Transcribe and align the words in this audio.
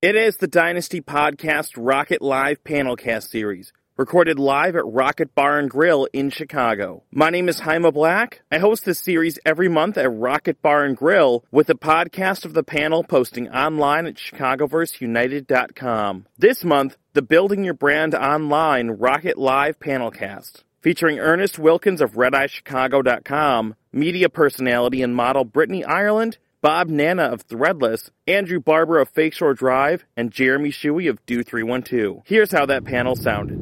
It 0.00 0.14
is 0.14 0.36
the 0.36 0.46
Dynasty 0.46 1.00
Podcast 1.00 1.74
Rockit 1.74 2.18
Live 2.20 2.62
Panelcast 2.62 3.30
Series, 3.30 3.72
recorded 3.96 4.38
live 4.38 4.76
at 4.76 4.84
Rockit 4.84 5.30
Bar 5.34 5.58
and 5.58 5.68
Grill 5.68 6.06
in 6.12 6.30
Chicago. 6.30 7.02
My 7.10 7.30
name 7.30 7.48
is 7.48 7.58
Jaime 7.58 7.90
Black. 7.90 8.42
I 8.48 8.58
host 8.58 8.84
this 8.84 9.00
series 9.00 9.40
every 9.44 9.68
month 9.68 9.98
at 9.98 10.06
Rockit 10.06 10.62
Bar 10.62 10.84
and 10.84 10.96
Grill 10.96 11.44
with 11.50 11.68
a 11.68 11.74
podcast 11.74 12.44
of 12.44 12.54
the 12.54 12.62
panel 12.62 13.02
posting 13.02 13.48
online 13.48 14.06
at 14.06 14.14
chicagoverseunited.com. 14.14 16.26
This 16.38 16.62
month, 16.62 16.96
the 17.14 17.22
Building 17.22 17.64
Your 17.64 17.74
Brand 17.74 18.14
Online 18.14 18.96
Rockit 18.96 19.36
Live 19.36 19.80
Panelcast 19.80 20.62
featuring 20.80 21.18
Ernest 21.18 21.58
Wilkins 21.58 22.00
of 22.00 22.12
RedEyeChicago.com, 22.12 23.74
media 23.92 24.28
personality 24.28 25.02
and 25.02 25.14
model 25.14 25.44
Brittany 25.44 25.84
Ireland, 25.84 26.38
Bob 26.60 26.88
Nanna 26.88 27.22
of 27.22 27.46
Threadless, 27.46 28.10
Andrew 28.26 28.58
Barber 28.58 28.98
of 28.98 29.08
Fake 29.10 29.32
Shore 29.32 29.54
Drive, 29.54 30.04
and 30.16 30.32
Jeremy 30.32 30.70
Scheuch 30.70 31.08
of 31.08 31.24
Do 31.24 31.44
312. 31.44 32.22
Here's 32.26 32.50
how 32.50 32.66
that 32.66 32.84
panel 32.84 33.14
sounded. 33.14 33.60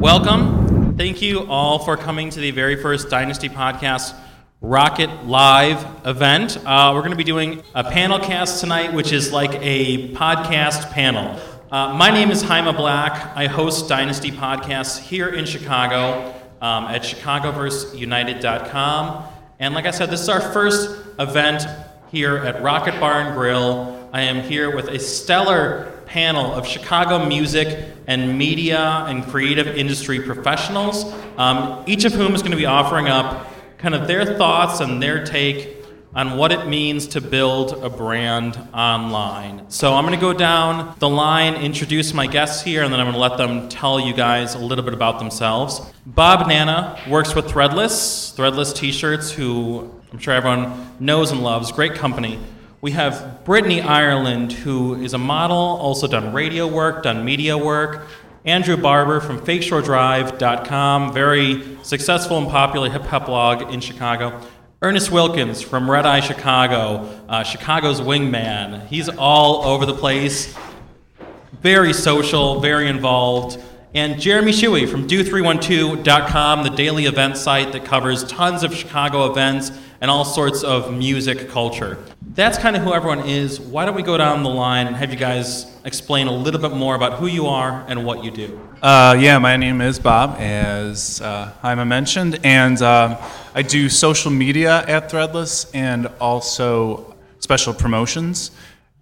Welcome. 0.00 0.96
Thank 0.98 1.22
you 1.22 1.46
all 1.46 1.78
for 1.78 1.96
coming 1.96 2.28
to 2.30 2.40
the 2.40 2.50
very 2.50 2.74
first 2.74 3.08
Dynasty 3.08 3.48
Podcast 3.48 4.16
Rockit 4.60 5.28
Live 5.28 5.86
event. 6.04 6.58
Uh, 6.66 6.90
we're 6.92 7.02
going 7.02 7.12
to 7.12 7.16
be 7.16 7.22
doing 7.22 7.62
a 7.72 7.84
panel 7.84 8.18
cast 8.18 8.60
tonight, 8.60 8.92
which 8.92 9.12
is 9.12 9.32
like 9.32 9.52
a 9.60 10.08
podcast 10.14 10.90
panel. 10.90 11.38
Uh, 11.70 11.94
my 11.94 12.10
name 12.10 12.32
is 12.32 12.42
Jaime 12.42 12.72
Black. 12.72 13.36
I 13.36 13.46
host 13.46 13.88
Dynasty 13.88 14.32
Podcasts 14.32 14.98
here 14.98 15.28
in 15.28 15.44
Chicago 15.44 16.34
um, 16.60 16.86
at 16.86 17.02
chicagoverseunited.com. 17.02 19.28
And 19.62 19.74
like 19.74 19.86
I 19.86 19.92
said, 19.92 20.10
this 20.10 20.20
is 20.20 20.28
our 20.28 20.40
first 20.40 20.90
event 21.20 21.62
here 22.10 22.36
at 22.36 22.56
Rockit 22.64 22.98
Bar 22.98 23.20
and 23.20 23.36
Grill. 23.36 24.08
I 24.12 24.22
am 24.22 24.42
here 24.42 24.74
with 24.74 24.88
a 24.88 24.98
stellar 24.98 26.02
panel 26.04 26.52
of 26.52 26.66
Chicago 26.66 27.24
music 27.24 27.86
and 28.08 28.36
media 28.36 29.04
and 29.06 29.24
creative 29.24 29.68
industry 29.68 30.20
professionals, 30.20 31.04
um, 31.36 31.84
each 31.86 32.04
of 32.04 32.12
whom 32.12 32.34
is 32.34 32.42
going 32.42 32.50
to 32.50 32.56
be 32.56 32.66
offering 32.66 33.06
up 33.06 33.52
kind 33.78 33.94
of 33.94 34.08
their 34.08 34.36
thoughts 34.36 34.80
and 34.80 35.00
their 35.00 35.24
take 35.24 35.81
on 36.14 36.36
what 36.36 36.52
it 36.52 36.66
means 36.66 37.06
to 37.08 37.20
build 37.20 37.72
a 37.82 37.88
brand 37.88 38.56
online. 38.74 39.70
So 39.70 39.94
I'm 39.94 40.04
going 40.04 40.18
to 40.18 40.20
go 40.20 40.34
down 40.34 40.94
the 40.98 41.08
line, 41.08 41.54
introduce 41.54 42.12
my 42.12 42.26
guests 42.26 42.62
here, 42.62 42.82
and 42.82 42.92
then 42.92 43.00
I'm 43.00 43.06
going 43.06 43.14
to 43.14 43.20
let 43.20 43.38
them 43.38 43.68
tell 43.70 43.98
you 43.98 44.12
guys 44.12 44.54
a 44.54 44.58
little 44.58 44.84
bit 44.84 44.92
about 44.92 45.18
themselves. 45.18 45.80
Bob 46.04 46.46
Nanna 46.48 46.98
works 47.08 47.34
with 47.34 47.46
Threadless, 47.46 48.34
Threadless 48.34 48.74
T-shirts, 48.74 49.30
who 49.30 49.90
I'm 50.12 50.18
sure 50.18 50.34
everyone 50.34 50.94
knows 51.00 51.30
and 51.30 51.42
loves. 51.42 51.72
Great 51.72 51.94
company. 51.94 52.38
We 52.82 52.90
have 52.90 53.44
Brittany 53.44 53.80
Ireland, 53.80 54.52
who 54.52 55.00
is 55.00 55.14
a 55.14 55.18
model, 55.18 55.56
also 55.56 56.06
done 56.06 56.34
radio 56.34 56.66
work, 56.66 57.04
done 57.04 57.24
media 57.24 57.56
work. 57.56 58.06
Andrew 58.44 58.76
Barber 58.76 59.20
from 59.20 59.38
FakeShoreDrive.com, 59.38 61.12
very 61.14 61.78
successful 61.84 62.38
and 62.38 62.48
popular 62.48 62.90
hip 62.90 63.02
hop 63.02 63.26
blog 63.26 63.72
in 63.72 63.80
Chicago. 63.80 64.40
Ernest 64.84 65.12
Wilkins 65.12 65.62
from 65.62 65.88
Red 65.88 66.06
Eye 66.06 66.18
Chicago, 66.18 67.08
uh, 67.28 67.44
Chicago's 67.44 68.00
wingman. 68.00 68.84
He's 68.88 69.08
all 69.08 69.64
over 69.64 69.86
the 69.86 69.94
place, 69.94 70.56
very 71.60 71.92
social, 71.92 72.58
very 72.58 72.88
involved. 72.88 73.62
And 73.94 74.20
Jeremy 74.20 74.50
Scheuch 74.50 74.90
from 74.90 75.06
Do312.com, 75.06 76.64
the 76.64 76.70
daily 76.70 77.06
event 77.06 77.36
site 77.36 77.70
that 77.70 77.84
covers 77.84 78.24
tons 78.24 78.64
of 78.64 78.74
Chicago 78.74 79.30
events 79.30 79.70
and 80.02 80.10
all 80.10 80.24
sorts 80.24 80.64
of 80.64 80.92
music 80.92 81.48
culture. 81.48 81.96
That's 82.34 82.58
kind 82.58 82.74
of 82.74 82.82
who 82.82 82.92
everyone 82.92 83.20
is. 83.20 83.60
Why 83.60 83.86
don't 83.86 83.94
we 83.94 84.02
go 84.02 84.18
down 84.18 84.42
the 84.42 84.50
line 84.50 84.88
and 84.88 84.96
have 84.96 85.12
you 85.12 85.16
guys 85.16 85.66
explain 85.84 86.26
a 86.26 86.32
little 86.32 86.60
bit 86.60 86.72
more 86.72 86.96
about 86.96 87.20
who 87.20 87.28
you 87.28 87.46
are 87.46 87.84
and 87.86 88.04
what 88.04 88.24
you 88.24 88.32
do? 88.32 88.60
Uh, 88.82 89.16
yeah, 89.16 89.38
my 89.38 89.56
name 89.56 89.80
is 89.80 90.00
Bob, 90.00 90.38
as 90.40 91.20
uh, 91.20 91.84
mentioned, 91.86 92.40
and 92.42 92.82
uh, 92.82 93.16
I 93.54 93.62
do 93.62 93.88
social 93.88 94.32
media 94.32 94.84
at 94.88 95.08
Threadless 95.08 95.70
and 95.72 96.08
also 96.20 97.14
special 97.38 97.72
promotions. 97.72 98.50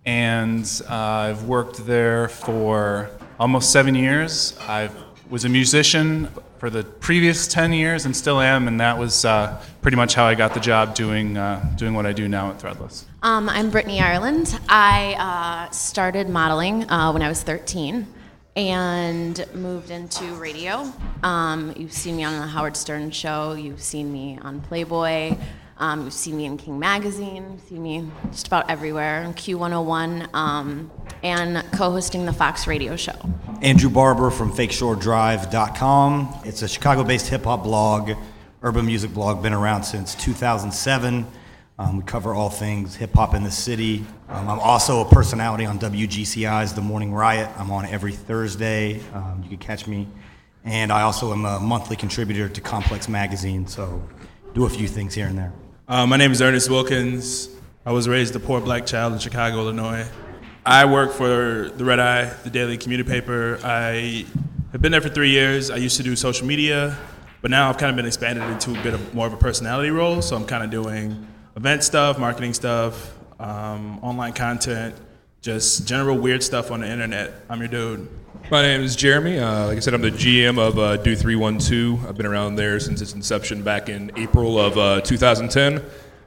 And 0.05 0.67
uh, 0.87 0.95
I've 0.95 1.45
worked 1.45 1.87
there 1.87 2.29
for 2.29 3.09
almost 3.39 3.73
seven 3.73 3.95
years. 3.95 4.55
I 4.69 4.91
was 5.31 5.47
a 5.47 5.49
musician 5.49 6.29
for 6.61 6.69
the 6.69 6.85
previous 6.85 7.49
10 7.49 7.73
years 7.73 8.05
and 8.05 8.15
still 8.15 8.39
am, 8.39 8.69
and 8.69 8.79
that 8.81 8.99
was 8.99 9.25
uh, 9.25 9.59
pretty 9.81 9.97
much 9.97 10.15
how 10.15 10.27
I 10.27 10.35
got 10.35 10.53
the 10.53 10.61
job 10.61 10.95
doing, 10.95 11.39
uh, 11.39 11.65
doing 11.77 11.95
what 11.95 12.05
I 12.05 12.13
do 12.13 12.29
now 12.29 12.51
at 12.51 12.59
Threadless. 12.59 13.05
Um, 13.23 13.49
I'm 13.49 13.71
Brittany 13.71 13.99
Ireland. 13.99 14.61
I 14.69 15.15
uh, 15.19 15.71
started 15.71 16.29
modeling 16.29 16.89
uh, 16.91 17.13
when 17.13 17.23
I 17.23 17.31
was 17.31 17.43
13 17.43 18.07
and 18.57 19.47
moved 19.55 19.91
into 19.91 20.23
radio. 20.35 20.93
Um, 21.23 21.73
you've 21.79 21.95
seen 21.95 22.17
me 22.17 22.25
on 22.25 22.39
the 22.39 22.47
Howard 22.47 22.77
Stern 22.77 23.11
show, 23.11 23.55
you've 23.55 23.81
seen 23.81 24.13
me 24.13 24.39
on 24.43 24.61
Playboy, 24.61 25.39
um, 25.81 26.05
you've 26.05 26.13
seen 26.13 26.37
me 26.37 26.45
in 26.45 26.59
King 26.59 26.79
Magazine, 26.79 27.59
seen 27.67 27.83
me 27.83 28.07
just 28.31 28.47
about 28.47 28.69
everywhere 28.69 29.25
on 29.25 29.33
Q101, 29.33 30.33
um, 30.35 30.91
and 31.23 31.65
co 31.73 31.91
hosting 31.91 32.27
the 32.27 32.33
Fox 32.35 32.67
radio 32.67 32.97
show. 32.97 33.17
Andrew 33.63 33.89
Barber 33.89 34.31
from 34.31 34.53
FakeShoreDrive.com. 34.53 36.43
It's 36.45 36.61
a 36.61 36.69
Chicago 36.69 37.03
based 37.03 37.29
hip 37.29 37.45
hop 37.45 37.65
blog, 37.65 38.13
urban 38.63 38.85
music 38.85 39.15
blog, 39.15 39.43
been 39.43 39.55
around 39.55 39.85
since 39.85 40.15
2007. 40.17 41.27
Um, 41.79 41.97
we 41.97 42.03
cover 42.03 42.35
all 42.35 42.51
things 42.51 42.95
hip 42.95 43.15
hop 43.15 43.35
in 43.35 43.43
the 43.43 43.51
city. 43.51 44.05
Um, 44.29 44.51
I'm 44.51 44.61
also 44.61 45.01
a 45.01 45.09
personality 45.09 45.65
on 45.65 45.79
WGCI's 45.79 46.75
The 46.75 46.83
Morning 46.83 47.15
Riot. 47.15 47.49
I'm 47.57 47.71
on 47.71 47.87
every 47.87 48.13
Thursday. 48.13 49.01
Um, 49.15 49.41
you 49.43 49.49
can 49.49 49.59
catch 49.59 49.87
me. 49.87 50.07
And 50.63 50.93
I 50.93 51.03
also 51.03 51.33
am 51.33 51.47
a 51.47 51.59
monthly 51.59 51.97
contributor 51.97 52.51
to 52.51 52.61
Complex 52.61 53.09
Magazine, 53.09 53.67
so 53.67 54.07
do 54.53 54.67
a 54.67 54.69
few 54.69 54.87
things 54.87 55.15
here 55.15 55.27
and 55.27 55.39
there. 55.39 55.55
Uh, 55.91 56.07
my 56.07 56.17
name 56.17 56.31
is 56.31 56.41
Ernest 56.41 56.71
Wilkins. 56.71 57.49
I 57.85 57.91
was 57.91 58.09
raised 58.09 58.37
a 58.37 58.39
poor 58.39 58.61
black 58.61 58.87
child 58.87 59.13
in 59.13 59.19
Chicago, 59.19 59.59
Illinois. 59.59 60.07
I 60.65 60.85
work 60.85 61.11
for 61.11 61.69
the 61.75 61.85
Red 61.85 61.99
Eye, 61.99 62.27
the 62.45 62.51
daily 62.51 62.79
community 62.79 63.11
paper. 63.11 63.59
I 63.65 64.25
have 64.71 64.81
been 64.81 64.93
there 64.93 65.01
for 65.01 65.09
three 65.09 65.31
years. 65.31 65.69
I 65.69 65.79
used 65.79 65.97
to 65.97 66.05
do 66.05 66.15
social 66.15 66.47
media, 66.47 66.97
but 67.43 67.51
now 67.51 67.69
I've 67.69 67.77
kind 67.77 67.91
of 67.91 67.97
been 67.97 68.07
expanded 68.07 68.45
into 68.45 68.79
a 68.79 68.83
bit 68.85 68.95
of 68.95 69.15
more 69.15 69.27
of 69.27 69.33
a 69.33 69.37
personality 69.37 69.91
role. 69.91 70.23
So 70.23 70.37
I'm 70.37 70.47
kind 70.47 70.63
of 70.63 70.71
doing 70.71 71.27
event 71.57 71.83
stuff, 71.83 72.21
marketing 72.21 72.55
stuff, 72.55 73.13
um, 73.41 73.99
online 74.01 74.33
content, 74.33 74.95
just 75.43 75.89
general 75.89 76.19
weird 76.19 76.43
stuff 76.43 76.71
on 76.71 76.81
the 76.81 76.91
internet. 76.91 77.33
I'm 77.49 77.61
your 77.61 77.69
dude. 77.69 78.09
My 78.51 78.61
name 78.61 78.83
is 78.83 78.95
Jeremy. 78.95 79.39
Uh, 79.39 79.69
like 79.69 79.77
I 79.79 79.81
said, 79.81 79.95
I'm 79.95 80.03
the 80.03 80.11
GM 80.11 80.59
of 80.59 80.79
uh, 80.79 80.99
Do 80.99 81.17
312. 81.17 82.07
I've 82.07 82.17
been 82.17 82.27
around 82.27 82.57
there 82.57 82.79
since 82.79 83.01
its 83.01 83.15
inception 83.15 83.63
back 83.63 83.89
in 83.89 84.13
April 84.17 84.59
of 84.59 84.77
uh, 84.77 85.01
2010. 85.01 85.83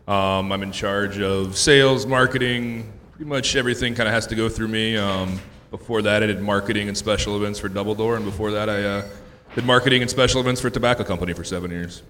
Um, 0.08 0.52
I'm 0.52 0.64
in 0.64 0.72
charge 0.72 1.20
of 1.20 1.56
sales, 1.56 2.08
marketing, 2.08 2.92
pretty 3.12 3.30
much 3.30 3.56
everything 3.56 3.94
kind 3.94 4.08
of 4.10 4.16
has 4.16 4.26
to 4.28 4.36
go 4.36 4.50
through 4.50 4.70
me. 4.70 4.98
Um, 4.98 5.40
before 5.70 6.02
that, 6.02 6.24
I 6.24 6.26
did 6.26 6.42
marketing 6.42 6.88
and 6.88 6.98
special 6.98 7.38
events 7.38 7.60
for 7.60 7.70
Double 7.70 7.94
Door, 7.94 8.16
and 8.16 8.26
before 8.26 8.52
that, 8.52 8.68
I 8.68 8.84
uh, 8.84 9.08
did 9.54 9.66
marketing 9.66 10.02
and 10.02 10.10
special 10.10 10.42
events 10.42 10.60
for 10.60 10.70
a 10.70 10.72
tobacco 10.72 11.04
company 11.04 11.34
for 11.34 11.44
seven 11.44 11.70
years. 11.70 12.02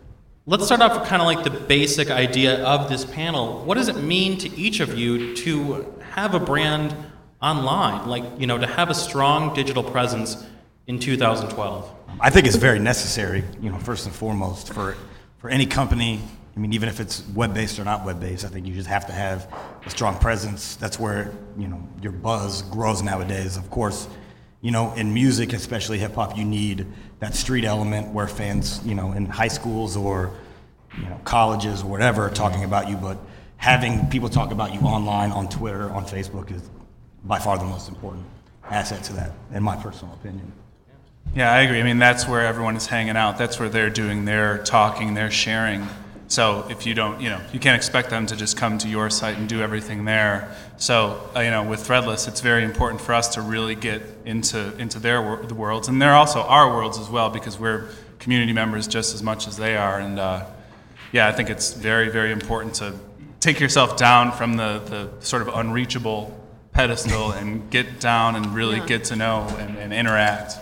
Let's 0.46 0.66
start 0.66 0.81
off 0.81 1.00
with 1.00 1.08
kind 1.08 1.22
of 1.22 1.25
like 1.25 1.44
the 1.44 1.52
basic 1.68 2.09
idea 2.09 2.63
of 2.63 2.90
this 2.90 3.06
panel. 3.06 3.63
What 3.66 3.75
does 3.75 3.90
it 3.90 3.97
mean 3.97 4.38
to 4.40 4.50
each 4.58 4.80
of 4.80 4.97
you 4.97 5.36
to 5.36 6.03
have 6.13 6.35
a 6.35 6.40
brand 6.40 6.96
online? 7.41 8.07
Like, 8.07 8.24
you 8.38 8.46
know, 8.46 8.57
to 8.57 8.68
have 8.68 8.90
a 8.90 8.94
strong 8.94 9.53
digital 9.53 9.84
presence 9.84 10.44
in 10.85 11.00
2012? 11.00 11.91
I 12.19 12.29
think 12.29 12.46
it's 12.46 12.56
very 12.56 12.79
necessary, 12.79 13.44
you 13.59 13.72
know, 13.72 13.79
first 13.79 14.06
and 14.06 14.13
foremost, 14.13 14.74
for, 14.74 14.96
for 15.40 15.50
any 15.50 15.66
company. 15.66 16.22
I 16.56 16.59
mean, 16.59 16.74
even 16.74 16.88
if 16.88 17.00
it's 17.00 17.28
web 17.29 17.56
based 17.56 17.79
or 17.79 17.84
not 17.84 18.06
web 18.06 18.19
based, 18.19 18.46
I 18.46 18.50
think 18.50 18.68
you 18.68 18.75
just 18.75 18.88
have 18.88 19.07
to 19.07 19.12
have 19.12 19.51
a 19.85 19.90
strong 19.90 20.19
presence. 20.19 20.75
That's 20.75 21.00
where, 21.00 21.34
you 21.57 21.68
know, 21.68 21.81
your 22.00 22.12
buzz 22.12 22.62
grows 22.62 23.01
nowadays. 23.01 23.57
Of 23.57 23.71
course, 23.71 24.07
you 24.62 24.69
know, 24.69 24.94
in 24.94 25.12
music, 25.15 25.51
especially 25.54 25.98
hip 25.98 26.13
hop, 26.13 26.38
you 26.38 26.45
need 26.45 26.86
that 27.21 27.33
street 27.33 27.65
element 27.65 28.13
where 28.13 28.27
fans, 28.27 28.86
you 28.86 28.94
know, 28.94 29.13
in 29.13 29.25
high 29.25 29.48
schools 29.48 29.98
or, 29.98 30.31
you 30.95 31.10
know, 31.10 31.19
colleges 31.24 31.81
or 31.81 31.89
whatever 31.89 32.27
are 32.27 32.30
talking 32.30 32.63
about 32.63 32.88
you. 32.88 32.98
But 32.98 33.18
having 33.63 34.06
people 34.07 34.27
talk 34.27 34.51
about 34.51 34.74
you 34.74 34.81
online, 34.81 35.31
on 35.31 35.48
Twitter, 35.48 35.89
on 35.92 36.04
Facebook 36.04 36.51
is 36.51 36.69
by 37.24 37.39
far 37.39 37.57
the 37.57 37.63
most 37.63 37.88
important 37.88 38.25
asset 38.69 39.01
to 39.06 39.13
that, 39.13 39.31
in 39.54 39.63
my 39.63 39.74
personal 39.77 40.13
opinion. 40.15 40.51
Yeah, 41.33 41.50
I 41.50 41.62
agree. 41.62 41.80
I 41.80 41.83
mean, 41.83 41.98
that's 41.98 42.27
where 42.27 42.45
everyone 42.45 42.75
is 42.75 42.88
hanging 42.88 43.15
out. 43.15 43.38
That's 43.38 43.57
where 43.62 43.69
they're 43.69 43.89
doing 43.89 44.25
their 44.25 44.57
talking, 44.65 45.13
their 45.13 45.31
sharing. 45.31 45.88
So 46.27 46.68
if 46.69 46.86
you 46.86 46.94
don't, 46.94 47.21
you 47.21 47.30
know, 47.30 47.39
you 47.54 47.60
can't 47.62 47.77
expect 47.77 48.10
them 48.10 48.25
to 48.25 48.36
just 48.36 48.57
come 48.57 48.80
to 48.80 48.89
your 48.89 49.10
site 49.10 49.38
and 49.38 49.48
do 49.48 49.62
everything 49.62 50.04
there. 50.04 50.54
So 50.75 51.21
uh, 51.33 51.39
you 51.39 51.50
know, 51.50 51.63
with 51.63 51.88
Threadless, 51.88 52.27
it's 52.27 52.42
very 52.42 52.65
important 52.65 53.00
for 53.00 53.13
us 53.13 53.30
to 53.36 53.42
really 53.42 53.75
get 53.75 54.01
into 54.25 54.75
into 54.77 55.00
their 55.00 55.21
wor- 55.21 55.45
the 55.45 55.56
worlds, 55.56 55.88
and 55.88 56.01
they're 56.01 56.15
also 56.15 56.42
our 56.42 56.68
worlds 56.68 57.00
as 57.00 57.10
well 57.10 57.30
because 57.30 57.57
we're 57.57 57.88
community 58.19 58.51
members 58.51 58.88
just 58.88 59.15
as 59.15 59.24
much 59.24 59.48
as 59.48 59.56
they 59.56 59.77
are. 59.77 60.01
And 60.01 60.19
uh, 60.19 60.48
yeah, 61.13 61.30
I 61.30 61.31
think 61.31 61.50
it's 61.50 61.71
very 61.71 62.10
very 62.10 62.33
important 62.33 62.75
to 62.75 62.94
take 63.44 63.60
yourself 63.60 63.98
down 63.98 64.31
from 64.31 64.56
the 64.56 64.81
the 64.86 65.10
sort 65.19 65.42
of 65.42 65.50
unreachable 65.50 66.22
pedestal 66.72 67.31
and 67.31 67.69
get 67.69 68.00
down 68.00 68.36
and 68.36 68.56
really 68.56 68.78
Yeah. 68.78 68.86
get 68.86 69.04
to 69.06 69.16
know 69.16 69.45
and, 69.60 69.78
and 69.78 69.94
interact. 69.94 70.54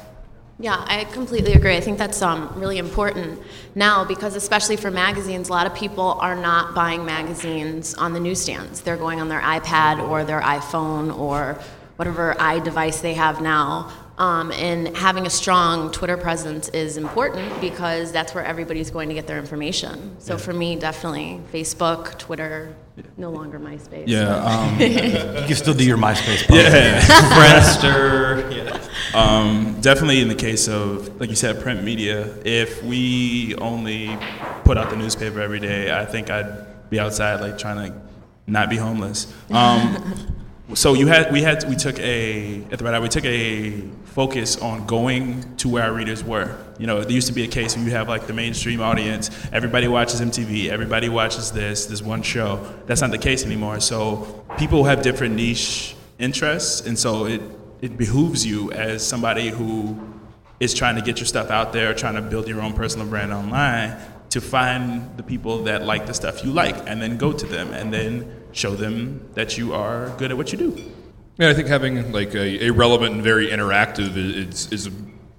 Yeah, 0.59 0.83
I 0.87 1.05
completely 1.05 1.53
agree. 1.53 1.75
I 1.75 1.79
think 1.79 1.97
that's 1.97 2.21
um, 2.21 2.51
really 2.55 2.77
important 2.77 3.39
now 3.73 4.03
because, 4.05 4.35
especially 4.35 4.77
for 4.77 4.91
magazines, 4.91 5.49
a 5.49 5.51
lot 5.51 5.65
of 5.65 5.73
people 5.73 6.17
are 6.21 6.35
not 6.35 6.75
buying 6.75 7.03
magazines 7.05 7.95
on 7.95 8.13
the 8.13 8.19
newsstands. 8.19 8.81
They're 8.81 8.97
going 8.97 9.19
on 9.21 9.27
their 9.29 9.41
iPad 9.41 10.07
or 10.07 10.23
their 10.23 10.41
iPhone 10.41 11.17
or 11.17 11.57
whatever 11.95 12.35
i 12.39 12.57
device 12.59 12.99
they 13.01 13.13
have 13.13 13.41
now. 13.41 13.91
Um, 14.21 14.51
and 14.51 14.95
having 14.95 15.25
a 15.25 15.31
strong 15.31 15.91
Twitter 15.91 16.15
presence 16.15 16.69
is 16.69 16.95
important 16.95 17.59
because 17.59 18.11
that's 18.11 18.35
where 18.35 18.45
everybody's 18.45 18.91
going 18.91 19.09
to 19.09 19.15
get 19.15 19.25
their 19.25 19.39
information. 19.39 20.15
So 20.19 20.37
for 20.37 20.53
me, 20.53 20.75
definitely 20.75 21.41
Facebook, 21.51 22.19
Twitter, 22.19 22.75
no 23.17 23.31
longer 23.31 23.59
MySpace. 23.59 24.03
Yeah, 24.05 24.35
um, 24.45 24.79
You 24.79 25.47
can 25.47 25.55
still 25.55 25.73
do 25.73 25.83
your 25.83 25.97
MySpace 25.97 26.45
post. 26.47 26.67
Friendster. 27.33 28.55
Yeah. 28.55 29.19
um, 29.19 29.81
definitely 29.81 30.21
in 30.21 30.27
the 30.27 30.35
case 30.35 30.67
of, 30.67 31.19
like 31.19 31.31
you 31.31 31.35
said, 31.35 31.59
print 31.59 31.83
media, 31.83 32.31
if 32.45 32.83
we 32.83 33.55
only 33.55 34.15
put 34.65 34.77
out 34.77 34.91
the 34.91 34.97
newspaper 34.97 35.41
every 35.41 35.59
day, 35.59 35.91
I 35.91 36.05
think 36.05 36.29
I'd 36.29 36.91
be 36.91 36.99
outside 36.99 37.41
like 37.41 37.57
trying 37.57 37.91
to 37.91 38.01
not 38.45 38.69
be 38.69 38.77
homeless. 38.77 39.33
Um, 39.49 40.37
so 40.75 40.93
you 40.93 41.07
had, 41.07 41.31
we 41.31 41.41
had, 41.41 41.67
we 41.67 41.75
took 41.75 41.99
a, 41.99 42.63
at 42.71 42.79
the 42.79 42.85
Red 42.85 42.93
Eye, 42.93 42.99
we 42.99 43.09
took 43.09 43.25
a 43.25 43.81
focus 44.05 44.57
on 44.57 44.85
going 44.85 45.55
to 45.57 45.69
where 45.69 45.83
our 45.83 45.93
readers 45.93 46.23
were. 46.23 46.57
You 46.77 46.87
know, 46.87 47.01
there 47.01 47.11
used 47.11 47.27
to 47.27 47.33
be 47.33 47.43
a 47.43 47.47
case 47.47 47.75
where 47.75 47.85
you 47.85 47.91
have 47.91 48.07
like 48.07 48.27
the 48.27 48.33
mainstream 48.33 48.81
audience, 48.81 49.29
everybody 49.51 49.87
watches 49.87 50.21
MTV, 50.21 50.69
everybody 50.69 51.09
watches 51.09 51.51
this, 51.51 51.85
this 51.85 52.01
one 52.01 52.21
show. 52.21 52.65
That's 52.87 53.01
not 53.01 53.11
the 53.11 53.17
case 53.17 53.45
anymore. 53.45 53.79
So 53.79 54.45
people 54.57 54.83
have 54.85 55.01
different 55.01 55.35
niche 55.35 55.95
interests, 56.19 56.85
and 56.85 56.97
so 56.97 57.25
it, 57.25 57.41
it 57.81 57.97
behooves 57.97 58.45
you 58.45 58.71
as 58.71 59.05
somebody 59.05 59.49
who 59.49 59.99
is 60.59 60.73
trying 60.75 60.95
to 60.95 61.01
get 61.01 61.17
your 61.17 61.25
stuff 61.25 61.49
out 61.49 61.73
there, 61.73 61.93
trying 61.93 62.15
to 62.15 62.21
build 62.21 62.47
your 62.47 62.61
own 62.61 62.73
personal 62.73 63.07
brand 63.07 63.33
online, 63.33 63.97
to 64.31 64.41
find 64.41 65.15
the 65.17 65.23
people 65.23 65.63
that 65.63 65.85
like 65.85 66.05
the 66.05 66.13
stuff 66.13 66.43
you 66.43 66.51
like, 66.51 66.75
and 66.87 67.01
then 67.01 67.17
go 67.17 67.31
to 67.31 67.45
them, 67.45 67.71
and 67.73 67.93
then 67.93 68.43
show 68.51 68.75
them 68.75 69.29
that 69.33 69.57
you 69.57 69.73
are 69.73 70.09
good 70.17 70.31
at 70.31 70.37
what 70.37 70.51
you 70.51 70.57
do. 70.57 70.91
Yeah, 71.37 71.49
I 71.49 71.53
think 71.53 71.67
having 71.67 72.11
like 72.11 72.33
a, 72.33 72.65
a 72.65 72.69
relevant 72.71 73.15
and 73.15 73.23
very 73.23 73.47
interactive 73.47 74.15
is, 74.17 74.71
is 74.71 74.87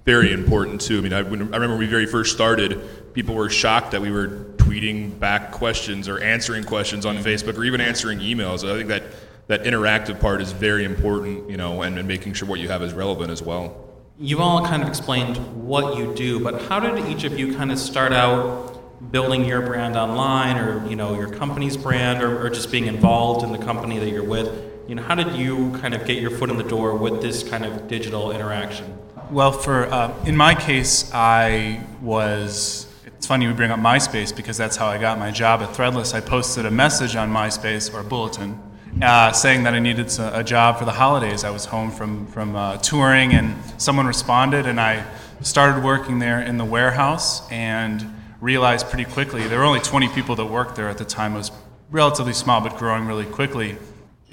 very 0.05 0.33
important 0.33 0.81
too. 0.81 0.97
I 0.97 1.01
mean, 1.01 1.13
I, 1.13 1.21
when, 1.21 1.41
I 1.41 1.57
remember 1.57 1.69
when 1.69 1.79
we 1.79 1.87
very 1.87 2.05
first 2.05 2.33
started, 2.33 3.13
people 3.13 3.35
were 3.35 3.49
shocked 3.49 3.91
that 3.91 4.01
we 4.01 4.11
were 4.11 4.27
tweeting 4.57 5.17
back 5.19 5.51
questions 5.51 6.07
or 6.07 6.19
answering 6.19 6.63
questions 6.63 7.05
on 7.05 7.17
Facebook 7.17 7.57
or 7.57 7.63
even 7.63 7.81
answering 7.81 8.19
emails. 8.19 8.69
I 8.69 8.75
think 8.77 8.89
that 8.89 9.03
that 9.47 9.63
interactive 9.63 10.19
part 10.19 10.41
is 10.41 10.51
very 10.51 10.83
important, 10.83 11.49
you 11.49 11.57
know, 11.57 11.81
and, 11.81 11.97
and 11.97 12.07
making 12.07 12.33
sure 12.33 12.47
what 12.47 12.59
you 12.59 12.69
have 12.69 12.81
is 12.81 12.93
relevant 12.93 13.29
as 13.29 13.41
well. 13.41 13.89
You've 14.19 14.39
all 14.39 14.65
kind 14.65 14.81
of 14.83 14.89
explained 14.89 15.37
what 15.67 15.97
you 15.97 16.13
do, 16.15 16.39
but 16.39 16.61
how 16.63 16.79
did 16.79 17.07
each 17.07 17.23
of 17.23 17.37
you 17.37 17.55
kind 17.55 17.71
of 17.71 17.79
start 17.79 18.13
out 18.13 18.72
building 19.13 19.45
your 19.45 19.61
brand 19.61 19.95
online 19.95 20.57
or, 20.57 20.83
you 20.89 20.95
know, 20.95 21.15
your 21.15 21.29
company's 21.29 21.77
brand 21.77 22.23
or, 22.23 22.43
or 22.43 22.49
just 22.49 22.71
being 22.71 22.87
involved 22.87 23.45
in 23.45 23.51
the 23.51 23.59
company 23.59 23.99
that 23.99 24.09
you're 24.09 24.23
with? 24.23 24.49
You 24.87 24.95
know, 24.95 25.03
how 25.03 25.13
did 25.13 25.35
you 25.35 25.71
kind 25.79 25.93
of 25.93 26.05
get 26.07 26.17
your 26.17 26.31
foot 26.31 26.49
in 26.49 26.57
the 26.57 26.63
door 26.63 26.95
with 26.95 27.21
this 27.21 27.47
kind 27.47 27.63
of 27.63 27.87
digital 27.87 28.31
interaction? 28.31 28.97
Well, 29.29 29.51
for 29.51 29.85
uh, 29.85 30.25
in 30.25 30.35
my 30.35 30.55
case, 30.55 31.11
I 31.13 31.85
was. 32.01 32.87
It's 33.05 33.27
funny 33.27 33.47
we 33.47 33.53
bring 33.53 33.71
up 33.71 33.79
MySpace 33.79 34.35
because 34.35 34.57
that's 34.57 34.75
how 34.75 34.87
I 34.87 34.97
got 34.97 35.17
my 35.19 35.31
job 35.31 35.61
at 35.61 35.69
Threadless. 35.69 36.13
I 36.13 36.19
posted 36.19 36.65
a 36.65 36.71
message 36.71 37.15
on 37.15 37.31
MySpace 37.31 37.93
or 37.93 38.03
bulletin 38.03 38.59
uh, 39.01 39.31
saying 39.31 39.63
that 39.63 39.73
I 39.73 39.79
needed 39.79 40.11
a 40.19 40.43
job 40.43 40.77
for 40.79 40.85
the 40.85 40.91
holidays. 40.91 41.43
I 41.43 41.51
was 41.51 41.65
home 41.65 41.91
from 41.91 42.25
from 42.27 42.55
uh, 42.55 42.77
touring, 42.77 43.33
and 43.33 43.55
someone 43.77 44.07
responded, 44.07 44.65
and 44.65 44.81
I 44.81 45.05
started 45.41 45.83
working 45.83 46.17
there 46.17 46.41
in 46.41 46.57
the 46.57 46.65
warehouse 46.65 47.49
and 47.51 48.22
realized 48.43 48.89
pretty 48.89 49.05
quickly 49.05 49.47
there 49.47 49.59
were 49.59 49.65
only 49.65 49.79
20 49.79 50.09
people 50.09 50.35
that 50.35 50.45
worked 50.45 50.75
there 50.75 50.89
at 50.89 50.97
the 50.97 51.05
time. 51.05 51.33
It 51.33 51.37
was 51.37 51.51
relatively 51.89 52.33
small, 52.33 52.59
but 52.59 52.77
growing 52.77 53.05
really 53.05 53.25
quickly 53.25 53.77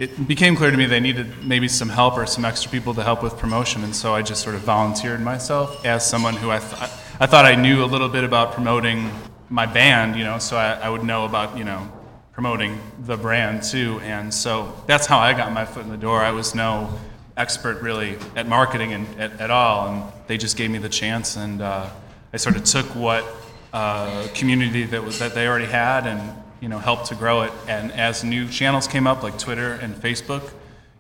it 0.01 0.27
became 0.27 0.57
clear 0.57 0.71
to 0.71 0.77
me 0.79 0.87
they 0.87 0.99
needed 0.99 1.45
maybe 1.45 1.69
some 1.69 1.91
help 1.91 2.17
or 2.17 2.25
some 2.25 2.43
extra 2.47 2.71
people 2.71 2.95
to 2.95 3.03
help 3.03 3.23
with 3.23 3.37
promotion, 3.37 3.85
and 3.85 3.95
so 3.95 4.15
I 4.15 4.23
just 4.23 4.43
sort 4.43 4.55
of 4.55 4.62
volunteered 4.62 5.21
myself 5.21 5.85
as 5.85 6.09
someone 6.09 6.35
who 6.35 6.51
I, 6.51 6.57
I 6.57 7.27
thought 7.27 7.45
I 7.45 7.55
knew 7.55 7.85
a 7.85 7.87
little 7.87 8.09
bit 8.09 8.25
about 8.25 8.53
promoting 8.53 9.11
my 9.51 9.67
band, 9.67 10.17
you 10.17 10.25
know, 10.25 10.39
so 10.39 10.56
I, 10.56 10.73
I 10.73 10.89
would 10.89 11.05
know 11.05 11.27
about, 11.27 11.59
you 11.59 11.65
know, 11.65 11.87
promoting 12.33 12.81
the 13.01 13.19
brand 13.19 13.63
too, 13.63 14.01
and 14.03 14.33
so 14.33 14.75
that's 14.87 15.06
how 15.06 15.19
I 15.19 15.35
got 15.35 15.53
my 15.53 15.67
foot 15.67 15.85
in 15.85 15.91
the 15.91 15.99
door. 15.99 16.23
I 16.23 16.31
was 16.31 16.55
no 16.55 16.99
expert 17.37 17.83
really 17.83 18.17
at 18.37 18.49
marketing 18.49 18.95
and 18.95 19.21
at, 19.21 19.39
at 19.39 19.51
all, 19.51 19.89
and 19.89 20.13
they 20.29 20.39
just 20.39 20.56
gave 20.56 20.71
me 20.71 20.79
the 20.79 20.89
chance, 20.89 21.37
and 21.37 21.61
uh, 21.61 21.91
I 22.33 22.39
sort 22.39 22.56
of 22.56 22.65
took 22.65 22.87
what 22.95 23.23
uh, 23.72 24.28
community 24.34 24.84
that 24.84 25.05
was 25.05 25.19
that 25.19 25.34
they 25.34 25.46
already 25.46 25.67
had 25.67 26.06
and 26.06 26.43
you 26.61 26.69
know 26.69 26.78
helped 26.78 27.06
to 27.06 27.14
grow 27.14 27.43
it. 27.43 27.52
And 27.67 27.93
as 27.93 28.25
new 28.25 28.49
channels 28.49 28.87
came 28.87 29.06
up 29.06 29.22
like 29.22 29.38
Twitter 29.38 29.75
and 29.75 29.94
Facebook, 29.94 30.52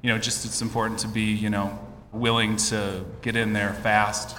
you 0.02 0.10
know, 0.10 0.18
just 0.18 0.44
it's 0.44 0.62
important 0.62 1.00
to 1.00 1.08
be 1.08 1.32
you 1.32 1.50
know 1.50 1.78
willing 2.12 2.56
to 2.56 3.04
get 3.22 3.36
in 3.36 3.52
there 3.52 3.74
fast 3.74 4.36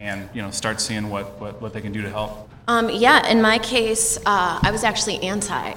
and 0.00 0.28
you 0.34 0.42
know 0.42 0.50
start 0.50 0.80
seeing 0.80 1.10
what 1.10 1.40
what, 1.40 1.60
what 1.60 1.72
they 1.72 1.80
can 1.80 1.92
do 1.92 2.02
to 2.02 2.10
help. 2.10 2.48
Um, 2.68 2.90
yeah, 2.90 3.26
in 3.28 3.40
my 3.40 3.58
case, 3.58 4.18
uh, 4.26 4.60
I 4.62 4.70
was 4.70 4.84
actually 4.84 5.22
anti 5.22 5.74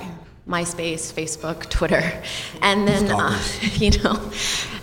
MySpace, 0.48 1.14
Facebook, 1.14 1.70
Twitter, 1.70 2.12
and 2.62 2.88
then 2.88 3.12
uh, 3.12 3.40
you 3.76 3.92
know, 4.02 4.32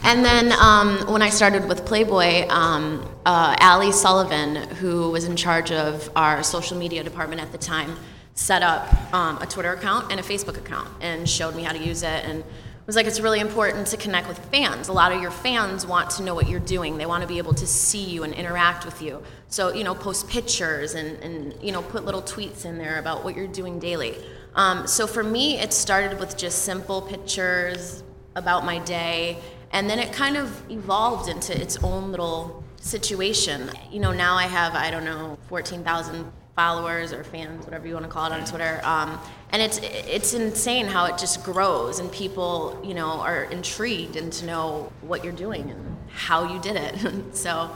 and 0.04 0.24
then 0.24 0.52
um, 0.52 1.12
when 1.12 1.20
I 1.20 1.30
started 1.30 1.68
with 1.68 1.84
Playboy, 1.84 2.48
um, 2.48 3.06
uh, 3.26 3.56
Ali 3.60 3.92
Sullivan, 3.92 4.56
who 4.76 5.10
was 5.10 5.24
in 5.24 5.36
charge 5.36 5.72
of 5.72 6.10
our 6.14 6.42
social 6.42 6.76
media 6.76 7.02
department 7.02 7.42
at 7.42 7.50
the 7.52 7.58
time, 7.58 7.96
set 8.34 8.62
up 8.62 9.12
um, 9.12 9.42
a 9.42 9.46
Twitter 9.46 9.72
account 9.72 10.12
and 10.12 10.20
a 10.20 10.22
Facebook 10.22 10.56
account 10.56 10.88
and 11.00 11.28
showed 11.28 11.56
me 11.56 11.64
how 11.64 11.72
to 11.72 11.78
use 11.78 12.02
it 12.02 12.24
and 12.24 12.44
was 12.88 12.96
like 12.96 13.06
it's 13.06 13.20
really 13.20 13.40
important 13.40 13.86
to 13.88 13.98
connect 13.98 14.28
with 14.28 14.38
fans. 14.46 14.88
A 14.88 14.92
lot 14.94 15.12
of 15.12 15.20
your 15.20 15.30
fans 15.30 15.86
want 15.86 16.08
to 16.10 16.22
know 16.22 16.34
what 16.34 16.48
you're 16.48 16.58
doing. 16.58 16.96
They 16.96 17.04
want 17.04 17.20
to 17.20 17.28
be 17.28 17.36
able 17.36 17.52
to 17.54 17.66
see 17.66 18.02
you 18.02 18.22
and 18.22 18.32
interact 18.32 18.86
with 18.86 19.02
you. 19.02 19.22
So, 19.48 19.74
you 19.74 19.84
know, 19.84 19.94
post 19.94 20.26
pictures 20.26 20.94
and, 20.94 21.22
and 21.22 21.62
you 21.62 21.70
know, 21.70 21.82
put 21.82 22.06
little 22.06 22.22
tweets 22.22 22.64
in 22.64 22.78
there 22.78 22.98
about 22.98 23.24
what 23.24 23.36
you're 23.36 23.46
doing 23.46 23.78
daily. 23.78 24.14
Um, 24.58 24.88
so 24.88 25.06
for 25.06 25.22
me, 25.22 25.60
it 25.60 25.72
started 25.72 26.18
with 26.18 26.36
just 26.36 26.64
simple 26.64 27.00
pictures 27.00 28.02
about 28.34 28.64
my 28.64 28.80
day, 28.80 29.38
and 29.70 29.88
then 29.88 30.00
it 30.00 30.12
kind 30.12 30.36
of 30.36 30.68
evolved 30.68 31.28
into 31.28 31.58
its 31.58 31.76
own 31.84 32.10
little 32.10 32.64
situation. 32.80 33.70
You 33.92 34.00
know, 34.00 34.10
now 34.10 34.34
I 34.34 34.46
have, 34.46 34.74
I 34.74 34.90
don't 34.90 35.04
know, 35.04 35.38
14,000 35.48 36.32
followers 36.56 37.12
or 37.12 37.22
fans, 37.22 37.66
whatever 37.66 37.86
you 37.86 37.94
want 37.94 38.06
to 38.06 38.10
call 38.10 38.26
it 38.26 38.32
on 38.32 38.44
Twitter. 38.44 38.80
Um, 38.82 39.20
and 39.50 39.62
it's 39.62 39.78
it's 39.78 40.34
insane 40.34 40.86
how 40.86 41.04
it 41.04 41.18
just 41.18 41.44
grows 41.44 42.00
and 42.00 42.10
people, 42.10 42.82
you 42.84 42.94
know, 42.94 43.20
are 43.20 43.44
intrigued 43.44 44.16
and 44.16 44.32
to 44.32 44.44
know 44.44 44.92
what 45.02 45.22
you're 45.22 45.32
doing 45.32 45.70
and 45.70 45.96
how 46.08 46.52
you 46.52 46.60
did 46.60 46.74
it. 46.74 46.96
so 47.36 47.70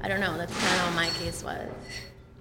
I 0.00 0.08
don't 0.08 0.20
know. 0.20 0.38
That's 0.38 0.54
kind 0.54 0.72
of 0.72 0.80
how 0.80 0.96
my 0.96 1.10
case 1.10 1.44
was. 1.44 1.68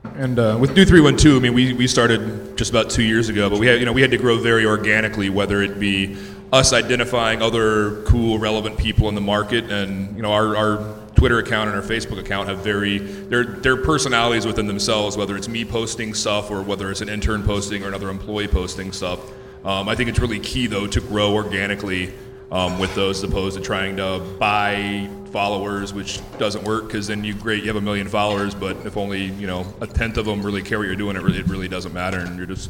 And 0.04 0.40
uh, 0.40 0.58
with 0.60 0.76
Do 0.76 0.84
312, 0.84 1.38
I 1.38 1.40
mean, 1.40 1.54
we, 1.54 1.74
we 1.74 1.88
started 1.88 2.58
just 2.58 2.72
about 2.72 2.90
two 2.90 3.04
years 3.04 3.30
ago, 3.30 3.50
but 3.50 3.60
we 3.60 3.68
had, 3.68 3.80
you 3.80 3.86
know, 3.86 3.94
we 3.94 4.02
had 4.02 4.12
to 4.12 4.18
grow 4.18 4.38
very 4.38 4.66
organically, 4.66 5.30
whether 5.30 5.62
it 5.62 5.80
be 5.80 6.18
us 6.52 6.74
identifying 6.74 7.42
other 7.42 8.02
cool, 8.04 8.38
relevant 8.38 8.78
people 8.78 9.08
in 9.10 9.16
the 9.16 9.22
market, 9.22 9.72
and 9.72 10.16
you 10.16 10.22
know, 10.22 10.34
our, 10.34 10.56
our 10.56 11.00
Twitter 11.16 11.40
account 11.40 11.70
and 11.70 11.78
our 11.78 11.84
Facebook 11.84 12.20
account 12.20 12.50
have 12.50 12.60
very 12.60 12.98
their 12.98 13.44
their 13.44 13.78
personalities 13.78 14.46
within 14.46 14.68
themselves. 14.68 15.16
Whether 15.16 15.38
it's 15.38 15.48
me 15.48 15.64
posting 15.64 16.14
stuff 16.14 16.52
or 16.52 16.62
whether 16.62 16.92
it's 16.92 17.02
an 17.02 17.10
intern 17.10 17.44
posting 17.44 17.84
or 17.84 17.88
another 17.88 18.10
employee 18.10 18.48
posting 18.48 18.92
stuff. 18.92 19.20
Um, 19.64 19.88
I 19.88 19.96
think 19.96 20.10
it's 20.10 20.20
really 20.20 20.40
key 20.40 20.68
though 20.68 20.88
to 20.88 21.00
grow 21.00 21.36
organically 21.36 22.14
um, 22.52 22.80
with 22.80 22.94
those, 22.96 23.24
as 23.24 23.30
opposed 23.30 23.56
to 23.56 23.64
trying 23.64 23.98
to 23.98 24.20
buy 24.40 25.10
followers, 25.32 25.94
which 25.94 26.20
doesn't 26.38 26.64
work 26.64 26.88
because 26.88 27.08
then 27.08 27.24
you 27.24 27.34
great 27.34 27.62
you 27.64 27.68
have 27.68 27.76
a 27.78 27.82
million 27.82 28.08
followers, 28.08 28.54
but 28.54 28.78
if 28.86 28.98
only 28.98 29.26
you 29.26 29.48
know 29.48 29.66
a 29.82 29.88
tenth 29.88 30.18
of 30.18 30.26
them 30.26 30.42
really 30.46 30.62
care 30.62 30.78
what 30.78 30.86
you're 30.88 30.96
doing, 30.96 31.16
it 31.16 31.22
really, 31.22 31.40
it 31.40 31.48
really 31.48 31.68
doesn't 31.68 31.94
matter, 31.94 32.20
and 32.20 32.38
you're 32.38 32.46
just 32.46 32.70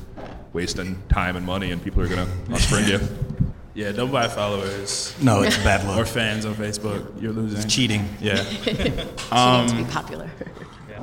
wasting 0.53 1.01
time 1.09 1.35
and 1.35 1.45
money, 1.45 1.71
and 1.71 1.83
people 1.83 2.01
are 2.01 2.07
gonna 2.07 2.27
unfriend 2.47 2.87
you. 2.87 2.99
Yeah, 3.73 3.93
don't 3.93 4.11
buy 4.11 4.27
followers 4.27 5.15
No, 5.21 5.43
it's 5.43 5.55
bad 5.59 5.87
luck. 5.87 5.97
or 5.97 6.05
fans 6.05 6.45
on 6.45 6.55
Facebook. 6.55 7.21
You're 7.21 7.31
losing. 7.31 7.57
It's 7.57 7.73
cheating. 7.73 8.05
Yeah. 8.19 8.35
She 8.65 9.31
Um, 9.31 9.65
to 9.69 9.75
be 9.75 9.85
popular. 9.85 10.29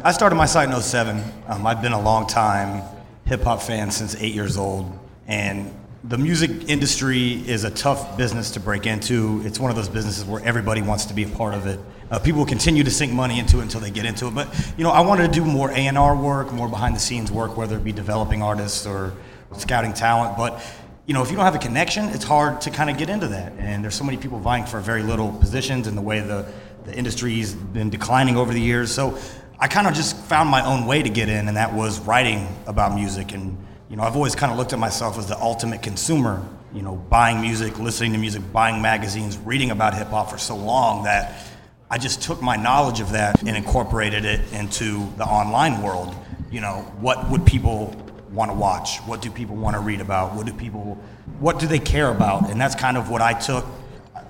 I 0.04 0.12
started 0.12 0.36
my 0.36 0.44
site 0.44 0.68
in 0.68 0.78
07. 0.78 1.24
Um, 1.48 1.66
I've 1.66 1.80
been 1.80 1.92
a 1.94 2.00
long 2.00 2.26
time 2.26 2.82
hip 3.24 3.42
hop 3.42 3.62
fan 3.62 3.90
since 3.90 4.14
eight 4.16 4.34
years 4.34 4.58
old. 4.58 4.96
And 5.26 5.74
the 6.04 6.18
music 6.18 6.68
industry 6.68 7.32
is 7.48 7.64
a 7.64 7.70
tough 7.70 8.16
business 8.16 8.52
to 8.52 8.60
break 8.60 8.86
into. 8.86 9.42
It's 9.44 9.58
one 9.58 9.70
of 9.70 9.76
those 9.76 9.88
businesses 9.88 10.24
where 10.24 10.42
everybody 10.44 10.80
wants 10.80 11.06
to 11.06 11.14
be 11.14 11.24
a 11.24 11.28
part 11.28 11.54
of 11.54 11.66
it. 11.66 11.80
Uh, 12.10 12.18
people 12.18 12.46
continue 12.46 12.84
to 12.84 12.90
sink 12.90 13.12
money 13.12 13.38
into 13.38 13.58
it 13.58 13.62
until 13.62 13.80
they 13.80 13.90
get 13.90 14.04
into 14.04 14.28
it. 14.28 14.34
But, 14.34 14.72
you 14.78 14.84
know, 14.84 14.90
I 14.90 15.00
wanted 15.00 15.32
to 15.32 15.40
do 15.40 15.44
more 15.44 15.70
A&R 15.70 16.16
work, 16.16 16.52
more 16.52 16.68
behind 16.68 16.94
the 16.94 17.00
scenes 17.00 17.32
work, 17.32 17.56
whether 17.56 17.76
it 17.76 17.84
be 17.84 17.92
developing 17.92 18.42
artists 18.42 18.86
or 18.86 19.12
scouting 19.56 19.92
talent. 19.92 20.36
But, 20.36 20.62
you 21.06 21.14
know, 21.14 21.22
if 21.22 21.30
you 21.30 21.36
don't 21.36 21.44
have 21.44 21.56
a 21.56 21.58
connection, 21.58 22.06
it's 22.10 22.24
hard 22.24 22.60
to 22.62 22.70
kind 22.70 22.88
of 22.88 22.96
get 22.96 23.10
into 23.10 23.28
that. 23.28 23.52
And 23.58 23.82
there's 23.82 23.96
so 23.96 24.04
many 24.04 24.18
people 24.18 24.38
vying 24.38 24.66
for 24.66 24.80
very 24.80 25.02
little 25.02 25.32
positions, 25.32 25.86
and 25.86 25.96
the 25.96 26.02
way 26.02 26.20
the 26.20 26.46
the 26.84 26.96
industry's 26.96 27.54
been 27.54 27.90
declining 27.90 28.36
over 28.36 28.52
the 28.52 28.60
years. 28.60 28.90
So 28.90 29.18
I 29.58 29.68
kind 29.68 29.86
of 29.86 29.92
just 29.92 30.16
found 30.16 30.48
my 30.48 30.64
own 30.64 30.86
way 30.86 31.02
to 31.02 31.10
get 31.10 31.28
in, 31.28 31.48
and 31.48 31.56
that 31.56 31.74
was 31.74 32.00
writing 32.00 32.48
about 32.66 32.94
music. 32.94 33.32
And 33.32 33.58
you 33.88 33.96
know, 33.96 34.02
I've 34.02 34.16
always 34.16 34.34
kind 34.34 34.52
of 34.52 34.58
looked 34.58 34.72
at 34.72 34.78
myself 34.78 35.18
as 35.18 35.26
the 35.26 35.38
ultimate 35.38 35.82
consumer. 35.82 36.46
You 36.74 36.82
know, 36.82 36.96
buying 36.96 37.40
music, 37.40 37.78
listening 37.78 38.12
to 38.12 38.18
music, 38.18 38.42
buying 38.52 38.82
magazines, 38.82 39.38
reading 39.38 39.70
about 39.70 39.94
hip 39.94 40.08
hop 40.08 40.30
for 40.30 40.36
so 40.36 40.54
long 40.54 41.04
that 41.04 41.46
I 41.90 41.96
just 41.96 42.20
took 42.20 42.42
my 42.42 42.56
knowledge 42.56 43.00
of 43.00 43.12
that 43.12 43.40
and 43.40 43.56
incorporated 43.56 44.26
it 44.26 44.52
into 44.52 45.08
the 45.16 45.24
online 45.24 45.80
world. 45.82 46.14
You 46.50 46.60
know, 46.60 46.82
what 47.00 47.30
would 47.30 47.46
people 47.46 47.96
want 48.30 48.50
to 48.50 48.54
watch? 48.54 48.98
What 49.06 49.22
do 49.22 49.30
people 49.30 49.56
want 49.56 49.76
to 49.76 49.80
read 49.80 50.02
about? 50.02 50.34
What 50.34 50.44
do 50.44 50.52
people, 50.52 50.98
what 51.38 51.58
do 51.58 51.66
they 51.66 51.78
care 51.78 52.10
about? 52.10 52.50
And 52.50 52.60
that's 52.60 52.74
kind 52.74 52.98
of 52.98 53.08
what 53.08 53.22
I 53.22 53.32
took, 53.32 53.64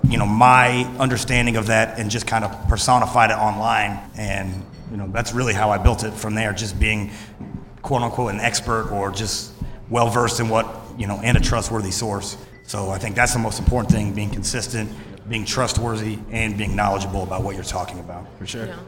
you 0.07 0.17
know, 0.17 0.25
my 0.25 0.85
understanding 0.97 1.57
of 1.57 1.67
that 1.67 1.99
and 1.99 2.09
just 2.09 2.25
kind 2.25 2.45
of 2.45 2.69
personified 2.69 3.31
it 3.31 3.37
online. 3.37 3.99
And, 4.15 4.65
you 4.89 4.95
know, 4.95 5.09
that's 5.09 5.33
really 5.33 5.53
how 5.53 5.71
I 5.71 5.77
built 5.77 6.05
it 6.05 6.13
from 6.13 6.35
there, 6.35 6.53
just 6.53 6.79
being 6.79 7.11
quote 7.81 8.01
unquote 8.01 8.33
an 8.33 8.39
expert 8.39 8.91
or 8.91 9.11
just 9.11 9.53
well 9.89 10.09
versed 10.09 10.39
in 10.39 10.49
what, 10.49 10.67
you 10.97 11.07
know, 11.07 11.19
and 11.23 11.37
a 11.37 11.39
trustworthy 11.39 11.91
source. 11.91 12.37
So 12.65 12.89
I 12.89 12.99
think 12.99 13.15
that's 13.15 13.33
the 13.33 13.39
most 13.39 13.59
important 13.59 13.91
thing, 13.91 14.13
being 14.13 14.29
consistent, 14.29 14.91
being 15.27 15.45
trustworthy, 15.45 16.19
and 16.31 16.57
being 16.57 16.75
knowledgeable 16.75 17.23
about 17.23 17.43
what 17.43 17.55
you're 17.55 17.63
talking 17.63 17.99
about. 17.99 18.25
For 18.37 18.45
sure. 18.45 18.67
Yeah. 18.67 18.79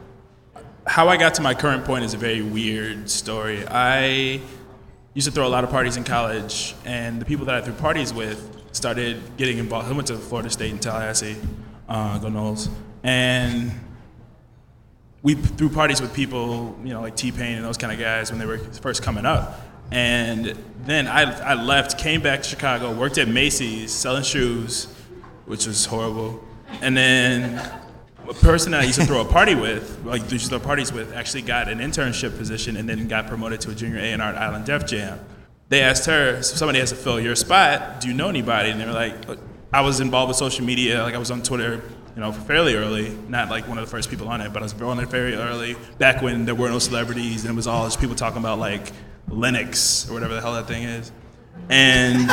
How 0.85 1.07
I 1.07 1.17
got 1.17 1.35
to 1.35 1.41
my 1.41 1.53
current 1.53 1.85
point 1.85 2.03
is 2.03 2.13
a 2.13 2.17
very 2.17 2.41
weird 2.41 3.09
story. 3.09 3.65
I 3.67 4.41
used 5.13 5.27
to 5.27 5.31
throw 5.31 5.47
a 5.47 5.49
lot 5.49 5.63
of 5.63 5.69
parties 5.69 5.97
in 5.97 6.03
college, 6.03 6.75
and 6.85 7.21
the 7.21 7.25
people 7.25 7.45
that 7.45 7.55
I 7.55 7.61
threw 7.61 7.73
parties 7.73 8.13
with 8.13 8.61
started 8.71 9.21
getting 9.37 9.57
involved. 9.57 9.89
I 9.89 9.93
went 9.93 10.07
to 10.07 10.17
Florida 10.17 10.49
State 10.49 10.71
in 10.71 10.79
Tallahassee, 10.79 11.37
uh, 11.89 12.17
go 12.19 12.29
Noles, 12.29 12.69
and 13.03 13.71
we 15.23 15.35
threw 15.35 15.69
parties 15.69 16.01
with 16.01 16.13
people, 16.13 16.77
you 16.83 16.93
know, 16.93 17.01
like 17.01 17.15
T 17.15 17.31
Pain 17.31 17.55
and 17.55 17.65
those 17.65 17.77
kind 17.77 17.93
of 17.93 17.99
guys 17.99 18.31
when 18.31 18.39
they 18.39 18.45
were 18.45 18.57
first 18.57 19.03
coming 19.03 19.25
up. 19.25 19.61
And 19.91 20.57
then 20.85 21.07
I, 21.07 21.51
I 21.51 21.53
left, 21.53 21.99
came 21.99 22.21
back 22.21 22.41
to 22.43 22.49
Chicago, 22.49 22.93
worked 22.93 23.17
at 23.17 23.27
Macy's 23.27 23.91
selling 23.91 24.23
shoes, 24.23 24.85
which 25.45 25.67
was 25.67 25.85
horrible. 25.85 26.43
And 26.81 26.95
then 26.95 27.59
a 28.27 28.33
person 28.33 28.71
that 28.71 28.81
I 28.81 28.85
used 28.85 28.99
to 28.99 29.05
throw 29.05 29.21
a 29.21 29.25
party 29.25 29.53
with, 29.53 30.03
like 30.05 30.31
used 30.31 30.45
to 30.45 30.49
throw 30.49 30.59
parties 30.59 30.93
with, 30.93 31.13
actually 31.13 31.41
got 31.41 31.67
an 31.67 31.79
internship 31.79 32.37
position 32.37 32.77
and 32.77 32.87
then 32.87 33.07
got 33.07 33.27
promoted 33.27 33.59
to 33.61 33.71
a 33.71 33.75
junior 33.75 33.99
A&R 33.99 34.21
at 34.21 34.37
Island 34.37 34.65
Def 34.65 34.87
Jam. 34.87 35.19
They 35.69 35.81
asked 35.81 36.05
her, 36.05 36.41
so 36.41 36.55
somebody 36.55 36.79
has 36.79 36.89
to 36.89 36.95
fill 36.95 37.19
your 37.19 37.35
spot. 37.35 38.01
Do 38.01 38.07
you 38.07 38.13
know 38.13 38.29
anybody? 38.29 38.69
And 38.71 38.79
they 38.79 38.85
were 38.85 38.91
like, 38.91 39.15
I 39.73 39.81
was 39.81 39.99
involved 39.99 40.29
with 40.29 40.37
social 40.37 40.65
media. 40.65 41.03
Like 41.03 41.15
I 41.15 41.17
was 41.17 41.31
on 41.31 41.43
Twitter, 41.43 41.81
you 42.15 42.21
know, 42.21 42.31
fairly 42.31 42.75
early. 42.75 43.09
Not 43.27 43.49
like 43.49 43.67
one 43.67 43.77
of 43.77 43.85
the 43.85 43.91
first 43.91 44.09
people 44.09 44.27
on 44.27 44.41
it, 44.41 44.51
but 44.51 44.61
I 44.61 44.63
was 44.63 44.73
on 44.81 44.99
it 44.99 45.09
very 45.09 45.35
early. 45.35 45.75
Back 45.97 46.21
when 46.21 46.45
there 46.45 46.55
were 46.55 46.69
no 46.69 46.79
celebrities 46.79 47.43
and 47.43 47.53
it 47.53 47.55
was 47.55 47.67
all 47.67 47.85
just 47.85 47.99
people 47.99 48.15
talking 48.15 48.39
about 48.39 48.59
like 48.59 48.91
Linux 49.29 50.09
or 50.09 50.13
whatever 50.13 50.33
the 50.33 50.41
hell 50.41 50.53
that 50.53 50.67
thing 50.67 50.83
is. 50.83 51.11
And 51.69 52.29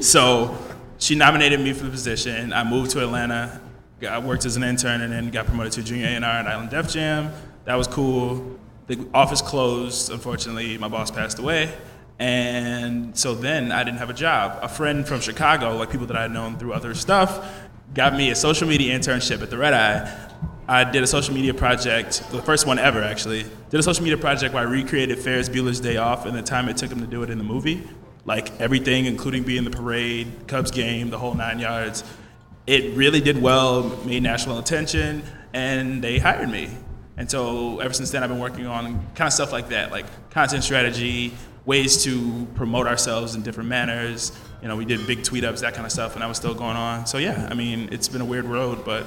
so 0.04 0.58
she 0.98 1.14
nominated 1.14 1.60
me 1.60 1.72
for 1.72 1.84
the 1.84 1.90
position. 1.90 2.52
I 2.52 2.64
moved 2.64 2.90
to 2.92 3.02
Atlanta. 3.02 3.60
I 4.08 4.18
worked 4.18 4.44
as 4.44 4.56
an 4.56 4.62
intern 4.62 5.00
and 5.00 5.12
then 5.12 5.30
got 5.30 5.46
promoted 5.46 5.72
to 5.74 5.82
junior 5.82 6.06
A&R 6.06 6.22
at 6.24 6.46
Island 6.46 6.70
Def 6.70 6.90
Jam. 6.92 7.32
That 7.64 7.76
was 7.76 7.86
cool. 7.86 8.58
The 8.86 9.06
office 9.12 9.42
closed. 9.42 10.10
Unfortunately, 10.10 10.78
my 10.78 10.88
boss 10.88 11.10
passed 11.10 11.38
away. 11.38 11.72
And 12.18 13.16
so 13.16 13.34
then 13.34 13.70
I 13.70 13.84
didn't 13.84 13.98
have 13.98 14.10
a 14.10 14.14
job. 14.14 14.58
A 14.62 14.68
friend 14.68 15.06
from 15.06 15.20
Chicago, 15.20 15.76
like 15.76 15.90
people 15.90 16.06
that 16.06 16.16
I 16.16 16.22
had 16.22 16.32
known 16.32 16.58
through 16.58 16.72
other 16.72 16.94
stuff, 16.94 17.67
got 17.94 18.14
me 18.14 18.30
a 18.30 18.34
social 18.34 18.68
media 18.68 18.98
internship 18.98 19.42
at 19.42 19.50
the 19.50 19.58
Red 19.58 19.74
Eye. 19.74 20.28
I 20.68 20.84
did 20.84 21.02
a 21.02 21.06
social 21.06 21.34
media 21.34 21.54
project, 21.54 22.22
the 22.30 22.42
first 22.42 22.66
one 22.66 22.78
ever 22.78 23.02
actually. 23.02 23.44
Did 23.70 23.80
a 23.80 23.82
social 23.82 24.02
media 24.02 24.18
project 24.18 24.52
where 24.54 24.66
I 24.66 24.70
recreated 24.70 25.18
Ferris 25.18 25.48
Bueller's 25.48 25.80
Day 25.80 25.96
Off 25.96 26.26
and 26.26 26.36
the 26.36 26.42
time 26.42 26.68
it 26.68 26.76
took 26.76 26.90
him 26.90 27.00
to 27.00 27.06
do 27.06 27.22
it 27.22 27.30
in 27.30 27.38
the 27.38 27.44
movie. 27.44 27.82
Like 28.26 28.60
everything, 28.60 29.06
including 29.06 29.44
being 29.44 29.64
the 29.64 29.70
parade, 29.70 30.46
Cubs 30.46 30.70
game, 30.70 31.08
the 31.08 31.18
whole 31.18 31.34
nine 31.34 31.58
yards. 31.58 32.04
It 32.66 32.94
really 32.94 33.22
did 33.22 33.40
well, 33.40 33.98
made 34.04 34.22
national 34.22 34.58
attention, 34.58 35.22
and 35.54 36.04
they 36.04 36.18
hired 36.18 36.50
me. 36.50 36.68
And 37.16 37.30
so 37.30 37.80
ever 37.80 37.94
since 37.94 38.10
then, 38.10 38.22
I've 38.22 38.28
been 38.28 38.38
working 38.38 38.66
on 38.66 39.06
kind 39.14 39.26
of 39.26 39.32
stuff 39.32 39.50
like 39.50 39.70
that, 39.70 39.90
like 39.90 40.04
content 40.30 40.62
strategy, 40.62 41.32
ways 41.64 42.04
to 42.04 42.46
promote 42.54 42.86
ourselves 42.86 43.34
in 43.34 43.42
different 43.42 43.70
manners. 43.70 44.32
You 44.62 44.68
know, 44.68 44.76
we 44.76 44.84
did 44.84 45.06
big 45.06 45.22
tweet 45.22 45.44
ups, 45.44 45.60
that 45.60 45.74
kind 45.74 45.86
of 45.86 45.92
stuff, 45.92 46.14
and 46.14 46.22
that 46.22 46.28
was 46.28 46.36
still 46.36 46.54
going 46.54 46.76
on. 46.76 47.06
So 47.06 47.18
yeah, 47.18 47.48
I 47.50 47.54
mean, 47.54 47.88
it's 47.92 48.08
been 48.08 48.20
a 48.20 48.24
weird 48.24 48.44
road, 48.44 48.84
but 48.84 49.06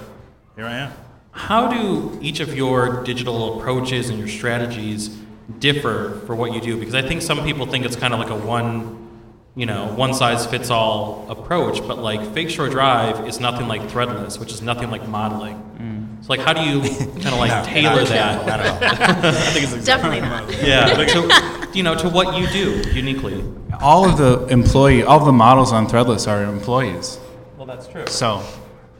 here 0.55 0.65
I 0.65 0.73
am. 0.75 0.93
How 1.31 1.67
do 1.69 2.17
each 2.21 2.39
of 2.39 2.55
your 2.55 3.03
digital 3.03 3.59
approaches 3.59 4.09
and 4.09 4.19
your 4.19 4.27
strategies 4.27 5.17
differ 5.59 6.21
for 6.25 6.35
what 6.35 6.53
you 6.53 6.61
do? 6.61 6.77
Because 6.77 6.95
I 6.95 7.01
think 7.01 7.21
some 7.21 7.43
people 7.43 7.65
think 7.65 7.85
it's 7.85 7.95
kind 7.95 8.13
of 8.13 8.19
like 8.19 8.29
a 8.29 8.35
one, 8.35 9.09
you 9.55 9.65
know, 9.65 9.93
one 9.93 10.13
size 10.13 10.45
fits 10.45 10.69
all 10.69 11.25
approach, 11.29 11.85
but 11.87 11.99
like 11.99 12.33
Fake 12.33 12.49
Shore 12.49 12.69
Drive 12.69 13.27
is 13.27 13.39
nothing 13.39 13.67
like 13.67 13.81
Threadless, 13.83 14.39
which 14.39 14.51
is 14.51 14.61
nothing 14.61 14.91
like 14.91 15.07
modeling. 15.07 15.57
Mm. 15.79 16.25
So 16.25 16.33
like, 16.33 16.41
how 16.41 16.53
do 16.53 16.61
you 16.61 16.81
kind 16.81 17.27
of 17.27 17.39
like 17.39 17.63
tailor 17.65 18.03
that? 18.03 18.45
Not 18.45 18.59
at 18.59 18.67
all. 18.67 19.81
Definitely 19.83 20.21
not. 20.21 20.51
Yeah, 20.63 20.85
to, 20.87 21.60
you 21.75 21.83
know, 21.83 21.95
to 21.95 22.09
what 22.09 22.37
you 22.37 22.47
do 22.47 22.81
uniquely. 22.91 23.43
All 23.79 24.05
of 24.07 24.17
the 24.17 24.45
employee, 24.47 25.03
all 25.03 25.19
of 25.19 25.25
the 25.25 25.31
models 25.31 25.71
on 25.71 25.87
Threadless 25.87 26.27
are 26.27 26.43
employees. 26.43 27.19
Well, 27.57 27.65
that's 27.65 27.87
true. 27.87 28.05
So 28.07 28.43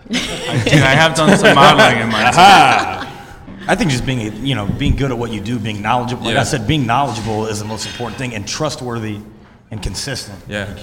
I, 0.10 0.14
do- 0.66 0.72
I 0.76 0.96
have 0.96 1.16
done 1.16 1.38
some 1.38 1.56
modeling 1.56 2.02
in 2.02 2.10
my 2.10 2.32
time. 2.32 3.08
I 3.68 3.76
think 3.76 3.92
just 3.92 4.06
being, 4.06 4.22
a- 4.22 4.36
you 4.46 4.56
know, 4.56 4.66
being 4.66 4.96
good 4.96 5.12
at 5.12 5.18
what 5.18 5.32
you 5.32 5.40
do, 5.42 5.60
being 5.60 5.82
knowledgeable. 5.82 6.26
Like 6.26 6.34
Yeah. 6.36 6.42
I 6.42 6.44
said, 6.44 6.68
being 6.68 6.86
knowledgeable 6.86 7.46
is 7.48 7.60
the 7.60 7.66
most 7.66 7.86
important 7.86 8.18
thing, 8.18 8.34
and 8.34 8.48
trustworthy 8.48 9.20
and 9.70 9.82
consistent. 9.84 10.40
Yeah. 10.48 10.76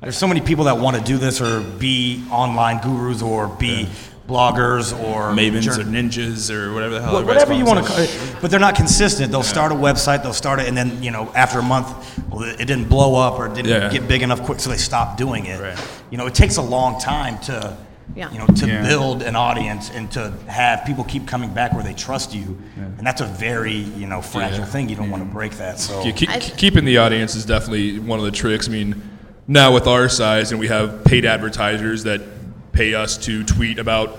There's 0.00 0.16
so 0.16 0.26
many 0.26 0.40
people 0.40 0.64
that 0.64 0.78
want 0.78 0.96
to 0.96 1.02
do 1.02 1.16
this 1.18 1.40
or 1.40 1.60
be 1.60 2.24
online 2.30 2.80
gurus 2.82 3.22
or 3.22 3.46
be 3.48 3.88
bloggers 4.32 4.92
or 5.04 5.32
Mavens 5.32 5.62
jour- 5.62 5.80
or 5.80 5.84
ninjas 5.84 6.50
or 6.50 6.72
whatever 6.72 6.94
the 6.94 7.02
hell. 7.02 7.12
Wha- 7.12 7.18
everybody's 7.20 7.42
whatever 7.42 7.54
you 7.58 7.64
want 7.64 7.86
to, 7.86 7.92
themselves. 7.92 8.36
but 8.40 8.50
they're 8.50 8.60
not 8.60 8.74
consistent. 8.74 9.30
They'll 9.30 9.42
start 9.42 9.72
a 9.72 9.74
website, 9.74 10.22
they'll 10.22 10.32
start 10.32 10.60
it, 10.60 10.68
and 10.68 10.76
then 10.76 11.02
you 11.02 11.10
know 11.10 11.30
after 11.34 11.58
a 11.58 11.62
month, 11.62 11.88
well, 12.30 12.44
it 12.44 12.60
it 12.60 12.64
didn't 12.66 12.88
blow 12.88 13.14
up 13.16 13.38
or 13.38 13.46
it 13.46 13.54
didn't 13.54 13.70
Yeah. 13.70 13.88
get 13.90 14.08
big 14.08 14.22
enough 14.22 14.42
quick, 14.42 14.60
so 14.60 14.70
they 14.70 14.76
stop 14.76 15.16
doing 15.16 15.46
it. 15.46 15.60
Right. 15.60 15.78
You 16.10 16.18
know, 16.18 16.26
it 16.26 16.34
takes 16.34 16.56
a 16.56 16.62
long 16.62 17.00
time 17.00 17.38
to, 17.40 17.76
Yeah. 18.14 18.30
you 18.32 18.38
know, 18.38 18.46
to 18.46 18.66
Yeah. 18.66 18.82
build 18.82 19.22
an 19.22 19.36
audience 19.36 19.90
and 19.94 20.10
to 20.12 20.32
have 20.46 20.84
people 20.84 21.04
keep 21.04 21.26
coming 21.26 21.50
back 21.50 21.72
where 21.74 21.82
they 21.84 21.94
trust 21.94 22.34
you, 22.34 22.58
and 22.98 23.06
that's 23.06 23.20
a 23.20 23.26
very 23.26 23.76
you 24.00 24.06
know 24.06 24.20
fragile 24.22 24.60
Yeah. 24.60 24.64
thing. 24.66 24.88
You 24.88 24.96
don't 24.96 25.10
want 25.10 25.22
to 25.26 25.28
break 25.32 25.58
that. 25.58 25.78
So 25.80 26.02
Yeah, 26.04 26.12
keep, 26.12 26.30
keeping 26.56 26.84
the 26.84 26.98
audience 26.98 27.34
is 27.34 27.44
definitely 27.44 27.98
one 27.98 28.18
of 28.18 28.24
the 28.24 28.30
tricks. 28.30 28.68
I 28.68 28.72
mean, 28.72 28.94
now 29.48 29.72
with 29.72 29.86
our 29.86 30.08
size, 30.08 30.50
and 30.52 30.60
we 30.60 30.68
have 30.68 31.04
paid 31.04 31.24
advertisers 31.24 32.04
that 32.04 32.20
pay 32.72 32.94
us 32.94 33.16
to 33.18 33.44
tweet 33.44 33.78
about 33.78 34.18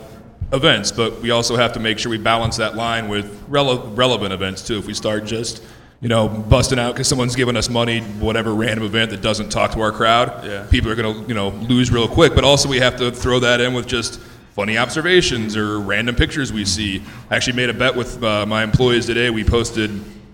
events, 0.52 0.92
but 0.92 1.20
we 1.22 1.32
also 1.32 1.56
have 1.56 1.74
to 1.74 1.80
make 1.80 1.98
sure 1.98 2.10
we 2.10 2.18
balance 2.18 2.58
that 2.58 2.76
line 2.76 3.08
with 3.10 3.50
rele- 3.50 3.98
relevant 3.98 4.32
events 4.34 4.62
too. 4.66 4.78
If 4.78 4.86
we 4.86 4.94
start 4.94 5.26
just 5.26 5.64
you 6.02 6.10
know 6.10 6.28
busting 6.28 6.78
out 6.80 6.94
because 6.94 7.08
someone's 7.08 7.36
giving 7.36 7.56
us 7.58 7.70
money, 7.70 8.02
whatever 8.02 8.54
random 8.54 8.86
event 8.86 9.12
that 9.12 9.22
doesn't 9.22 9.50
talk 9.50 9.72
to 9.72 9.82
our 9.82 9.92
crowd, 9.92 10.46
Yeah. 10.46 10.66
people 10.70 10.92
are 10.92 10.96
going 10.96 11.24
to 11.24 11.28
you 11.28 11.34
know 11.34 11.50
lose 11.50 11.92
real 11.92 12.08
quick. 12.08 12.36
But 12.36 12.44
also 12.44 12.70
we 12.70 12.78
have 12.80 12.98
to 12.98 13.12
throw 13.12 13.40
that 13.40 13.62
in 13.62 13.74
with 13.74 13.88
just 13.88 14.20
funny 14.56 14.78
observations 14.78 15.58
or 15.58 15.80
random 15.80 16.16
pictures 16.16 16.54
we 16.54 16.64
see. 16.66 17.02
I 17.32 17.36
actually 17.38 17.56
made 17.56 17.70
a 17.70 17.74
bet 17.74 17.96
with 17.96 18.24
uh, 18.24 18.46
my 18.46 18.64
employees 18.64 19.08
today. 19.08 19.32
We 19.32 19.44
posted 19.44 19.90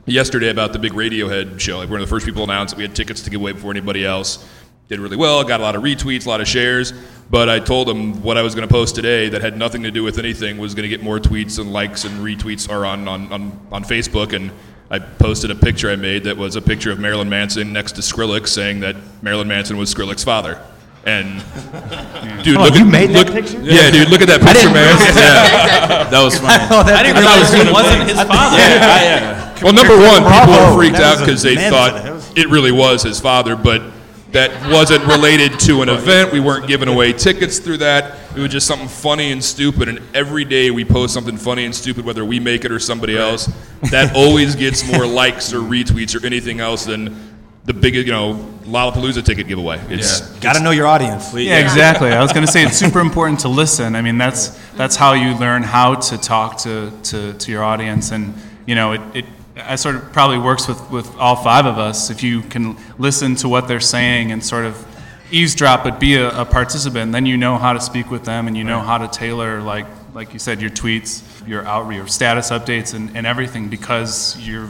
yesterday 0.06 0.50
about 0.50 0.74
the 0.74 0.80
big 0.80 0.92
Radiohead 0.92 1.58
show. 1.60 1.78
Like 1.78 1.88
we're 1.88 1.94
one 1.94 2.02
of 2.02 2.08
the 2.10 2.14
first 2.14 2.26
people 2.26 2.46
to 2.46 2.52
announce 2.52 2.72
that 2.72 2.78
we 2.78 2.84
had 2.84 2.94
tickets 2.96 3.22
to 3.22 3.30
give 3.30 3.40
away 3.40 3.54
before 3.54 3.72
anybody 3.72 4.04
else. 4.04 4.46
Did 4.90 5.00
really 5.00 5.18
well. 5.18 5.44
Got 5.44 5.60
a 5.60 5.64
lot 5.64 5.76
of 5.76 5.84
retweets, 5.84 6.26
a 6.26 6.30
lot 6.30 6.42
of 6.42 6.48
shares. 6.48 6.94
But 7.30 7.48
I 7.48 7.60
told 7.60 7.88
them 7.88 8.24
what 8.24 8.38
I 8.38 8.42
was 8.42 8.56
going 8.56 8.68
to 8.68 8.74
post 8.74 8.96
today 8.96 9.30
that 9.30 9.40
had 9.40 9.56
nothing 9.56 9.84
to 9.84 9.92
do 9.92 10.02
with 10.02 10.18
anything 10.18 10.58
was 10.58 10.74
going 10.74 10.82
to 10.82 10.90
get 10.90 11.04
more 11.04 11.20
tweets 11.20 11.60
and 11.60 11.72
likes 11.72 12.06
and 12.06 12.26
retweets 12.26 12.68
are 12.68 12.88
on, 12.88 13.08
on, 13.08 13.32
on, 13.32 13.68
on 13.72 13.84
Facebook. 13.84 14.34
And 14.34 14.50
I 14.90 14.98
posted 14.98 15.52
a 15.52 15.56
picture 15.56 15.92
I 15.92 15.96
made 15.96 16.24
that 16.24 16.38
was 16.38 16.56
a 16.56 16.62
picture 16.62 16.90
of 16.92 16.98
Marilyn 16.98 17.30
Manson 17.30 17.72
next 17.72 17.92
to 17.94 18.02
Skrillex 18.02 18.48
saying 18.48 18.80
that 18.80 18.96
Marilyn 19.22 19.48
Manson 19.48 19.78
was 19.78 19.94
Skrillex's 19.94 20.24
father. 20.24 20.60
And 21.06 21.40
hmm. 21.40 22.42
dude, 22.42 22.58
Oh, 22.58 22.64
look 22.64 22.74
you 22.74 22.82
at, 22.82 22.92
made 22.92 23.12
that 23.12 23.28
picture? 23.28 23.62
Yeah, 23.62 23.92
dude, 23.92 24.10
look 24.10 24.22
at 24.22 24.28
that 24.28 24.42
picture, 24.42 24.74
man. 24.74 24.98
Yeah. 25.16 26.10
That 26.10 26.24
was 26.24 26.40
funny. 26.40 26.66
Oh, 26.72 26.82
that- 26.82 26.96
I 26.96 27.04
didn't 27.04 27.18
realize 27.22 27.54
it 27.54 27.72
wasn't 27.72 28.10
his 28.10 28.24
father. 28.24 28.58
Yeah, 28.58 29.04
yeah. 29.04 29.46
Well, 29.62 29.74
number 29.74 29.96
one, 29.96 30.24
people 30.24 30.50
Bravo. 30.50 30.72
were 30.72 30.78
freaked 30.82 30.98
out 30.98 31.20
because 31.20 31.44
they 31.44 31.56
thought 31.70 31.92
said 31.92 32.00
it. 32.00 32.04
That 32.06 32.14
was- 32.14 32.34
it 32.36 32.50
really 32.50 32.72
was 32.72 33.04
his 33.04 33.20
father, 33.20 33.56
but 33.56 33.84
that 34.32 34.72
wasn't 34.72 35.04
related 35.06 35.60
to 35.62 35.82
an 35.82 35.90
event. 35.90 36.32
We 36.32 36.40
weren't 36.40 36.68
giving 36.68 36.88
away 36.88 37.14
tickets 37.14 37.60
through 37.60 37.78
that. 37.78 38.16
It 38.36 38.40
was 38.40 38.52
just 38.52 38.68
something 38.68 38.88
funny 38.88 39.32
and 39.32 39.44
stupid. 39.44 39.90
And 39.90 40.02
every 40.14 40.46
day 40.46 40.70
we 40.70 40.86
post 40.86 41.14
something 41.14 41.38
funny 41.38 41.66
and 41.66 41.74
stupid, 41.74 42.06
whether 42.06 42.24
we 42.24 42.40
make 42.40 42.64
it 42.64 42.72
or 42.72 42.80
somebody 42.80 43.18
else. 43.18 43.52
That 43.90 44.16
always 44.16 44.56
gets 44.56 44.90
more 44.92 45.06
likes 45.06 45.52
or 45.52 45.60
retweets 45.60 46.20
or 46.20 46.26
anything 46.26 46.60
else 46.60 46.86
than 46.86 47.30
the 47.66 47.74
biggest, 47.74 48.06
you 48.06 48.14
know, 48.14 48.34
Lollapalooza 48.64 49.26
ticket 49.26 49.48
giveaway. 49.48 49.80
It's 49.90 50.22
Got 50.40 50.54
to 50.54 50.60
know 50.62 50.72
your 50.72 50.86
audience. 50.86 51.34
Yeah, 51.34 51.58
exactly. 51.58 52.10
I 52.10 52.22
was 52.22 52.32
going 52.32 52.46
to 52.46 52.52
say 52.52 52.64
it's 52.64 52.78
super 52.78 53.00
important 53.00 53.40
to 53.42 53.48
listen. 53.48 53.96
I 53.96 54.02
mean, 54.02 54.20
that's 54.20 54.50
that's 54.76 54.96
how 54.96 55.14
you 55.14 55.36
learn 55.38 55.64
how 55.64 55.96
to 55.96 56.18
talk 56.18 56.58
to, 56.60 56.92
to, 57.04 57.34
to 57.34 57.52
your 57.52 57.64
audience, 57.64 58.12
and 58.12 58.34
you 58.68 58.76
know, 58.76 58.94
it, 58.94 59.02
it 59.14 59.26
I 59.56 59.76
sort 59.76 59.96
of 59.96 60.14
probably 60.14 60.38
works 60.38 60.68
with, 60.68 60.90
with 60.90 61.16
all 61.18 61.36
five 61.36 61.66
of 61.66 61.78
us. 61.78 62.10
If 62.10 62.24
you 62.24 62.42
can 62.42 62.78
listen 62.98 63.36
to 63.38 63.50
what 63.50 63.68
they're 63.68 63.80
saying 63.80 64.32
and 64.32 64.44
sort 64.44 64.66
of 64.66 64.86
eavesdrop, 65.32 65.84
but 65.84 66.00
be 66.00 66.16
a, 66.16 66.42
a 66.42 66.46
participant, 66.46 67.12
then 67.12 67.26
you 67.26 67.38
know 67.38 67.58
how 67.58 67.74
to 67.74 67.82
speak 67.82 68.10
with 68.10 68.26
them, 68.26 68.48
and 68.48 68.58
you 68.58 68.64
know 68.64 68.80
how 68.80 68.98
to 68.98 69.08
tailor, 69.08 69.62
like 69.62 69.86
like 70.14 70.34
you 70.34 70.40
said, 70.40 70.60
your 70.60 70.72
tweets, 70.72 71.22
your 71.48 71.66
out, 71.66 71.90
your 71.92 72.08
status 72.08 72.50
updates, 72.50 72.94
and, 72.94 73.16
and 73.16 73.28
everything 73.28 73.70
because 73.70 74.38
you're. 74.40 74.70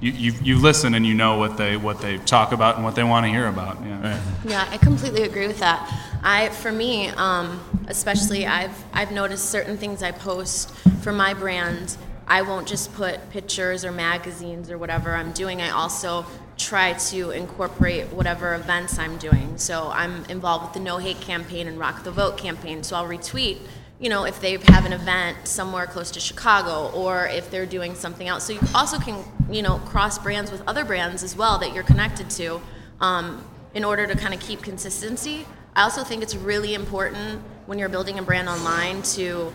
You, 0.00 0.10
you, 0.10 0.32
you 0.42 0.58
listen 0.58 0.94
and 0.94 1.06
you 1.06 1.14
know 1.14 1.38
what 1.38 1.56
they 1.56 1.76
what 1.76 2.00
they 2.00 2.18
talk 2.18 2.50
about 2.50 2.74
and 2.74 2.84
what 2.84 2.96
they 2.96 3.04
want 3.04 3.24
to 3.24 3.30
hear 3.30 3.46
about. 3.46 3.80
Yeah. 3.84 4.20
Yeah, 4.44 4.68
I 4.68 4.76
completely 4.78 5.22
agree 5.22 5.46
with 5.46 5.60
that. 5.60 5.88
I, 6.24 6.48
for 6.48 6.72
me, 6.72 7.08
um, 7.10 7.60
especially, 7.86 8.44
I've 8.44 8.76
I've 8.92 9.12
noticed 9.12 9.50
certain 9.50 9.76
things 9.76 10.02
I 10.02 10.10
post 10.10 10.72
for 11.02 11.12
my 11.12 11.34
brand. 11.34 11.96
I 12.26 12.42
won't 12.42 12.66
just 12.66 12.92
put 12.94 13.30
pictures 13.30 13.84
or 13.84 13.92
magazines 13.92 14.70
or 14.70 14.78
whatever 14.78 15.14
I'm 15.14 15.32
doing. 15.32 15.60
I 15.60 15.70
also 15.70 16.24
try 16.56 16.92
to 16.92 17.30
incorporate 17.30 18.12
whatever 18.12 18.54
events 18.54 18.98
I'm 18.98 19.18
doing. 19.18 19.58
So 19.58 19.90
I'm 19.92 20.24
involved 20.26 20.64
with 20.66 20.74
the 20.74 20.80
No 20.80 20.98
Hate 20.98 21.20
campaign 21.20 21.66
and 21.66 21.78
Rock 21.78 22.04
the 22.04 22.12
Vote 22.12 22.38
campaign. 22.38 22.82
So 22.82 22.96
I'll 22.96 23.08
retweet 23.08 23.58
you 24.02 24.08
know, 24.08 24.24
if 24.24 24.40
they 24.40 24.58
have 24.64 24.84
an 24.84 24.92
event 24.92 25.46
somewhere 25.46 25.86
close 25.86 26.10
to 26.10 26.18
Chicago 26.18 26.90
or 26.92 27.28
if 27.28 27.52
they're 27.52 27.64
doing 27.64 27.94
something 27.94 28.26
else. 28.26 28.44
So 28.44 28.54
you 28.54 28.60
also 28.74 28.98
can, 28.98 29.24
you 29.48 29.62
know, 29.62 29.78
cross 29.78 30.18
brands 30.18 30.50
with 30.50 30.60
other 30.66 30.84
brands 30.84 31.22
as 31.22 31.36
well 31.36 31.56
that 31.58 31.72
you're 31.72 31.84
connected 31.84 32.28
to 32.30 32.60
um, 33.00 33.46
in 33.74 33.84
order 33.84 34.04
to 34.08 34.16
kind 34.16 34.34
of 34.34 34.40
keep 34.40 34.60
consistency. 34.60 35.46
I 35.76 35.84
also 35.84 36.02
think 36.02 36.20
it's 36.20 36.34
really 36.34 36.74
important 36.74 37.42
when 37.66 37.78
you're 37.78 37.88
building 37.88 38.18
a 38.18 38.22
brand 38.22 38.48
online 38.48 39.02
to 39.02 39.52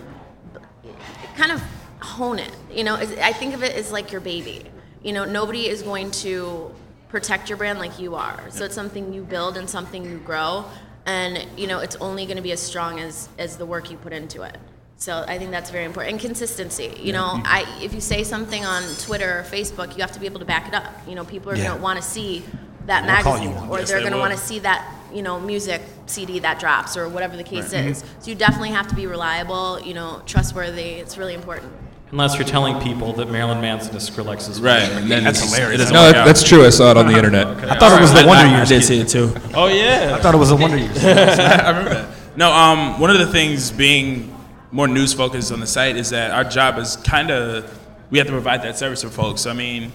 kind 1.36 1.52
of 1.52 1.62
hone 2.08 2.40
it. 2.40 2.52
You 2.72 2.84
know, 2.84 2.96
I 2.96 3.34
think 3.34 3.54
of 3.54 3.64
it 3.64 3.76
as 3.76 3.92
like 3.92 4.12
your 4.12 4.22
baby. 4.22 4.64
You 5.04 5.14
know, 5.14 5.26
nobody 5.26 5.68
is 5.68 5.82
going 5.84 6.12
to 6.26 6.72
protect 7.10 7.50
your 7.50 7.58
brand 7.58 7.80
like 7.80 8.00
you 8.00 8.16
are. 8.16 8.40
So 8.50 8.66
it's 8.66 8.76
something 8.76 9.14
you 9.14 9.24
build 9.24 9.58
and 9.58 9.70
something 9.70 10.04
you 10.04 10.18
grow. 10.20 10.66
And 11.06 11.46
you 11.58 11.68
know 11.68 11.80
it's 11.80 11.96
only 11.98 12.26
going 12.26 12.36
to 12.36 12.44
be 12.44 12.52
as 12.52 12.62
strong 12.62 13.00
as 13.00 13.30
as 13.38 13.56
the 13.58 13.66
work 13.66 13.90
you 13.90 13.98
put 13.98 14.12
into 14.12 14.42
it. 14.42 14.58
So 14.98 15.24
i 15.28 15.38
think 15.38 15.52
that's 15.52 15.70
very 15.70 15.86
important. 15.86 16.14
And 16.14 16.20
consistency. 16.22 16.92
You 17.00 17.14
know 17.14 17.40
i 17.46 17.64
if 17.82 17.94
you 17.94 18.02
say 18.02 18.24
something 18.26 18.66
on 18.66 18.84
twitter 19.00 19.40
or 19.40 19.44
facebook 19.44 19.96
you 19.96 20.02
have 20.02 20.12
to 20.12 20.20
be 20.20 20.26
able 20.26 20.40
to 20.40 20.46
back 20.46 20.68
it 20.68 20.74
up. 20.74 20.92
You 21.08 21.16
know 21.16 21.24
people 21.24 21.50
are 21.52 21.56
Yeah. 21.56 21.68
going 21.68 21.78
to 21.78 21.84
want 21.84 22.02
to 22.02 22.06
see 22.06 22.44
that 22.88 23.02
you 23.04 23.08
magazine 23.08 23.54
or 23.70 23.80
Yes, 23.80 23.88
they're 23.88 23.98
they 24.00 24.04
going 24.10 24.14
to 24.14 24.20
want 24.20 24.34
to 24.34 24.40
see 24.40 24.60
that 24.60 24.80
you 25.14 25.22
know 25.22 25.40
music 25.40 25.82
cd 26.08 26.40
that 26.40 26.60
drops 26.60 26.98
or 26.98 27.08
whatever 27.08 27.38
the 27.38 27.44
case 27.44 27.72
is. 27.72 28.04
So 28.20 28.30
you 28.32 28.36
definitely 28.36 28.72
have 28.72 28.88
to 28.90 28.96
be 28.96 29.08
reliable 29.08 29.80
you 29.80 29.94
know 29.94 30.22
trustworthy. 30.26 30.90
It's 31.04 31.18
really 31.18 31.36
important 31.36 31.72
Unless 32.12 32.38
you're 32.38 32.48
telling 32.48 32.80
people 32.82 33.12
that 33.14 33.30
Marilyn 33.30 33.60
Manson 33.60 33.94
is 33.96 34.10
Skrillex's 34.10 34.62
Right, 34.62 34.82
and 34.84 35.12
then 35.12 35.26
That's 35.26 35.40
it's- 35.40 35.54
hilarious. 35.56 35.76
It 35.82 35.84
doesn't 35.84 35.94
no, 35.94 36.04
work 36.04 36.14
that, 36.14 36.22
out. 36.22 36.26
that's 36.26 36.44
true. 36.44 36.66
I 36.66 36.70
saw 36.70 36.92
it 36.92 36.98
on 36.98 37.08
the 37.08 37.18
internet. 37.18 37.48
I 37.70 37.78
thought 37.78 37.98
it 37.98 38.02
was 38.02 38.14
the 38.14 38.26
Wonder 38.26 38.46
I, 38.46 38.54
I 38.54 38.58
Years. 38.58 38.70
did 38.70 38.84
see 38.84 39.00
it 39.02 39.10
too. 39.10 39.34
Oh 39.54 39.68
yeah. 39.68 40.16
I 40.18 40.22
thought 40.22 40.34
it 40.34 40.38
was 40.38 40.50
the 40.50 40.56
Wonder 40.56 40.78
Years. 40.78 40.98
I 41.04 41.70
remember 41.70 41.90
that. 41.94 42.08
No, 42.38 42.52
um, 42.54 43.00
one 43.00 43.10
of 43.10 43.18
the 43.18 43.28
things 43.28 43.72
being 43.72 44.34
more 44.72 44.88
news 44.88 45.14
focused 45.14 45.52
on 45.52 45.60
the 45.60 45.68
site 45.68 45.98
is 45.98 46.12
that 46.12 46.32
our 46.32 46.44
job 46.44 46.78
is 46.78 46.96
kind 46.98 47.30
of 47.30 47.70
we 48.10 48.20
have 48.20 48.28
to 48.28 48.34
provide 48.34 48.62
that 48.62 48.78
service 48.78 49.04
for 49.04 49.10
folks. 49.10 49.46
I 49.46 49.52
mean, 49.54 49.92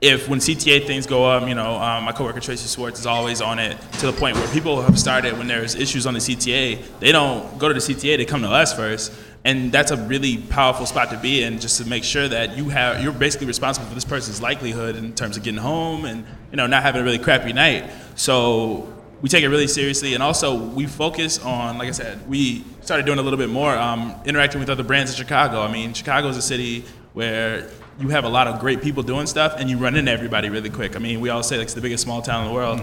if 0.00 0.28
when 0.28 0.38
CTA 0.38 0.86
things 0.86 1.06
go 1.06 1.24
up, 1.24 1.48
you 1.48 1.54
know, 1.54 1.76
um, 1.76 2.04
my 2.04 2.12
coworker 2.12 2.38
Tracy 2.38 2.68
Swartz 2.68 3.00
is 3.00 3.06
always 3.06 3.40
on 3.40 3.58
it 3.58 3.80
to 3.94 4.06
the 4.06 4.12
point 4.12 4.36
where 4.36 4.46
people 4.48 4.80
have 4.80 4.98
started 4.98 5.36
when 5.36 5.48
there's 5.48 5.74
issues 5.74 6.06
on 6.06 6.14
the 6.14 6.20
CTA, 6.20 6.80
they 7.00 7.10
don't 7.10 7.58
go 7.58 7.66
to 7.66 7.74
the 7.74 7.80
CTA, 7.80 8.16
they 8.16 8.24
come 8.24 8.42
to 8.42 8.48
us 8.48 8.72
first. 8.72 9.12
And 9.44 9.72
that's 9.72 9.90
a 9.90 9.96
really 9.96 10.38
powerful 10.38 10.84
spot 10.84 11.10
to 11.10 11.16
be 11.16 11.42
in, 11.42 11.58
just 11.58 11.80
to 11.80 11.88
make 11.88 12.04
sure 12.04 12.28
that 12.28 12.56
you 12.56 12.68
have 12.68 13.02
you're 13.02 13.12
basically 13.12 13.46
responsible 13.46 13.86
for 13.86 13.94
this 13.94 14.04
person's 14.04 14.42
likelihood 14.42 14.96
in 14.96 15.14
terms 15.14 15.36
of 15.36 15.42
getting 15.42 15.60
home 15.60 16.04
and 16.04 16.26
you 16.50 16.56
know 16.56 16.66
not 16.66 16.82
having 16.82 17.00
a 17.00 17.04
really 17.04 17.18
crappy 17.18 17.52
night. 17.52 17.90
So 18.16 18.92
we 19.22 19.28
take 19.28 19.44
it 19.44 19.48
really 19.48 19.68
seriously, 19.68 20.14
and 20.14 20.22
also 20.22 20.56
we 20.56 20.86
focus 20.86 21.38
on, 21.38 21.78
like 21.78 21.88
I 21.88 21.92
said, 21.92 22.28
we 22.28 22.64
started 22.82 23.06
doing 23.06 23.18
a 23.18 23.22
little 23.22 23.38
bit 23.38 23.48
more 23.48 23.74
um, 23.76 24.14
interacting 24.24 24.60
with 24.60 24.70
other 24.70 24.84
brands 24.84 25.12
in 25.12 25.16
Chicago. 25.16 25.62
I 25.62 25.72
mean, 25.72 25.92
Chicago 25.92 26.28
is 26.28 26.36
a 26.36 26.42
city 26.42 26.84
where 27.14 27.68
you 27.98 28.08
have 28.10 28.24
a 28.24 28.28
lot 28.28 28.46
of 28.46 28.60
great 28.60 28.80
people 28.80 29.02
doing 29.02 29.26
stuff, 29.26 29.54
and 29.58 29.68
you 29.68 29.76
run 29.76 29.96
into 29.96 30.10
everybody 30.10 30.50
really 30.50 30.70
quick. 30.70 30.94
I 30.96 30.98
mean, 30.98 31.20
we 31.20 31.30
all 31.30 31.42
say 31.42 31.58
like, 31.58 31.64
it's 31.64 31.74
the 31.74 31.80
biggest 31.80 32.04
small 32.04 32.22
town 32.22 32.42
in 32.42 32.48
the 32.48 32.54
world. 32.54 32.80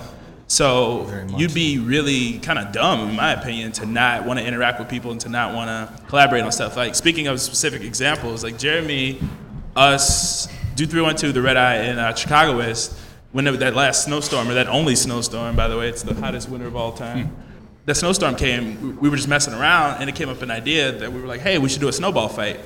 So 0.47 1.09
you'd 1.37 1.53
be 1.53 1.79
really 1.79 2.37
kind 2.39 2.59
of 2.59 2.71
dumb, 2.71 3.09
in 3.09 3.15
my 3.15 3.33
opinion, 3.33 3.71
to 3.73 3.85
not 3.85 4.25
want 4.25 4.39
to 4.39 4.45
interact 4.45 4.79
with 4.79 4.89
people 4.89 5.11
and 5.11 5.19
to 5.21 5.29
not 5.29 5.55
want 5.55 5.69
to 5.69 6.03
collaborate 6.07 6.43
on 6.43 6.51
stuff. 6.51 6.77
Like 6.77 6.93
speaking 6.93 7.27
of 7.27 7.41
specific 7.41 7.81
examples, 7.81 8.43
like 8.43 8.59
Jeremy, 8.59 9.19
us, 9.75 10.47
Do 10.75 10.85
312, 10.85 11.33
the 11.33 11.41
Red 11.41 11.57
Eye, 11.57 11.75
and 11.77 11.99
uh, 11.99 12.13
Chicagoist, 12.13 12.95
when 13.31 13.45
that 13.45 13.75
last 13.75 14.05
snowstorm, 14.05 14.49
or 14.49 14.53
that 14.53 14.67
only 14.67 14.95
snowstorm, 14.95 15.55
by 15.55 15.67
the 15.67 15.77
way, 15.77 15.89
it's 15.89 16.03
the 16.03 16.13
hottest 16.13 16.47
winter 16.47 16.67
of 16.67 16.75
all 16.75 16.91
time. 16.91 17.35
That 17.85 17.95
snowstorm 17.95 18.35
came, 18.35 18.99
we 18.99 19.09
were 19.09 19.15
just 19.15 19.27
messing 19.27 19.53
around, 19.53 19.99
and 19.99 20.09
it 20.09 20.15
came 20.15 20.29
up 20.29 20.41
an 20.41 20.51
idea 20.51 20.91
that 20.91 21.11
we 21.11 21.21
were 21.21 21.27
like, 21.27 21.41
hey, 21.41 21.57
we 21.57 21.69
should 21.69 21.81
do 21.81 21.87
a 21.87 21.93
snowball 21.93 22.29
fight. 22.29 22.59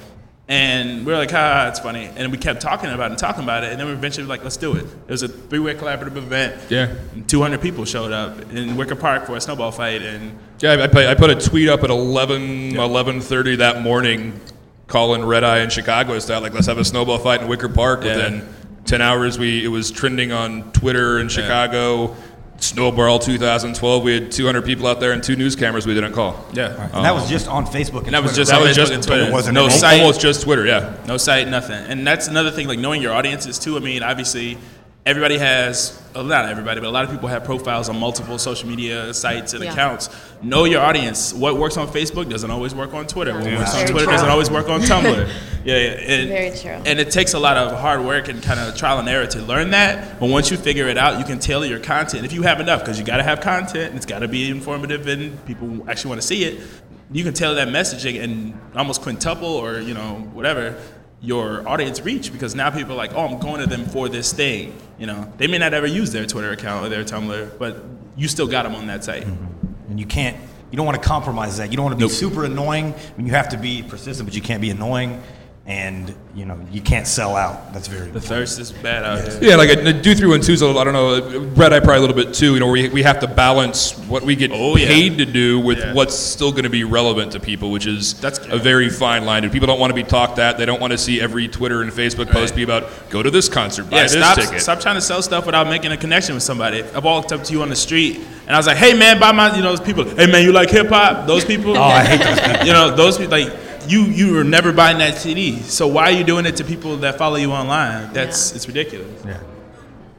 And 0.49 1.05
we 1.05 1.11
were 1.11 1.17
like, 1.19 1.31
ah, 1.31 1.67
it's 1.67 1.79
funny. 1.79 2.09
And 2.15 2.31
we 2.31 2.39
kept 2.39 2.59
talking 2.59 2.89
about 2.89 3.05
it 3.05 3.11
and 3.11 3.17
talking 3.19 3.43
about 3.43 3.63
it, 3.63 3.71
and 3.71 3.79
then 3.79 3.85
we 3.85 3.93
eventually 3.93 4.23
were 4.25 4.29
like, 4.29 4.43
let's 4.43 4.57
do 4.57 4.75
it. 4.75 4.83
It 4.83 5.11
was 5.11 5.21
a 5.21 5.27
three-way 5.27 5.75
collaborative 5.75 6.17
event. 6.17 6.59
Yeah. 6.69 6.95
And 7.13 7.29
200 7.29 7.61
people 7.61 7.85
showed 7.85 8.11
up 8.11 8.39
in 8.51 8.75
Wicker 8.75 8.95
Park 8.95 9.27
for 9.27 9.35
a 9.35 9.41
snowball 9.41 9.71
fight, 9.71 10.01
and 10.01 10.37
Yeah, 10.59 10.73
I, 10.83 10.87
put, 10.87 11.05
I 11.05 11.13
put 11.13 11.29
a 11.29 11.35
tweet 11.35 11.69
up 11.69 11.83
at 11.83 11.91
11, 11.91 12.71
11.30 12.71 13.57
that 13.59 13.83
morning 13.83 14.39
calling 14.87 15.23
Red 15.23 15.43
Eye 15.43 15.59
in 15.59 15.69
Chicago 15.69 16.17
style, 16.17 16.41
like, 16.41 16.55
let's 16.55 16.65
have 16.65 16.79
a 16.79 16.85
snowball 16.85 17.19
fight 17.19 17.43
in 17.43 17.47
Wicker 17.47 17.69
Park. 17.69 18.03
Yeah. 18.03 18.15
Within 18.15 18.49
10 18.85 19.01
hours, 19.01 19.37
we 19.37 19.63
it 19.63 19.67
was 19.67 19.91
trending 19.91 20.31
on 20.31 20.71
Twitter 20.71 21.19
in 21.19 21.29
Chicago. 21.29 22.15
Snowball 22.59 23.19
2012, 23.19 24.03
we 24.03 24.13
had 24.13 24.31
200 24.31 24.65
people 24.65 24.85
out 24.87 24.99
there 24.99 25.11
and 25.13 25.23
two 25.23 25.35
news 25.35 25.55
cameras 25.55 25.87
we 25.87 25.93
didn't 25.93 26.13
call. 26.13 26.45
yeah. 26.53 26.83
And 26.85 26.93
um, 26.95 27.03
that 27.03 27.13
was 27.13 27.29
just 27.29 27.47
on 27.47 27.65
Facebook. 27.65 28.03
And 28.05 28.13
that 28.13 28.21
was 28.23 28.35
just 28.35 28.51
That 28.51 28.61
on 28.61 28.67
was 28.67 28.75
just 28.75 28.91
and 28.91 29.01
Twitter. 29.01 29.23
It 29.27 29.31
wasn't 29.31 29.55
no 29.55 29.65
an- 29.65 29.71
site, 29.71 30.01
Almost 30.01 30.21
just 30.21 30.41
Twitter, 30.43 30.65
yeah. 30.65 30.95
no 31.07 31.17
site, 31.17 31.47
nothing. 31.47 31.75
And 31.87 32.05
that's 32.05 32.27
another 32.27 32.51
thing, 32.51 32.67
like 32.67 32.79
knowing 32.79 33.01
your 33.01 33.13
audiences 33.13 33.57
too. 33.59 33.77
I 33.77 33.79
mean, 33.79 34.03
obviously, 34.03 34.57
everybody 35.05 35.37
has, 35.37 35.99
well, 36.13 36.25
not 36.25 36.45
everybody, 36.49 36.81
but 36.81 36.87
a 36.87 36.91
lot 36.91 37.05
of 37.05 37.11
people 37.11 37.29
have 37.29 37.43
profiles 37.45 37.87
on 37.89 37.97
multiple 37.97 38.37
social 38.37 38.67
media 38.67 39.13
sites 39.13 39.53
and 39.53 39.63
Yeah. 39.63 39.71
accounts. 39.71 40.09
Know 40.43 40.65
your 40.65 40.81
audience. 40.81 41.33
What 41.33 41.57
works 41.57 41.77
on 41.77 41.87
Facebook 41.87 42.29
doesn't 42.29 42.51
always 42.51 42.75
work 42.75 42.93
on 42.93 43.07
Twitter. 43.07 43.33
What 43.33 43.45
Yeah. 43.45 43.59
works 43.59 43.73
on 43.75 43.87
Twitter 43.87 44.05
doesn't 44.05 44.29
always 44.29 44.51
work 44.51 44.67
on 44.69 44.81
Tumblr. 44.81 45.29
yeah, 45.69 45.77
yeah. 45.77 46.13
And, 46.13 46.29
Very 46.29 46.57
true. 46.57 46.83
And 46.85 46.99
it 46.99 47.11
takes 47.11 47.33
a 47.33 47.39
lot 47.39 47.57
of 47.57 47.77
hard 47.77 48.03
work 48.03 48.27
and 48.27 48.41
kind 48.41 48.59
of 48.59 48.75
trial 48.75 48.99
and 48.99 49.07
error 49.07 49.27
to 49.27 49.41
learn 49.41 49.71
that. 49.71 50.19
But 50.19 50.29
once 50.29 50.51
you 50.51 50.57
figure 50.57 50.87
it 50.87 50.97
out, 50.97 51.19
you 51.19 51.25
can 51.25 51.39
tailor 51.39 51.65
your 51.65 51.79
content 51.79 52.25
if 52.25 52.33
you 52.33 52.41
have 52.43 52.59
enough, 52.59 52.81
because 52.81 52.99
you 52.99 53.05
got 53.05 53.17
to 53.17 53.23
have 53.23 53.41
content 53.41 53.89
and 53.89 53.95
it's 53.95 54.05
got 54.05 54.19
to 54.19 54.27
be 54.27 54.49
informative 54.49 55.07
and 55.07 55.43
people 55.45 55.89
actually 55.89 56.09
want 56.09 56.21
to 56.21 56.27
see 56.27 56.43
it. 56.43 56.61
You 57.11 57.23
can 57.23 57.33
tailor 57.33 57.55
that 57.55 57.69
messaging 57.69 58.21
and 58.21 58.59
almost 58.75 59.01
quintuple 59.01 59.47
or 59.47 59.79
you 59.79 59.93
know 59.93 60.29
whatever 60.33 60.79
your 61.21 61.67
audience 61.67 61.99
reach 62.01 62.31
because 62.31 62.55
now 62.55 62.69
people 62.69 62.93
are 62.93 62.97
like, 62.97 63.13
oh, 63.13 63.25
I'm 63.25 63.39
going 63.39 63.59
to 63.59 63.67
them 63.67 63.85
for 63.85 64.07
this 64.07 64.31
thing. 64.31 64.73
You 64.97 65.07
know, 65.07 65.31
they 65.37 65.47
may 65.47 65.57
not 65.57 65.73
ever 65.73 65.87
use 65.87 66.11
their 66.11 66.25
Twitter 66.25 66.51
account 66.51 66.85
or 66.85 66.89
their 66.89 67.03
Tumblr, 67.03 67.57
but 67.59 67.83
you 68.15 68.27
still 68.27 68.47
got 68.47 68.63
them 68.63 68.75
on 68.75 68.87
that 68.87 69.03
site. 69.03 69.23
Mm-hmm. 69.23 69.89
and 69.89 69.99
you 69.99 70.05
can't 70.05 70.37
you 70.71 70.77
don't 70.77 70.85
want 70.85 71.01
to 71.01 71.07
compromise 71.07 71.57
that 71.57 71.71
you 71.71 71.77
don't 71.77 71.85
want 71.85 71.99
to 71.99 72.05
be 72.05 72.11
super 72.11 72.45
annoying 72.45 72.93
I 72.93 73.17
mean, 73.17 73.25
you 73.25 73.33
have 73.33 73.49
to 73.49 73.57
be 73.57 73.81
persistent 73.81 74.27
but 74.27 74.35
you 74.35 74.41
can't 74.41 74.61
be 74.61 74.69
annoying 74.69 75.21
and 75.69 76.15
you 76.33 76.45
know 76.45 76.59
you 76.71 76.81
can't 76.81 77.05
sell 77.05 77.35
out 77.35 77.71
that's 77.73 77.87
very 77.87 78.09
The 78.09 78.19
thirst 78.19 78.59
is 78.59 78.71
bad 78.71 79.03
out 79.05 79.19
here. 79.21 79.39
Yeah, 79.51 79.55
like 79.55 79.69
a, 79.69 79.93
do 79.93 80.15
three 80.15 80.27
one 80.27 80.41
two's. 80.41 80.63
a 80.63 80.65
little- 80.65 80.81
I 80.81 80.83
don't 80.83 80.93
know. 80.93 81.39
Red 81.55 81.73
Eye 81.73 81.79
probably 81.79 81.97
a 81.97 82.01
little 82.01 82.15
bit 82.15 82.33
too. 82.33 82.55
You 82.55 82.59
know, 82.59 82.67
we, 82.71 82.89
we 82.89 83.03
have 83.03 83.19
to 83.19 83.27
balance 83.27 83.95
what 84.07 84.23
we 84.23 84.35
get 84.35 84.49
Oh, 84.51 84.75
yeah. 84.77 84.87
paid 84.87 85.19
to 85.19 85.25
do 85.25 85.59
with 85.59 85.77
Yeah. 85.77 85.93
what's 85.93 86.15
still 86.17 86.51
going 86.51 86.63
to 86.63 86.71
be 86.71 86.83
relevant 86.85 87.33
to 87.33 87.39
people, 87.39 87.69
which 87.69 87.85
is 87.85 88.15
That's- 88.19 88.39
a 88.51 88.57
very 88.57 88.89
fine 88.89 89.25
line. 89.25 89.43
And 89.43 89.53
people 89.53 89.67
don't 89.67 89.79
want 89.79 89.91
to 89.91 89.95
be 89.95 90.03
talked 90.03 90.39
at. 90.39 90.57
They 90.57 90.65
don't 90.65 90.81
want 90.81 90.91
to 90.91 90.97
see 90.97 91.21
every 91.21 91.47
Twitter 91.47 91.83
and 91.83 91.91
Facebook 91.91 92.31
post 92.31 92.51
Right. 92.51 92.55
be 92.57 92.63
about 92.63 93.09
go 93.11 93.21
to 93.21 93.29
this 93.29 93.47
concert, 93.47 93.89
buy 93.91 93.97
Yeah, 93.97 94.03
this 94.03 94.13
stop, 94.13 94.37
ticket. 94.39 94.61
stop 94.61 94.79
trying 94.79 94.95
to 94.95 95.01
sell 95.01 95.21
stuff 95.21 95.45
without 95.45 95.67
making 95.69 95.91
a 95.91 95.97
connection 95.97 96.33
with 96.33 96.43
somebody. 96.43 96.83
I 96.95 96.99
walked 96.99 97.31
up 97.31 97.43
to 97.43 97.53
you 97.53 97.61
on 97.61 97.69
the 97.69 97.75
street 97.75 98.15
and 98.47 98.55
I 98.55 98.57
was 98.57 98.65
like, 98.65 98.77
"Hey 98.77 98.93
man, 98.95 99.19
buy 99.19 99.31
my," 99.33 99.55
you 99.55 99.61
know, 99.61 99.69
those 99.75 99.81
people. 99.85 100.03
Hey 100.03 100.25
man, 100.25 100.43
you 100.43 100.51
like 100.51 100.71
hip 100.71 100.87
hop? 100.89 101.27
Those 101.27 101.45
people. 101.45 101.77
oh 101.77 101.81
i 101.83 102.03
hate 102.03 102.21
those 102.23 102.39
people 102.39 102.65
you 102.65 102.73
know, 102.73 102.95
those 102.95 103.17
people 103.19 103.37
like 103.37 103.53
you. 103.89 104.01
You 104.03 104.33
were 104.33 104.43
never 104.43 104.71
buying 104.71 104.97
that 104.99 105.17
CD. 105.17 105.59
So 105.61 105.87
why 105.87 106.03
are 106.03 106.11
you 106.11 106.23
doing 106.23 106.45
it 106.45 106.55
to 106.57 106.63
people 106.63 106.97
that 106.97 107.17
follow 107.17 107.35
you 107.37 107.51
online? 107.51 108.13
That's 108.13 108.51
Yeah. 108.51 108.55
it's 108.55 108.67
ridiculous. 108.67 109.23
Yeah. 109.25 109.37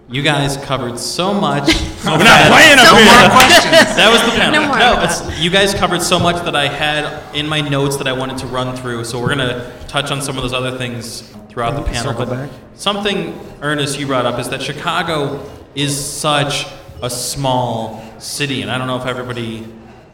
You 0.08 0.22
guys 0.22 0.56
covered 0.56 0.98
so 0.98 1.32
much. 1.32 1.68
We're 2.04 2.18
not 2.18 2.50
playing 2.50 2.78
up 2.78 2.84
No 2.84 2.96
here. 2.96 3.04
more 3.04 3.30
questions. 3.30 3.94
That 4.00 4.10
was 4.10 4.20
the 4.22 4.36
panel. 4.40 4.60
No 4.62 4.66
more 4.68 4.78
no 4.78 5.02
it's, 5.04 5.38
you 5.40 5.50
guys 5.50 5.72
covered 5.72 6.02
so 6.02 6.18
much 6.18 6.42
that 6.44 6.56
I 6.56 6.66
had 6.66 7.22
in 7.34 7.46
my 7.48 7.60
notes 7.60 7.96
that 7.98 8.08
I 8.08 8.12
wanted 8.12 8.38
to 8.38 8.46
run 8.48 8.74
through. 8.76 9.04
So 9.04 9.20
we're 9.20 9.28
gonna 9.28 9.72
touch 9.86 10.10
on 10.10 10.20
some 10.20 10.36
of 10.36 10.42
those 10.42 10.52
other 10.52 10.76
things 10.76 11.22
throughout 11.48 11.76
the 11.76 11.82
panel. 11.82 12.02
circle 12.12 12.26
But 12.26 12.34
back. 12.34 12.50
something, 12.74 13.38
Ernest, 13.62 14.00
you 14.00 14.06
brought 14.06 14.26
up 14.26 14.38
is 14.40 14.48
that 14.48 14.62
Chicago 14.62 15.48
is 15.76 15.92
such 15.96 16.66
a 17.02 17.08
small 17.10 18.02
city, 18.18 18.62
and 18.62 18.70
I 18.70 18.78
don't 18.78 18.86
know 18.88 18.98
if 18.98 19.06
everybody 19.06 19.64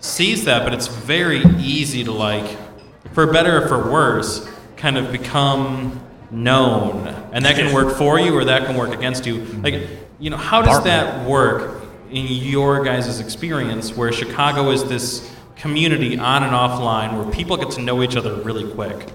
sees 0.01 0.45
that, 0.45 0.63
but 0.63 0.75
it's 0.75 0.87
very 0.89 1.43
easy 1.59 2.05
to 2.05 2.13
like, 2.13 2.57
for 3.17 3.27
better 3.27 3.65
or 3.65 3.67
for 3.67 3.91
worse, 3.91 4.47
kind 4.77 4.99
of 4.99 5.11
become 5.11 5.99
known, 6.31 7.07
and 7.33 7.47
that 7.47 7.57
can 7.57 7.73
work 7.73 7.97
for 7.97 8.21
you 8.21 8.37
or 8.37 8.45
that 8.45 8.67
can 8.67 8.77
work 8.77 8.93
against 8.93 9.25
you. 9.25 9.43
Like, 9.63 9.89
you 10.19 10.29
know, 10.29 10.37
how 10.37 10.61
does 10.61 10.85
that 10.85 11.27
work 11.27 11.83
in 12.11 12.27
your 12.27 12.85
guys' 12.85 13.19
experience, 13.19 13.97
where 13.97 14.13
Chicago 14.13 14.69
is 14.69 14.85
this 14.85 15.35
community 15.57 16.19
on 16.19 16.43
and 16.43 16.53
offline 16.53 17.17
where 17.17 17.33
people 17.33 17.57
get 17.57 17.71
to 17.71 17.81
know 17.81 18.03
each 18.03 18.17
other 18.17 18.35
really 18.35 18.71
quick? 18.75 19.09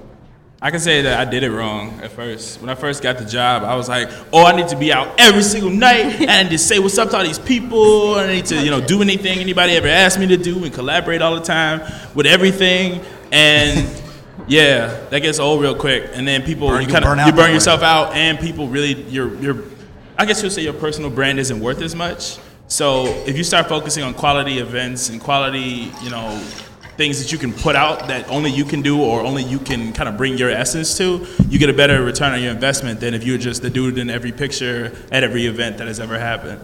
I 0.64 0.72
can 0.72 0.80
say 0.80 1.04
that 1.04 1.20
I 1.20 1.30
did 1.30 1.44
it 1.44 1.52
wrong 1.52 2.00
at 2.02 2.12
first. 2.12 2.60
When 2.60 2.72
I 2.72 2.76
first 2.76 3.04
got 3.04 3.20
the 3.20 3.26
job, 3.26 3.62
I 3.64 3.76
was 3.76 3.88
like, 3.88 4.10
"Oh, 4.34 4.44
I 4.44 4.56
need 4.56 4.70
to 4.70 4.76
be 4.76 4.92
out 4.92 5.14
every 5.20 5.44
single 5.44 5.70
night 5.70 6.22
and 6.28 6.50
just 6.50 6.68
say 6.68 6.80
what's 6.80 6.98
up 6.98 7.12
to 7.12 7.18
all 7.18 7.24
these 7.24 7.38
people. 7.38 8.16
I 8.16 8.26
need 8.34 8.46
to, 8.48 8.64
you 8.64 8.72
know, 8.72 8.82
do 8.82 9.04
anything 9.04 9.38
anybody 9.38 9.74
ever 9.74 9.88
asked 9.88 10.18
me 10.18 10.26
to 10.26 10.38
do 10.38 10.64
and 10.64 10.74
collaborate 10.74 11.22
all 11.22 11.36
the 11.36 11.42
time 11.42 11.82
with 12.16 12.26
everything." 12.26 13.00
And 13.32 14.02
yeah, 14.48 14.88
that 15.10 15.20
gets 15.22 15.40
old 15.40 15.62
real 15.62 15.76
quick. 15.76 16.10
And 16.14 16.28
then 16.28 16.44
people, 16.44 16.68
Burn- 16.70 16.82
you 16.84 16.88
kind 16.88 17.04
burn 17.04 17.20
of 17.20 17.24
out 17.24 17.28
you 17.28 17.34
burn 17.34 17.46
way. 17.50 17.54
yourself 17.54 17.82
out, 17.82 18.14
and 18.16 18.40
people 18.40 18.68
really, 18.68 19.02
your 19.04 19.36
your, 19.36 19.64
I 20.18 20.26
guess 20.26 20.42
you'll 20.42 20.52
say 20.52 20.64
your 20.64 20.74
personal 20.74 21.10
brand 21.10 21.40
isn't 21.40 21.60
worth 21.60 21.82
as 21.82 21.96
much. 21.96 22.38
So 22.68 23.06
if 23.28 23.38
you 23.38 23.44
start 23.44 23.68
focusing 23.68 24.04
on 24.04 24.14
quality 24.14 24.60
events 24.60 25.10
and 25.10 25.20
quality, 25.20 25.92
you 26.04 26.10
know, 26.10 26.38
things 26.98 27.22
that 27.22 27.32
you 27.32 27.38
can 27.38 27.52
put 27.52 27.76
out 27.76 28.08
that 28.08 28.30
only 28.30 28.50
you 28.52 28.64
can 28.64 28.82
do 28.82 29.02
or 29.02 29.22
only 29.22 29.44
you 29.44 29.60
can 29.60 29.92
kind 29.92 30.08
of 30.08 30.16
bring 30.18 30.38
your 30.38 30.50
essence 30.50 30.98
to, 30.98 31.26
you 31.50 31.60
get 31.60 31.70
a 31.70 31.74
better 31.74 32.04
return 32.04 32.32
on 32.34 32.42
your 32.42 32.52
investment 32.52 33.00
than 33.00 33.14
if 33.14 33.24
you're 33.24 33.38
just 33.38 33.62
the 33.62 33.70
dude 33.70 33.98
in 33.98 34.10
every 34.10 34.32
picture 34.32 34.96
at 35.12 35.24
every 35.24 35.46
event 35.48 35.78
that 35.80 35.88
has 35.88 36.00
ever 36.00 36.18
happened. 36.18 36.64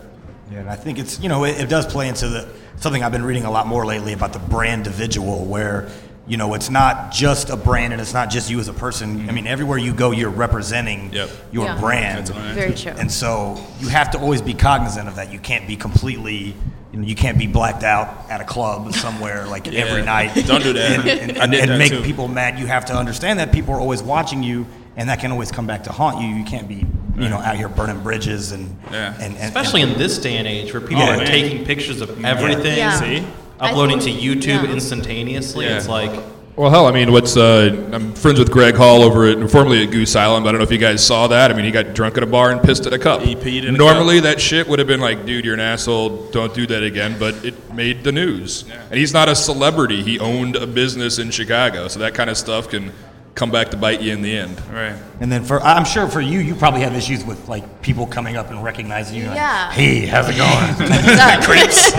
Yeah, 0.51 0.59
and 0.59 0.69
I 0.69 0.75
think 0.75 0.97
it's 0.97 1.19
you 1.19 1.27
know 1.27 1.43
it, 1.43 1.59
it 1.59 1.69
does 1.69 1.85
play 1.85 2.07
into 2.07 2.29
the 2.29 2.47
something 2.77 3.03
I've 3.03 3.11
been 3.11 3.25
reading 3.25 3.43
a 3.43 3.51
lot 3.51 3.67
more 3.67 3.85
lately 3.85 4.13
about 4.13 4.31
the 4.31 4.39
brand 4.39 4.87
individual, 4.87 5.43
where 5.45 5.89
you 6.27 6.37
know 6.37 6.53
it's 6.53 6.69
not 6.69 7.11
just 7.11 7.49
a 7.49 7.55
brand 7.55 7.93
and 7.93 8.01
it's 8.01 8.13
not 8.13 8.29
just 8.29 8.49
you 8.49 8.59
as 8.59 8.67
a 8.67 8.73
person. 8.73 9.09
I 9.09 9.23
mm-hmm. 9.23 9.35
mean, 9.35 9.47
everywhere 9.47 9.77
you 9.77 9.93
go, 9.93 10.11
you're 10.11 10.29
representing 10.29 11.11
Yep. 11.13 11.29
your 11.51 11.65
Yeah. 11.65 11.79
brand, 11.79 12.29
Very 12.29 12.73
true. 12.73 12.93
and 12.97 13.11
so 13.11 13.57
you 13.79 13.87
have 13.87 14.11
to 14.11 14.19
always 14.19 14.41
be 14.41 14.53
cognizant 14.53 15.07
of 15.07 15.15
that. 15.15 15.31
You 15.31 15.39
can't 15.39 15.67
be 15.67 15.75
completely. 15.75 16.55
You, 16.93 16.99
know, 16.99 17.07
you 17.07 17.15
can't 17.15 17.37
be 17.37 17.47
blacked 17.47 17.83
out 17.83 18.25
at 18.29 18.39
a 18.39 18.45
club 18.45 18.93
somewhere 18.93 19.45
like 19.45 19.67
every 19.73 20.03
night. 20.03 20.33
Don't 20.47 20.63
do 20.63 20.73
that. 20.73 20.99
And, 20.99 21.31
and, 21.31 21.37
I 21.37 21.45
did 21.45 21.59
and 21.61 21.71
that 21.71 21.77
make 21.77 21.91
too. 21.91 22.01
people 22.01 22.27
mad. 22.29 22.57
You 22.57 22.65
have 22.67 22.85
to 22.85 22.95
understand 22.95 23.39
that 23.39 23.51
people 23.51 23.73
are 23.73 23.79
always 23.79 24.01
watching 24.01 24.41
you, 24.41 24.65
and 24.95 25.09
that 25.09 25.19
can 25.19 25.31
always 25.31 25.51
come 25.51 25.67
back 25.67 25.83
to 25.83 25.91
haunt 25.91 26.21
you. 26.21 26.29
You 26.29 26.45
can't 26.45 26.67
be, 26.67 26.85
you 27.17 27.29
know, 27.29 27.37
out 27.37 27.57
here 27.57 27.67
burning 27.69 28.01
bridges 28.01 28.51
and 28.53 28.75
Yeah. 28.91 29.13
and, 29.15 29.35
and 29.35 29.43
Especially 29.43 29.81
and, 29.81 29.91
in 29.93 29.97
this 29.99 30.17
day 30.17 30.37
and 30.37 30.47
age 30.47 30.71
where 30.73 30.81
people 30.81 31.03
Yeah, 31.03 31.15
are 31.15 31.17
man. 31.17 31.27
taking 31.27 31.65
pictures 31.65 31.99
of 32.01 32.23
everything, 32.23 32.77
Yeah. 32.77 32.99
See? 32.99 33.27
I 33.59 33.69
uploading 33.71 33.99
to 33.99 34.09
YouTube 34.11 34.63
yeah. 34.63 34.73
instantaneously. 34.73 35.65
Yeah. 35.65 35.77
It's 35.77 35.87
like, 35.87 36.11
Well, 36.55 36.69
hell, 36.69 36.85
I 36.85 36.91
mean, 36.91 37.11
what's 37.11 37.37
uh, 37.37 37.89
I'm 37.91 38.13
friends 38.13 38.39
with 38.39 38.51
Greg 38.51 38.75
Hall 38.75 39.01
over 39.01 39.25
at 39.25 39.49
formerly 39.49 39.83
at 39.83 39.91
Goose 39.91 40.15
Island. 40.15 40.47
I 40.47 40.51
don't 40.51 40.59
know 40.59 40.63
if 40.65 40.71
you 40.71 40.77
guys 40.77 41.05
saw 41.05 41.27
that. 41.27 41.51
I 41.51 41.53
mean, 41.53 41.65
he 41.65 41.71
got 41.71 41.93
drunk 41.93 42.17
at 42.17 42.23
a 42.23 42.27
bar 42.27 42.51
and 42.51 42.61
pissed 42.61 42.85
at 42.85 42.93
a 42.93 42.99
cup. 42.99 43.21
He 43.21 43.35
peed 43.35 43.63
in 43.63 43.75
a 43.75 43.77
Normally, 43.77 44.19
that 44.21 44.39
shit 44.41 44.67
would 44.67 44.79
have 44.79 44.87
been 44.87 45.01
like, 45.01 45.25
dude, 45.25 45.45
you're 45.45 45.53
an 45.53 45.59
asshole. 45.59 46.29
Don't 46.31 46.53
do 46.53 46.67
that 46.67 46.83
again. 46.83 47.17
But 47.19 47.43
it 47.45 47.73
made 47.73 48.03
the 48.03 48.11
news, 48.11 48.65
and 48.89 48.99
he's 48.99 49.13
not 49.13 49.29
a 49.29 49.35
celebrity. 49.35 50.03
He 50.03 50.19
owned 50.19 50.55
a 50.55 50.67
business 50.67 51.19
in 51.19 51.31
Chicago, 51.31 51.87
so 51.87 51.99
that 51.99 52.13
kind 52.13 52.29
of 52.29 52.37
stuff 52.37 52.69
can 52.69 52.91
come 53.37 53.51
back 53.51 53.69
to 53.69 53.77
bite 53.77 54.01
you 54.01 54.11
in 54.11 54.23
the 54.23 54.35
end. 54.35 54.59
Right. 54.71 54.95
And 55.19 55.31
then 55.31 55.43
for 55.43 55.61
I'm 55.61 55.85
sure 55.85 56.07
for 56.07 56.21
you, 56.21 56.39
you 56.39 56.55
probably 56.55 56.81
have 56.81 56.95
issues 56.95 57.23
with 57.23 57.47
like 57.47 57.83
people 57.83 58.07
coming 58.07 58.35
up 58.35 58.49
and 58.49 58.63
recognizing 58.63 59.15
you. 59.15 59.27
Like, 59.27 59.35
Yeah. 59.35 59.71
hey, 59.71 60.07
how's 60.07 60.27
it 60.27 60.37
going? 60.37 61.43
Creeps. 61.43 61.93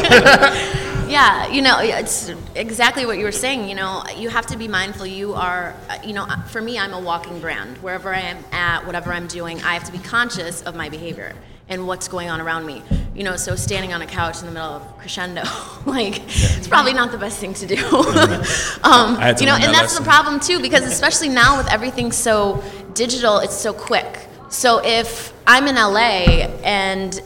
yeah, 1.08 1.48
you 1.48 1.62
know, 1.62 1.78
it's 1.80 2.30
exactly 2.54 3.06
what 3.06 3.18
you 3.18 3.24
were 3.24 3.32
saying. 3.32 3.68
You 3.68 3.74
know, 3.74 4.04
you 4.16 4.28
have 4.28 4.46
to 4.46 4.56
be 4.56 4.68
mindful. 4.68 5.06
You 5.06 5.34
are, 5.34 5.74
you 6.04 6.12
know, 6.12 6.26
for 6.48 6.60
me, 6.60 6.78
I'm 6.78 6.92
a 6.92 7.00
walking 7.00 7.40
brand. 7.40 7.78
Wherever 7.78 8.14
I 8.14 8.20
am 8.20 8.44
at, 8.52 8.86
whatever 8.86 9.12
I'm 9.12 9.26
doing, 9.26 9.60
I 9.62 9.74
have 9.74 9.84
to 9.84 9.92
be 9.92 9.98
conscious 9.98 10.62
of 10.62 10.74
my 10.74 10.88
behavior 10.88 11.34
and 11.68 11.86
what's 11.86 12.08
going 12.08 12.30
on 12.30 12.40
around 12.40 12.66
me. 12.66 12.82
You 13.14 13.24
know, 13.24 13.36
so 13.36 13.56
standing 13.56 13.92
on 13.92 14.00
a 14.02 14.06
couch 14.06 14.40
in 14.40 14.46
the 14.46 14.52
middle 14.52 14.68
of 14.68 14.98
crescendo, 14.98 15.42
like, 15.86 16.22
it's 16.26 16.68
probably 16.68 16.92
not 16.92 17.12
the 17.12 17.18
best 17.18 17.38
thing 17.38 17.54
to 17.54 17.66
do. 17.66 17.76
um, 18.82 19.16
to 19.16 19.36
you 19.40 19.46
know, 19.46 19.54
and 19.54 19.64
that 19.64 19.72
that's 19.72 19.98
the 19.98 20.04
problem 20.04 20.40
too, 20.40 20.60
because 20.60 20.84
especially 20.84 21.28
now 21.28 21.58
with 21.58 21.70
everything 21.70 22.12
so 22.12 22.62
digital, 22.94 23.38
it's 23.38 23.56
so 23.56 23.72
quick. 23.72 24.26
So 24.50 24.80
if 24.82 25.32
I'm 25.46 25.66
in 25.66 25.74
LA 25.74 26.48
and 26.64 27.20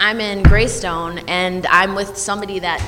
I'm 0.00 0.20
in 0.20 0.42
Greystone 0.42 1.20
and 1.28 1.66
I'm 1.68 1.94
with 1.94 2.16
somebody 2.16 2.58
that 2.58 2.80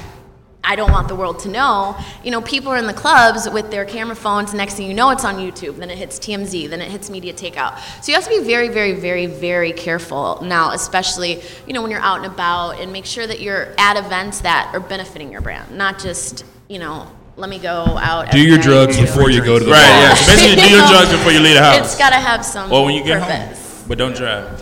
I 0.65 0.77
don't 0.77 0.91
want 0.91 1.09
the 1.09 1.15
world 1.15 1.39
to 1.41 1.49
know, 1.49 1.97
you 2.23 2.31
know, 2.31 2.43
people 2.43 2.71
are 2.73 2.77
in 2.77 2.87
the 2.87 2.93
clubs 2.93 3.49
with 3.49 3.71
their 3.71 3.85
camera 3.87 4.17
phones. 4.17 4.53
Next 4.53 4.75
thing 4.75 4.87
you 4.87 4.93
know, 4.93 5.11
it's 5.11 5.25
on 5.25 5.37
YouTube. 5.37 5.77
Then 5.77 5.89
it 5.89 5.97
hits 5.97 6.19
TMZ. 6.19 6.69
Then 6.69 6.81
it 6.83 6.91
hits 6.91 7.09
Media 7.09 7.33
Takeout. 7.33 7.79
So 8.03 8.11
you 8.13 8.17
have 8.17 8.25
to 8.25 8.31
be 8.31 8.41
very, 8.45 8.69
very, 8.69 8.93
very, 8.93 9.27
very 9.27 9.73
careful 9.73 10.41
now, 10.43 10.73
especially 10.73 11.41
you 11.67 11.73
know 11.73 11.81
when 11.81 11.91
you're 11.91 12.01
out 12.01 12.19
and 12.19 12.27
about, 12.27 12.81
and 12.81 12.93
make 12.93 13.07
sure 13.07 13.27
that 13.27 13.41
you're 13.41 13.69
at 13.79 13.97
events 13.97 14.41
that 14.43 14.71
are 14.75 14.81
benefiting 14.81 15.33
your 15.33 15.41
brand, 15.41 15.71
not 15.77 15.99
just 15.99 16.45
you 16.69 16.79
know. 16.79 17.07
Let 17.37 17.49
me 17.51 17.61
go 17.61 17.85
out. 17.97 18.33
Do 18.33 18.41
your 18.41 18.59
drugs 18.59 18.97
to- 18.97 19.03
before 19.03 19.31
you 19.31 19.41
go 19.45 19.61
to 19.61 19.65
the 19.65 19.71
Right, 19.71 19.79
bar. 19.81 20.01
yeah. 20.09 20.15
So 20.15 20.33
basically, 20.33 20.57
do 20.57 20.71
your 20.77 20.89
drugs 20.91 21.11
before 21.13 21.31
you 21.31 21.39
leave 21.39 21.55
the 21.55 21.63
house. 21.63 21.79
It's 21.79 21.97
got 21.97 22.11
to 22.11 22.17
have 22.17 22.45
some 22.45 22.73
or 22.73 22.85
when 22.85 22.95
you 22.97 23.05
get 23.05 23.23
purpose. 23.23 23.79
home. 23.79 23.85
But 23.89 23.97
don't 23.99 24.17
drive. 24.17 24.61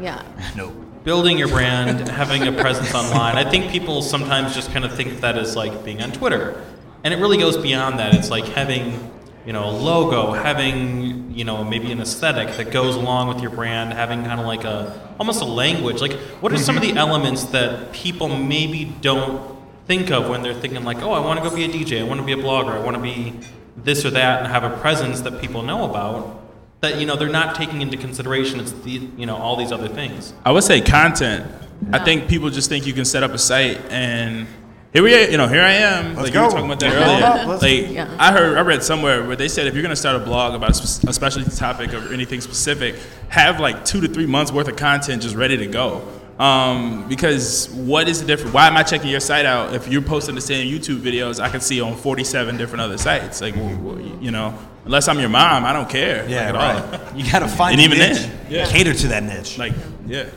Yeah. 0.00 0.22
no. 0.56 0.68
Building 1.04 1.38
your 1.38 1.48
brand, 1.48 2.08
having 2.08 2.48
a 2.48 2.52
presence 2.52 2.94
online. 2.94 3.36
I 3.36 3.48
think 3.48 3.70
people 3.70 4.02
sometimes 4.02 4.54
just 4.54 4.72
kind 4.72 4.84
of 4.84 4.94
think 4.94 5.12
of 5.12 5.20
that 5.20 5.36
as 5.36 5.54
like 5.54 5.84
being 5.84 6.02
on 6.02 6.12
Twitter, 6.12 6.64
and 7.04 7.14
it 7.14 7.18
really 7.18 7.36
goes 7.36 7.56
beyond 7.56 7.98
that. 7.98 8.14
It's 8.14 8.30
like 8.30 8.46
having 8.46 9.10
you 9.46 9.52
know 9.52 9.68
a 9.68 9.70
logo, 9.70 10.32
having 10.32 11.34
you 11.34 11.44
know 11.44 11.62
maybe 11.62 11.92
an 11.92 12.00
aesthetic 12.00 12.56
that 12.56 12.70
goes 12.72 12.96
along 12.96 13.28
with 13.28 13.40
your 13.40 13.50
brand, 13.50 13.92
having 13.92 14.24
kind 14.24 14.40
of 14.40 14.46
like 14.46 14.64
a 14.64 15.14
almost 15.18 15.42
a 15.42 15.46
language. 15.46 16.00
Like, 16.00 16.14
what 16.40 16.52
are 16.52 16.58
some 16.58 16.76
of 16.76 16.82
the 16.82 16.88
mm-hmm. 16.88 16.98
elements 16.98 17.44
that 17.44 17.92
people 17.92 18.28
maybe 18.28 18.84
don't 19.00 19.54
think 19.86 20.10
of 20.10 20.28
when 20.28 20.42
they're 20.42 20.54
thinking 20.54 20.82
like, 20.84 21.02
oh, 21.02 21.12
I 21.12 21.20
want 21.20 21.42
to 21.42 21.48
go 21.48 21.54
be 21.54 21.64
a 21.64 21.68
DJ, 21.68 22.00
I 22.00 22.04
want 22.04 22.20
to 22.20 22.26
be 22.26 22.32
a 22.32 22.36
blogger, 22.36 22.70
I 22.70 22.78
want 22.78 22.96
to 22.96 23.02
be 23.02 23.34
this 23.76 24.04
or 24.04 24.10
that, 24.10 24.42
and 24.42 24.48
have 24.50 24.64
a 24.64 24.74
presence 24.78 25.20
that 25.22 25.40
people 25.40 25.62
know 25.62 25.84
about. 25.84 26.40
That 26.84 27.00
you 27.00 27.06
know 27.06 27.16
they're 27.16 27.28
not 27.30 27.54
taking 27.54 27.80
into 27.80 27.96
consideration. 27.96 28.60
It's 28.60 28.72
the 28.72 28.90
you 29.16 29.24
know 29.26 29.36
all 29.36 29.56
these 29.56 29.72
other 29.72 29.88
things. 29.88 30.34
I 30.44 30.52
would 30.52 30.64
say 30.64 30.80
content. 30.82 31.50
I 31.92 31.98
think 32.04 32.28
people 32.28 32.50
just 32.50 32.68
think 32.68 32.86
you 32.86 32.92
can 32.92 33.04
set 33.06 33.22
up 33.22 33.30
a 33.32 33.38
site 33.38 33.80
and 33.90 34.46
here 34.92 35.02
we 35.02 35.12
are, 35.14 35.28
you 35.28 35.36
know, 35.38 35.48
here 35.48 35.60
I 35.62 35.72
am. 35.72 36.14
Let's 36.14 36.24
like 36.24 36.32
go. 36.34 36.40
you 36.40 36.44
were 36.46 36.50
talking 36.52 36.66
about 36.66 36.80
that 36.80 36.92
Let's 36.94 37.10
earlier. 37.10 37.24
up. 37.26 37.46
Let's- 37.48 37.62
Like 37.62 37.90
Yeah. 37.90 38.16
I 38.18 38.30
heard, 38.32 38.56
I 38.56 38.60
read 38.60 38.82
somewhere 38.84 39.26
where 39.26 39.34
they 39.34 39.48
said 39.48 39.66
if 39.66 39.74
you're 39.74 39.82
gonna 39.82 39.96
start 39.96 40.14
a 40.14 40.24
blog 40.24 40.54
about 40.54 40.70
a, 40.70 40.74
spe- 40.74 41.08
a 41.08 41.12
specialty 41.12 41.50
topic 41.50 41.92
or 41.94 42.12
anything 42.12 42.40
specific, 42.40 42.94
have 43.28 43.58
like 43.60 43.84
two 43.84 44.00
to 44.02 44.08
three 44.08 44.26
months 44.26 44.52
worth 44.52 44.68
of 44.68 44.76
content 44.76 45.22
just 45.22 45.34
ready 45.34 45.56
to 45.56 45.66
go. 45.66 46.06
Um, 46.38 47.08
because 47.08 47.68
what 47.70 48.08
is 48.08 48.20
the 48.20 48.26
difference? 48.26 48.52
Why 48.52 48.66
am 48.66 48.76
I 48.76 48.82
checking 48.82 49.08
your 49.08 49.20
site 49.20 49.46
out 49.46 49.72
if 49.74 49.86
you're 49.86 50.02
posting 50.02 50.34
the 50.34 50.40
same 50.40 50.66
YouTube 50.66 51.00
videos 51.00 51.38
I 51.38 51.48
can 51.48 51.60
see 51.60 51.80
on 51.80 51.94
47 51.96 52.56
different 52.56 52.80
other 52.82 52.98
sites? 52.98 53.40
Like, 53.40 53.54
w- 53.54 53.76
w- 53.76 54.18
you 54.20 54.30
know, 54.32 54.58
unless 54.84 55.06
I'm 55.06 55.20
your 55.20 55.28
mom, 55.28 55.64
I 55.64 55.72
don't 55.72 55.88
care. 55.88 56.28
Yeah, 56.28 56.50
like, 56.50 56.54
at 56.54 56.56
all. 56.56 56.98
right. 57.06 57.16
You 57.16 57.30
got 57.30 57.38
to 57.40 57.48
find 57.48 57.80
And 57.80 57.80
a 57.80 57.84
even 57.94 57.98
niche. 57.98 58.18
then, 58.26 58.46
yeah. 58.50 58.66
Cater 58.66 58.94
to 58.94 59.08
that 59.08 59.22
niche. 59.22 59.58
Like, 59.58 59.74
yeah. 60.06 60.28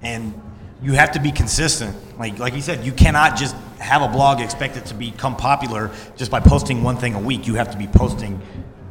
and 0.00 0.32
you 0.82 0.94
have 0.94 1.12
to 1.12 1.20
be 1.20 1.30
consistent. 1.30 1.94
Like 2.18 2.38
like 2.38 2.54
you 2.54 2.62
said, 2.62 2.84
you 2.84 2.92
cannot 2.92 3.36
just 3.36 3.54
have 3.78 4.00
a 4.02 4.08
blog 4.08 4.40
expect 4.40 4.76
it 4.76 4.86
to 4.86 4.94
become 4.94 5.36
popular 5.36 5.90
just 6.16 6.30
by 6.30 6.40
posting 6.40 6.82
one 6.82 6.96
thing 6.96 7.14
a 7.14 7.20
week. 7.20 7.46
You 7.46 7.54
have 7.56 7.70
to 7.72 7.76
be 7.78 7.86
posting 7.88 8.40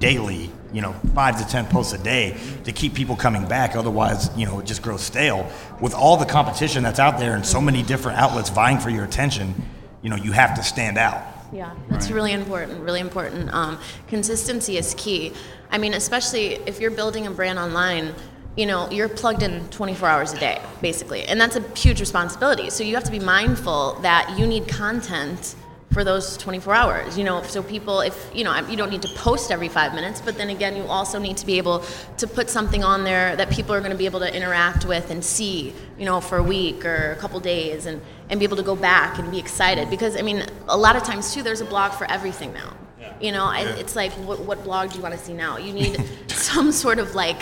daily, 0.02 0.50
you 0.74 0.82
know, 0.82 0.94
five 1.16 1.38
to 1.38 1.48
ten 1.48 1.66
posts 1.68 1.94
a 1.94 1.98
day 1.98 2.38
to 2.66 2.74
keep 2.74 2.94
people 2.94 3.16
coming 3.16 3.48
back. 3.48 3.76
Otherwise, 3.76 4.30
you 4.36 4.46
know, 4.46 4.60
it 4.60 4.66
just 4.66 4.82
grows 4.82 5.02
stale. 5.02 5.50
With 5.80 5.94
all 5.94 6.18
the 6.18 6.26
competition 6.26 6.84
that's 6.84 7.00
out 7.00 7.20
there 7.20 7.36
and 7.36 7.46
so 7.46 7.62
many 7.62 7.84
different 7.84 8.18
outlets 8.20 8.50
vying 8.50 8.80
for 8.80 8.90
your 8.90 9.06
attention, 9.06 9.54
you 10.02 10.10
know, 10.10 10.18
you 10.18 10.34
have 10.34 10.56
to 10.56 10.64
stand 10.64 10.98
out. 10.98 11.24
Yeah, 11.54 11.74
that's 11.90 12.10
really 12.10 12.34
important. 12.34 12.82
Really 12.82 13.02
important. 13.02 13.54
Um, 13.54 13.78
consistency 14.08 14.78
is 14.78 14.96
key. 14.98 15.34
I 15.70 15.78
mean, 15.78 15.94
especially 15.94 16.56
if 16.66 16.80
you're 16.80 16.92
building 16.92 17.28
a 17.28 17.32
brand 17.32 17.60
online, 17.60 18.14
you 18.58 18.66
know, 18.66 18.90
you're 18.90 19.10
plugged 19.10 19.44
in 19.44 19.68
24 19.70 20.10
hours 20.10 20.34
a 20.34 20.40
day, 20.40 20.62
basically, 20.82 21.24
and 21.24 21.40
that's 21.40 21.56
a 21.56 21.62
huge 21.76 22.00
responsibility. 22.00 22.70
So 22.70 22.84
you 22.84 22.96
have 22.96 23.04
to 23.06 23.12
be 23.12 23.20
mindful 23.20 23.94
that 24.02 24.38
you 24.38 24.48
need 24.48 24.68
content 24.68 25.56
for 25.92 26.04
those 26.04 26.38
24 26.38 26.74
hours. 26.74 27.18
You 27.18 27.24
know, 27.24 27.42
so 27.44 27.62
people, 27.62 28.02
if 28.02 28.30
you 28.34 28.44
know, 28.44 28.58
you 28.68 28.78
don't 28.78 28.90
need 28.90 29.02
to 29.04 29.10
post 29.10 29.52
every 29.52 29.68
five 29.68 29.94
minutes, 29.94 30.22
but 30.22 30.38
then 30.38 30.50
again, 30.50 30.76
you 30.76 30.84
also 30.84 31.20
need 31.20 31.38
to 31.38 31.46
be 31.46 31.58
able 31.58 31.80
to 32.18 32.28
put 32.28 32.50
something 32.50 32.84
on 32.84 33.04
there 33.04 33.36
that 33.36 33.50
people 33.50 33.74
are 33.76 33.80
going 33.80 33.92
to 33.92 33.98
be 33.98 34.06
able 34.06 34.20
to 34.22 34.36
interact 34.36 34.86
with 34.86 35.12
and 35.12 35.24
see, 35.24 35.74
you 35.98 36.06
know, 36.06 36.22
for 36.22 36.38
a 36.38 36.44
week 36.44 36.86
or 36.86 37.12
a 37.12 37.16
couple 37.18 37.40
days, 37.40 37.86
and 37.86 38.02
and 38.30 38.40
be 38.40 38.46
able 38.46 38.58
to 38.58 38.64
go 38.64 38.76
back 38.76 39.20
and 39.20 39.30
be 39.30 39.40
excited. 39.40 39.90
Because 39.90 40.16
I 40.16 40.22
mean, 40.22 40.46
a 40.68 40.78
lot 40.78 40.96
of 40.96 41.04
times 41.04 41.34
too, 41.34 41.44
there's 41.44 41.62
a 41.62 41.66
blog 41.66 41.92
for 41.94 42.10
everything 42.10 42.54
now. 42.54 42.76
You 43.20 43.32
know, 43.32 43.46
I, 43.46 43.62
it's 43.78 43.96
like, 43.96 44.12
what, 44.14 44.40
what 44.40 44.64
blog 44.64 44.90
do 44.90 44.96
you 44.98 45.04
want 45.04 45.14
to 45.14 45.20
see 45.20 45.34
now? 45.34 45.58
You 45.58 45.74
need 45.74 46.04
some 46.28 46.72
sort 46.72 46.98
of 46.98 47.14
like 47.14 47.42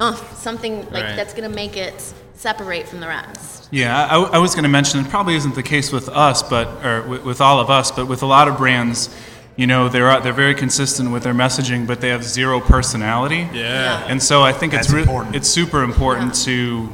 uh, 0.00 0.14
something 0.34 0.80
like 0.90 1.04
Right. 1.04 1.16
that's 1.16 1.34
gonna 1.34 1.48
make 1.48 1.76
it 1.76 2.12
separate 2.34 2.86
from 2.88 3.00
the 3.00 3.06
rest. 3.08 3.68
Yeah, 3.70 4.06
I, 4.06 4.16
I 4.20 4.38
was 4.38 4.54
going 4.54 4.62
to 4.62 4.68
mention 4.68 5.00
it 5.00 5.08
probably 5.08 5.34
isn't 5.34 5.54
the 5.56 5.62
case 5.62 5.90
with 5.90 6.08
us, 6.08 6.40
but 6.42 6.68
or 6.84 7.02
with, 7.02 7.24
with 7.24 7.40
all 7.40 7.58
of 7.58 7.68
us, 7.68 7.90
but 7.90 8.06
with 8.06 8.22
a 8.22 8.26
lot 8.26 8.46
of 8.46 8.56
brands, 8.58 9.08
you 9.56 9.66
know, 9.66 9.88
they're 9.88 10.20
they're 10.20 10.32
very 10.34 10.54
consistent 10.54 11.10
with 11.10 11.22
their 11.24 11.34
messaging, 11.34 11.84
but 11.86 12.00
they 12.00 12.10
have 12.10 12.22
zero 12.22 12.60
personality. 12.60 13.48
Yeah. 13.52 14.04
And 14.06 14.22
so 14.22 14.42
I 14.42 14.52
think 14.52 14.72
it's 14.74 14.86
That's 14.86 14.94
re- 14.94 15.00
important. 15.00 15.34
it's 15.34 15.48
super 15.48 15.82
important 15.82 16.34
to 16.44 16.84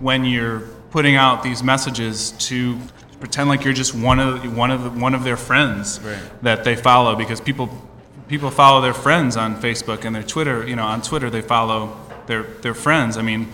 when 0.00 0.24
you're 0.24 0.60
putting 0.90 1.16
out 1.16 1.42
these 1.42 1.62
messages 1.62 2.32
to 2.48 2.76
pretend 3.20 3.48
like 3.48 3.64
you're 3.64 3.72
just 3.72 3.94
one 3.94 4.18
of 4.18 4.54
one 4.56 4.70
of 4.70 4.82
the, 4.84 4.90
one 4.90 5.14
of 5.14 5.22
their 5.24 5.36
friends 5.38 6.00
that 6.42 6.64
they 6.64 6.76
follow 6.76 7.14
because 7.16 7.40
people 7.40 7.70
people 8.28 8.50
follow 8.50 8.80
their 8.82 8.94
friends 8.94 9.36
on 9.36 9.56
Facebook 9.62 10.04
and 10.04 10.14
their 10.14 10.22
Twitter. 10.24 10.66
You 10.68 10.76
know, 10.76 10.84
on 10.84 11.00
Twitter 11.02 11.30
they 11.30 11.40
follow 11.40 11.96
their 12.28 12.44
their 12.44 12.74
friends. 12.74 13.16
I 13.16 13.22
mean, 13.22 13.48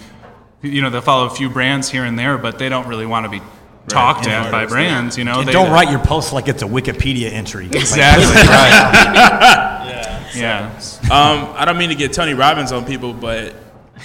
you 0.60 0.82
know, 0.82 0.90
they'll 0.90 1.00
follow 1.00 1.26
a 1.26 1.30
few 1.30 1.48
brands 1.48 1.88
here 1.88 2.04
and 2.04 2.18
there, 2.18 2.36
but 2.36 2.58
they 2.58 2.68
don't 2.68 2.86
really 2.86 3.06
want 3.06 3.24
to 3.24 3.30
be 3.30 3.40
talked 3.88 4.26
at 4.26 4.50
by 4.50 4.66
brands. 4.66 5.16
You 5.16 5.24
know, 5.24 5.38
And 5.40 5.48
they 5.48 5.52
don't 5.52 5.70
write 5.72 5.90
your 5.90 6.00
post 6.00 6.32
like 6.34 6.48
it's 6.48 6.62
a 6.62 6.66
Wikipedia 6.66 7.32
entry. 7.32 7.66
exactly 7.72 8.24
right. 8.34 10.30
yeah. 10.34 10.70
Um, 11.04 11.54
I 11.56 11.64
don't 11.64 11.78
mean 11.78 11.88
to 11.90 11.94
get 11.94 12.12
Tony 12.12 12.34
Robbins 12.34 12.72
on 12.72 12.84
people, 12.84 13.12
but 13.14 13.54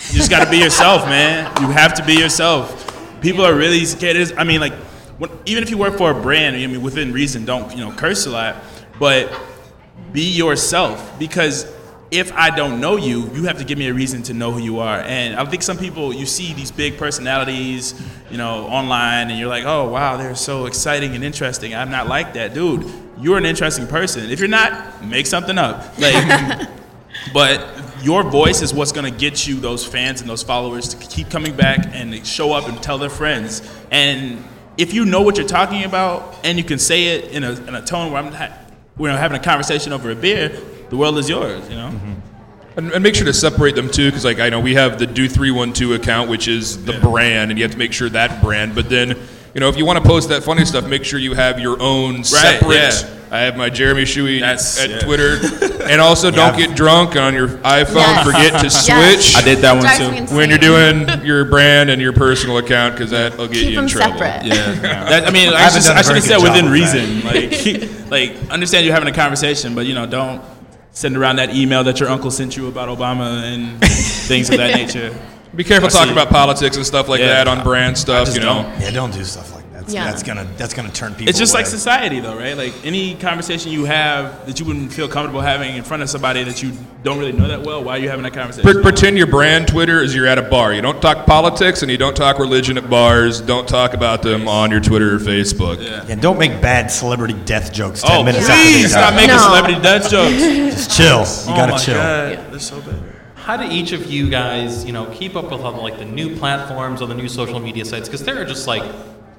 you 0.10 0.18
just 0.18 0.30
got 0.30 0.44
to 0.46 0.50
be 0.50 0.58
yourself, 0.58 1.06
man. 1.06 1.52
You 1.62 1.68
have 1.70 1.94
to 1.96 2.06
be 2.06 2.14
yourself. 2.14 2.86
People 3.22 3.46
are 3.46 3.56
really 3.56 3.84
scared. 3.86 4.16
It's- 4.16 4.38
I 4.38 4.44
mean, 4.44 4.62
like, 4.62 4.74
when, 5.18 5.30
even 5.46 5.64
if 5.64 5.70
you 5.70 5.78
work 5.78 5.98
for 5.98 6.12
a 6.12 6.22
brand, 6.22 6.56
I 6.56 6.66
mean, 6.68 6.82
within 6.82 7.12
reason, 7.12 7.44
don't 7.44 7.76
you 7.76 7.84
know 7.84 7.92
curse 7.92 8.26
a 8.26 8.30
lot, 8.30 8.56
but 9.00 9.32
be 10.14 10.22
yourself 10.22 11.18
because 11.20 11.66
if 12.12 12.32
I 12.34 12.50
don't 12.50 12.80
know 12.82 12.98
you, 12.98 13.30
you 13.34 13.44
have 13.44 13.60
to 13.60 13.64
give 13.64 13.78
me 13.78 13.88
a 13.88 13.94
reason 13.94 14.24
to 14.24 14.34
know 14.34 14.52
who 14.52 14.60
you 14.60 14.80
are. 14.80 15.00
And 15.00 15.36
I 15.36 15.46
think 15.46 15.62
some 15.62 15.78
people, 15.78 16.12
you 16.14 16.26
see 16.26 16.54
these 16.54 16.72
big 16.72 16.98
personalities, 16.98 18.00
you 18.32 18.38
know, 18.38 18.66
online, 18.66 19.30
and 19.30 19.40
you're 19.40 19.50
like, 19.50 19.66
oh, 19.66 19.90
wow, 19.90 20.18
they're 20.18 20.36
so 20.36 20.66
exciting 20.66 21.14
and 21.14 21.24
interesting. 21.24 21.76
I'm 21.76 21.92
not 21.92 22.08
like 22.08 22.34
that. 22.34 22.56
Dude, 22.56 22.92
you're 23.20 23.38
an 23.38 23.46
interesting 23.46 23.86
person. 23.86 24.32
If 24.32 24.40
you're 24.40 24.48
not, 24.48 25.06
make 25.06 25.28
something 25.28 25.58
up. 25.60 26.00
Like, 26.00 26.68
but 27.34 27.68
your 28.02 28.24
voice 28.24 28.64
is 28.64 28.74
what's 28.74 28.92
going 28.92 29.12
to 29.12 29.18
get 29.18 29.48
you 29.48 29.60
those 29.60 29.86
fans 29.86 30.22
and 30.22 30.30
those 30.30 30.42
followers 30.42 30.88
to 30.90 30.98
keep 30.98 31.30
coming 31.30 31.56
back 31.56 31.90
and 31.94 32.26
show 32.26 32.54
up 32.54 32.68
and 32.68 32.82
tell 32.82 32.98
their 32.98 33.10
friends. 33.10 33.62
And 33.92 34.44
if 34.78 34.94
you 34.94 35.06
know 35.06 35.22
what 35.22 35.38
you're 35.38 35.48
talking 35.48 35.84
about 35.84 36.40
and 36.44 36.58
you 36.58 36.64
can 36.64 36.80
say 36.80 37.18
it 37.18 37.32
in 37.32 37.44
a, 37.44 37.52
in 37.52 37.76
a 37.76 37.86
tone 37.86 38.12
where 38.12 38.24
I'm 38.24 38.32
ha- 38.32 38.58
we're 38.98 39.16
having 39.16 39.38
a 39.38 39.44
conversation 39.44 39.94
over 39.94 40.10
a 40.10 40.16
beer, 40.16 40.60
the 40.90 40.98
world 40.98 41.18
is 41.18 41.30
yours, 41.30 41.68
you 41.70 41.76
know? 41.76 41.90
Mm-hmm. 41.90 42.14
And, 42.78 42.92
and 42.92 43.04
make 43.04 43.16
sure 43.16 43.26
to 43.26 43.34
separate 43.34 43.76
them 43.76 43.90
too, 43.90 44.08
because 44.10 44.24
like 44.24 44.40
I 44.40 44.50
know 44.50 44.60
we 44.60 44.76
have 44.76 45.00
the 45.00 45.08
Do 45.08 45.28
Three 45.28 45.52
One 45.52 45.74
Two 45.74 45.94
account, 45.96 46.30
which 46.30 46.48
is 46.48 46.84
the 46.86 46.94
brand, 47.00 47.52
and 47.52 47.60
you 47.60 47.64
have 47.66 47.72
to 47.74 47.78
make 47.78 47.92
sure 47.94 48.08
that 48.10 48.42
brand. 48.42 48.74
But 48.76 48.90
then, 48.90 49.18
you 49.54 49.60
know, 49.60 49.68
if 49.70 49.76
you 49.78 49.86
want 49.86 50.02
to 50.02 50.08
post 50.08 50.30
that 50.30 50.44
funny 50.44 50.64
stuff, 50.66 50.88
make 50.88 51.04
sure 51.04 51.20
you 51.20 51.34
have 51.34 51.60
your 51.60 51.82
own 51.82 52.24
separate. 52.24 52.76
yeah. 52.76 53.16
I 53.32 53.42
have 53.42 53.56
my 53.58 53.70
Jeremy 53.70 54.04
Scheuch 54.04 54.40
That's- 54.40 54.80
at 54.80 54.90
yeah. 54.90 55.00
Twitter, 55.02 55.38
and 55.84 56.02
also 56.02 56.32
don't 56.32 56.58
get 56.58 56.76
drunk 56.76 57.16
on 57.16 57.36
your 57.36 57.48
iPhone. 57.50 57.96
Yes. 57.96 58.26
Forget 58.26 58.54
to 58.62 58.66
Yes. 58.88 59.26
switch 59.34 59.36
I 59.44 59.46
did 59.46 59.60
that 59.60 59.76
one 60.10 60.26
too. 60.28 60.36
when 60.36 60.50
you're 60.50 60.58
doing 60.58 61.08
your 61.26 61.46
brand 61.46 61.92
and 61.92 62.02
your 62.02 62.14
personal 62.14 62.58
account, 62.58 62.96
because 62.96 63.12
that'll 63.12 63.48
get 63.48 63.54
Keep 63.56 63.64
you 63.64 63.70
in 63.70 63.76
them 63.76 63.88
trouble. 63.88 64.18
separate. 64.18 64.48
Yeah. 64.48 64.74
That, 65.10 65.28
I 65.28 65.32
mean, 65.32 65.54
I, 65.54 65.60
haven't 65.60 65.82
should, 65.82 65.90
done 65.90 65.98
a 65.98 66.00
I 66.00 66.02
should 66.02 66.16
have 66.16 66.24
said 66.24 66.42
within 66.42 66.70
reason. 66.72 67.24
Like, 67.24 68.10
like, 68.10 68.50
understand 68.50 68.86
you're 68.86 68.96
having 68.96 69.10
a 69.10 69.16
conversation, 69.16 69.76
but, 69.76 69.86
you 69.86 69.94
know, 69.94 70.08
don't 70.08 70.42
send 70.92 71.16
around 71.18 71.38
that 71.38 71.54
email 71.56 71.84
that 71.84 72.00
your 72.00 72.10
uncle 72.10 72.32
sent 72.32 72.58
you 72.58 72.68
about 72.68 72.90
Obama 72.90 73.44
and 73.44 73.80
things 73.84 74.50
of 74.50 74.58
that 74.58 74.76
nature. 74.76 75.16
Be 75.56 75.64
careful 75.64 75.88
I 75.88 75.90
see. 75.90 75.98
talking 75.98 76.14
about 76.14 76.30
politics 76.30 76.76
and 76.78 76.86
stuff 76.86 77.08
like 77.10 77.20
Yeah. 77.20 77.28
that 77.44 77.48
on 77.48 77.64
brand 77.64 77.98
stuff. 77.98 78.34
You 78.34 78.40
know. 78.42 78.64
don't. 78.64 78.82
Yeah, 78.82 78.92
don't 78.92 79.14
do 79.14 79.24
stuff 79.24 79.54
like 79.56 79.59
that. 79.94 80.06
That's, 80.06 80.06
Yeah. 80.06 80.12
that's 80.12 80.24
gonna 80.24 80.58
that's 80.58 80.74
gonna 80.74 80.92
turn 80.92 81.14
people. 81.14 81.30
It's 81.30 81.40
just 81.40 81.54
like 81.54 81.66
society, 81.66 82.20
though, 82.20 82.38
right? 82.38 82.56
Like 82.56 82.74
any 82.86 83.16
conversation 83.16 83.72
you 83.72 83.86
have 83.86 84.46
that 84.46 84.60
you 84.60 84.66
wouldn't 84.66 84.94
feel 84.94 85.08
comfortable 85.08 85.42
having 85.42 85.76
in 85.76 85.84
front 85.84 86.04
of 86.04 86.10
somebody 86.10 86.44
that 86.44 86.62
you 86.62 86.72
don't 87.04 87.18
really 87.18 87.32
know 87.32 87.48
that 87.48 87.64
well. 87.64 87.84
Why 87.84 87.96
are 87.98 88.00
you 88.00 88.10
having 88.10 88.24
that 88.24 88.34
conversation? 88.34 88.72
Pre- 88.72 88.82
pretend 88.82 89.18
your 89.18 89.28
brand 89.28 89.68
Twitter 89.68 90.02
is 90.02 90.14
you're 90.16 90.28
at 90.28 90.38
a 90.38 90.44
bar. 90.44 90.74
You 90.74 90.82
don't 90.82 91.02
talk 91.02 91.26
politics 91.26 91.82
and 91.82 91.92
you 91.92 91.98
don't 91.98 92.16
talk 92.16 92.40
religion 92.40 92.78
at 92.78 92.90
bars. 92.90 93.42
Don't 93.42 93.68
talk 93.68 93.94
about 93.94 94.22
them 94.22 94.48
on 94.48 94.72
your 94.72 94.80
Twitter 94.82 95.16
or 95.16 95.20
Facebook. 95.20 95.82
Yeah, 95.82 96.16
don't 96.16 96.40
make 96.40 96.62
bad 96.62 96.92
celebrity 96.92 97.36
death 97.46 97.74
jokes 97.74 98.02
ten 98.02 98.18
oh, 98.18 98.24
minutes 98.24 98.50
after 98.50 98.64
they 98.64 98.72
please 98.82 98.92
stop 98.92 99.14
making 99.16 99.30
No. 99.30 99.38
celebrity 99.38 99.82
death 99.82 100.10
jokes. 100.10 100.38
Just 100.40 100.98
chill. 100.98 101.20
You 101.20 101.58
gotta 101.58 101.72
oh 101.72 101.76
my 101.76 101.78
chill. 101.78 101.96
God, 101.96 102.52
they're 102.52 102.60
so 102.60 102.82
bad. 102.82 103.04
How 103.36 103.58
do 103.58 103.64
each 103.64 103.94
of 103.94 104.06
you 104.12 104.30
guys, 104.30 104.86
you 104.86 104.92
know, 104.92 105.08
keep 105.08 105.36
up 105.36 105.46
with 105.46 105.62
all 105.62 105.72
the, 105.72 105.80
like 105.80 105.98
the 105.98 106.06
new 106.06 106.36
platforms 106.36 107.02
or 107.02 107.08
the 107.08 107.16
new 107.16 107.28
social 107.28 107.60
media 107.60 107.84
sites? 107.84 108.08
Because 108.08 108.24
there 108.24 108.40
are 108.40 108.46
just 108.46 108.68
like, 108.68 108.84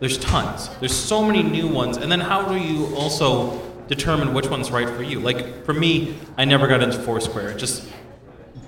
there's 0.00 0.18
tons. 0.18 0.68
There's 0.80 0.96
so 0.96 1.22
many 1.22 1.42
new 1.42 1.68
ones. 1.68 1.98
And 1.98 2.10
then 2.10 2.20
how 2.20 2.48
do 2.48 2.56
you 2.56 2.94
also 2.96 3.60
determine 3.86 4.34
which 4.34 4.48
one's 4.48 4.70
right 4.70 4.88
for 4.88 5.02
you? 5.02 5.20
Like 5.20 5.64
for 5.64 5.74
me, 5.74 6.16
I 6.36 6.44
never 6.46 6.66
got 6.66 6.82
into 6.82 6.98
Foursquare. 6.98 7.50
It 7.50 7.58
just 7.58 7.86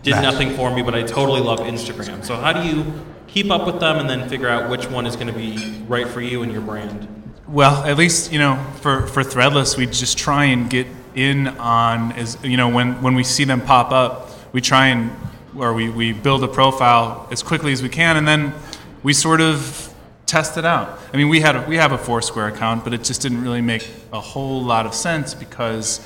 did 0.03 0.13
nothing 0.17 0.55
for 0.55 0.75
me, 0.75 0.83
but 0.83 0.95
I 0.95 1.03
totally 1.03 1.41
love 1.41 1.61
Instagram. 1.61 2.25
So 2.25 2.37
how 2.37 2.53
do 2.53 2.69
you 2.69 2.93
keep 3.29 3.51
up 3.51 3.67
with 3.67 3.81
them 3.81 3.99
and 3.99 4.09
then 4.11 4.29
figure 4.29 4.49
out 4.49 4.71
which 4.71 4.89
one 4.89 5.07
is 5.07 5.17
going 5.17 5.29
to 5.29 5.33
be 5.33 5.83
right 5.89 6.07
for 6.07 6.21
you 6.21 6.43
and 6.43 6.53
your 6.53 6.61
brand? 6.61 7.09
Well, 7.49 7.83
at 7.85 7.97
least 7.97 8.33
you 8.33 8.39
know 8.39 8.63
for 8.81 9.07
for 9.07 9.23
Threadless, 9.23 9.77
we 9.77 9.87
just 9.87 10.19
try 10.19 10.45
and 10.47 10.69
get 10.69 10.87
in 11.15 11.49
on 11.49 12.13
as 12.13 12.37
you 12.43 12.57
know 12.57 12.69
when 12.69 13.01
when 13.03 13.15
we 13.15 13.25
see 13.25 13.45
them 13.45 13.61
pop 13.61 13.91
up, 13.91 14.31
we 14.53 14.61
try 14.61 14.89
and 14.89 15.11
or 15.57 15.73
we 15.73 15.89
we 15.89 16.13
build 16.13 16.45
a 16.45 16.49
profile 16.49 17.29
as 17.31 17.43
quickly 17.43 17.73
as 17.73 17.83
we 17.83 17.89
can, 17.89 18.17
and 18.17 18.27
then 18.27 18.55
we 19.03 19.13
sort 19.13 19.41
of 19.41 19.92
test 20.33 20.57
it 20.57 20.65
out. 20.65 20.99
I 21.13 21.19
mean, 21.19 21.29
we 21.29 21.41
had 21.41 21.57
a, 21.57 21.63
we 21.69 21.77
have 21.77 21.93
a 21.93 21.99
Foursquare 21.99 22.47
account, 22.49 22.85
but 22.85 22.95
it 22.95 23.05
just 23.05 23.21
didn't 23.21 23.43
really 23.43 23.61
make 23.61 23.87
a 24.15 24.21
whole 24.21 24.63
lot 24.63 24.87
of 24.87 24.95
sense 24.95 25.35
because 25.35 26.01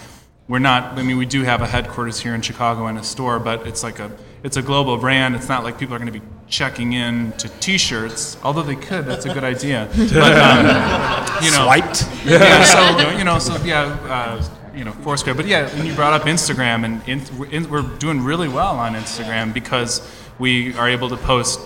we're 0.48 0.58
not. 0.58 0.98
I 0.98 1.02
mean, 1.02 1.16
we 1.16 1.26
do 1.26 1.44
have 1.44 1.62
a 1.62 1.66
headquarters 1.66 2.18
here 2.18 2.34
in 2.34 2.42
Chicago 2.42 2.86
and 2.86 2.98
a 2.98 3.04
store, 3.04 3.38
but 3.38 3.68
it's 3.68 3.84
like 3.84 4.00
a 4.00 4.10
it's 4.42 4.56
a 4.56 4.62
global 4.62 4.96
brand. 4.96 5.36
It's 5.36 5.48
not 5.48 5.62
like 5.62 5.78
people 5.78 5.94
are 5.94 6.00
going 6.00 6.12
to 6.12 6.18
be 6.20 6.26
checking 6.48 6.92
in 6.92 7.32
to 7.38 7.48
T-shirts, 7.60 8.36
although 8.42 8.64
they 8.64 8.74
could. 8.74 9.06
That's 9.06 9.26
a 9.26 9.32
good 9.32 9.44
idea. 9.44 9.88
But 9.96 10.32
um, 10.48 10.66
you 11.44 11.52
know, 11.52 11.64
Swiped. 11.66 12.08
yeah, 12.24 12.64
so 12.64 13.10
you 13.16 13.22
know, 13.22 13.38
so 13.38 13.56
yeah, 13.64 13.96
uh, 14.10 14.44
you 14.74 14.82
know, 14.84 14.92
Foursquare. 15.04 15.36
But 15.36 15.46
yeah, 15.46 15.68
and 15.68 15.86
you 15.86 15.94
brought 15.94 16.14
up 16.14 16.26
Instagram, 16.26 16.84
and 16.84 17.08
in, 17.08 17.20
in, 17.52 17.70
we're 17.70 17.82
doing 17.98 18.24
really 18.24 18.48
well 18.48 18.76
on 18.76 18.94
Instagram 18.94 19.54
because 19.54 20.02
we 20.40 20.76
are 20.76 20.88
able 20.88 21.08
to 21.10 21.16
post 21.16 21.60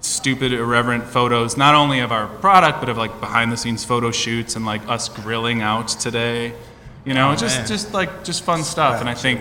stupid, 0.00 0.52
irreverent 0.52 1.04
photos, 1.04 1.56
not 1.56 1.74
only 1.74 2.00
of 2.00 2.10
our 2.12 2.26
product, 2.26 2.80
but 2.80 2.88
of 2.88 2.96
like 2.96 3.20
behind-the-scenes 3.20 3.84
photo 3.84 4.10
shoots 4.10 4.56
and 4.56 4.64
like 4.64 4.86
us 4.88 5.08
grilling 5.08 5.60
out 5.62 5.88
today. 5.88 6.54
You 7.04 7.14
know, 7.14 7.32
oh, 7.32 7.36
just 7.36 7.58
man. 7.58 7.66
just 7.66 7.92
like 7.94 8.24
just 8.24 8.42
fun 8.44 8.62
stuff. 8.62 9.00
And 9.00 9.08
I 9.08 9.14
think 9.14 9.40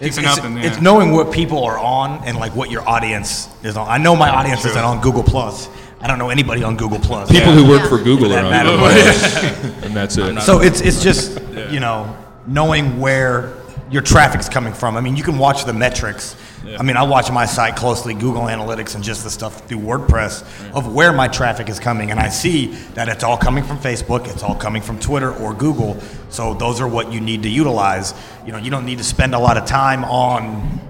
It's, 0.00 0.18
it's, 0.18 0.26
up 0.26 0.44
and 0.44 0.58
it's 0.58 0.80
knowing 0.80 1.12
what 1.12 1.32
people 1.32 1.62
are 1.64 1.78
on 1.78 2.22
and 2.24 2.36
like 2.38 2.54
what 2.56 2.70
your 2.70 2.86
audience 2.88 3.48
is 3.62 3.76
on. 3.76 3.88
I 3.88 3.98
know 3.98 4.16
my 4.16 4.28
audience 4.30 4.64
isn't 4.64 4.82
on 4.84 5.00
Google 5.00 5.22
Plus. 5.22 5.68
I 6.00 6.06
don't 6.06 6.18
know 6.18 6.28
anybody 6.30 6.62
on 6.62 6.76
Google 6.76 6.98
Plus. 6.98 7.30
People 7.30 7.52
who 7.52 7.66
work 7.68 7.82
Yeah. 7.82 7.88
for 7.88 7.98
Google 7.98 8.28
That 8.30 8.42
are 8.42 8.44
on 8.46 8.50
matter. 8.50 8.70
Google 8.70 8.88
Plus, 8.88 9.84
and 9.84 9.94
that's 9.96 10.16
it. 10.18 10.40
So 10.42 10.60
it's 10.60 10.80
it's 10.80 11.02
just 11.02 11.40
you 11.70 11.80
know 11.80 12.14
knowing 12.46 12.98
where 13.00 13.54
your 13.94 14.02
traffic's 14.02 14.48
coming 14.48 14.72
from. 14.72 14.96
I 14.96 15.00
mean, 15.00 15.16
you 15.16 15.22
can 15.22 15.38
watch 15.38 15.64
the 15.66 15.72
metrics. 15.72 16.34
I 16.76 16.82
mean, 16.82 16.96
I 16.96 17.04
watch 17.04 17.30
my 17.30 17.46
site 17.46 17.76
closely, 17.76 18.12
Google 18.12 18.42
Analytics, 18.42 18.96
and 18.96 19.04
just 19.04 19.22
the 19.22 19.30
stuff 19.30 19.68
through 19.68 19.78
WordPress 19.78 20.42
of 20.74 20.92
where 20.92 21.12
my 21.12 21.28
traffic 21.28 21.68
is 21.68 21.78
coming, 21.78 22.10
and 22.10 22.18
I 22.18 22.28
see 22.28 22.74
that 22.94 23.08
it's 23.08 23.22
all 23.22 23.36
coming 23.36 23.62
from 23.62 23.78
Facebook, 23.78 24.26
it's 24.26 24.42
all 24.42 24.56
coming 24.56 24.82
from 24.82 24.98
Twitter 24.98 25.32
or 25.32 25.54
Google. 25.54 26.00
So 26.28 26.54
those 26.54 26.80
are 26.80 26.88
what 26.88 27.12
you 27.12 27.20
need 27.20 27.44
to 27.44 27.48
utilize. 27.48 28.14
You 28.44 28.50
know, 28.50 28.58
you 28.58 28.68
don't 28.68 28.84
need 28.84 28.98
to 28.98 29.04
spend 29.04 29.32
a 29.32 29.38
lot 29.38 29.56
of 29.56 29.64
time 29.64 30.02
on 30.04 30.80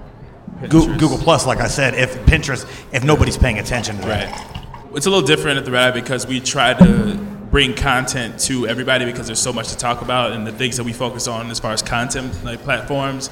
Goo- 0.71 0.97
Google 0.97 1.19
Plus, 1.19 1.47
like 1.47 1.59
I 1.59 1.69
said, 1.69 1.93
if 1.93 2.17
Pinterest, 2.25 2.64
if 2.90 3.05
nobody's 3.05 3.37
paying 3.37 3.59
attention 3.59 3.97
to 3.97 4.03
that. 4.07 4.31
Right. 4.33 4.97
It's 4.97 5.05
a 5.05 5.11
little 5.11 5.27
different 5.27 5.59
at 5.59 5.67
the 5.67 5.73
Red 5.73 5.88
Eye 5.88 5.90
because 5.90 6.27
we 6.27 6.40
try 6.40 6.73
to 6.73 7.34
bring 7.55 7.73
content 7.73 8.37
to 8.40 8.67
everybody 8.67 9.05
because 9.05 9.29
there's 9.29 9.38
so 9.38 9.53
much 9.53 9.69
to 9.69 9.77
talk 9.77 10.03
about 10.03 10.33
and 10.33 10.45
the 10.45 10.51
things 10.51 10.77
that 10.77 10.83
we 10.83 10.93
focus 10.93 11.29
on 11.29 11.53
as 11.53 11.61
far 11.61 11.71
as 11.71 11.83
content 11.83 12.45
like 12.45 12.61
platforms, 12.64 13.31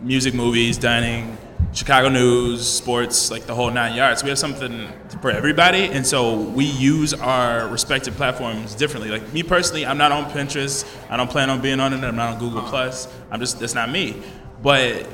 music, 0.00 0.32
movies, 0.32 0.78
dining, 0.78 1.36
Chicago 1.72 2.08
news, 2.08 2.64
sports, 2.64 3.32
like 3.32 3.42
the 3.46 3.54
whole 3.56 3.68
nine 3.68 3.96
yards. 3.96 4.22
We 4.22 4.28
have 4.28 4.38
something 4.38 4.86
for 5.20 5.32
everybody, 5.32 5.86
and 5.86 6.06
so 6.06 6.38
we 6.38 6.66
use 6.66 7.14
our 7.14 7.66
respective 7.66 8.14
platforms 8.14 8.76
differently. 8.76 9.10
Like 9.10 9.32
me 9.32 9.42
personally, 9.42 9.84
I'm 9.84 9.98
not 9.98 10.12
on 10.12 10.30
Pinterest. 10.30 10.88
I 11.10 11.16
don't 11.16 11.28
plan 11.28 11.50
on 11.50 11.60
being 11.60 11.80
on 11.80 11.92
it. 11.92 12.04
I'm 12.04 12.14
not 12.14 12.34
on 12.34 12.38
Google 12.38 12.62
Plus. 12.62 13.12
I'm 13.28 13.40
just 13.40 13.58
that's 13.58 13.74
not 13.74 13.90
me. 13.90 14.22
But 14.62 15.08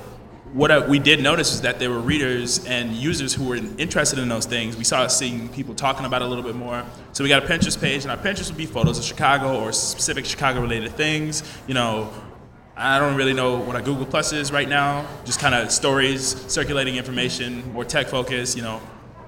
what 0.53 0.89
we 0.89 0.99
did 0.99 1.23
notice 1.23 1.53
is 1.53 1.61
that 1.61 1.79
there 1.79 1.91
were 1.91 2.01
readers 2.01 2.65
and 2.65 2.93
users 2.93 3.35
who 3.35 3.45
were 3.45 3.57
interested 3.57 4.19
in 4.19 4.29
those 4.29 4.47
things. 4.47 4.77
We 4.77 4.85
started 4.85 5.11
seeing 5.11 5.49
people 5.51 5.75
talking 5.75 6.07
about 6.07 6.23
it 6.23 6.27
a 6.27 6.29
little 6.29 6.45
bit 6.45 6.55
more. 6.55 6.85
So 7.13 7.23
we 7.23 7.29
got 7.29 7.45
a 7.45 7.47
Pinterest 7.47 7.79
page, 7.81 8.03
and 8.05 8.11
our 8.11 8.17
Pinterest 8.17 8.49
would 8.49 8.57
be 8.57 8.67
photos 8.67 8.99
of 8.99 9.05
Chicago 9.05 9.61
or 9.61 9.73
specific 9.73 10.25
Chicago-related 10.25 10.93
things. 10.93 11.43
You 11.67 11.75
know, 11.75 12.13
I 12.77 12.99
don't 12.99 13.17
really 13.17 13.35
know 13.35 13.59
what 13.59 13.77
a 13.77 13.83
Google 13.83 14.07
Plus 14.07 14.33
is 14.33 14.53
right 14.53 14.69
now. 14.69 15.07
Just 15.25 15.41
kind 15.41 15.55
of 15.55 15.71
stories, 15.71 16.37
circulating 16.51 16.97
information, 16.97 17.73
more 17.73 17.85
tech 17.85 18.07
focused. 18.07 18.57
You 18.57 18.63
know, 18.63 18.81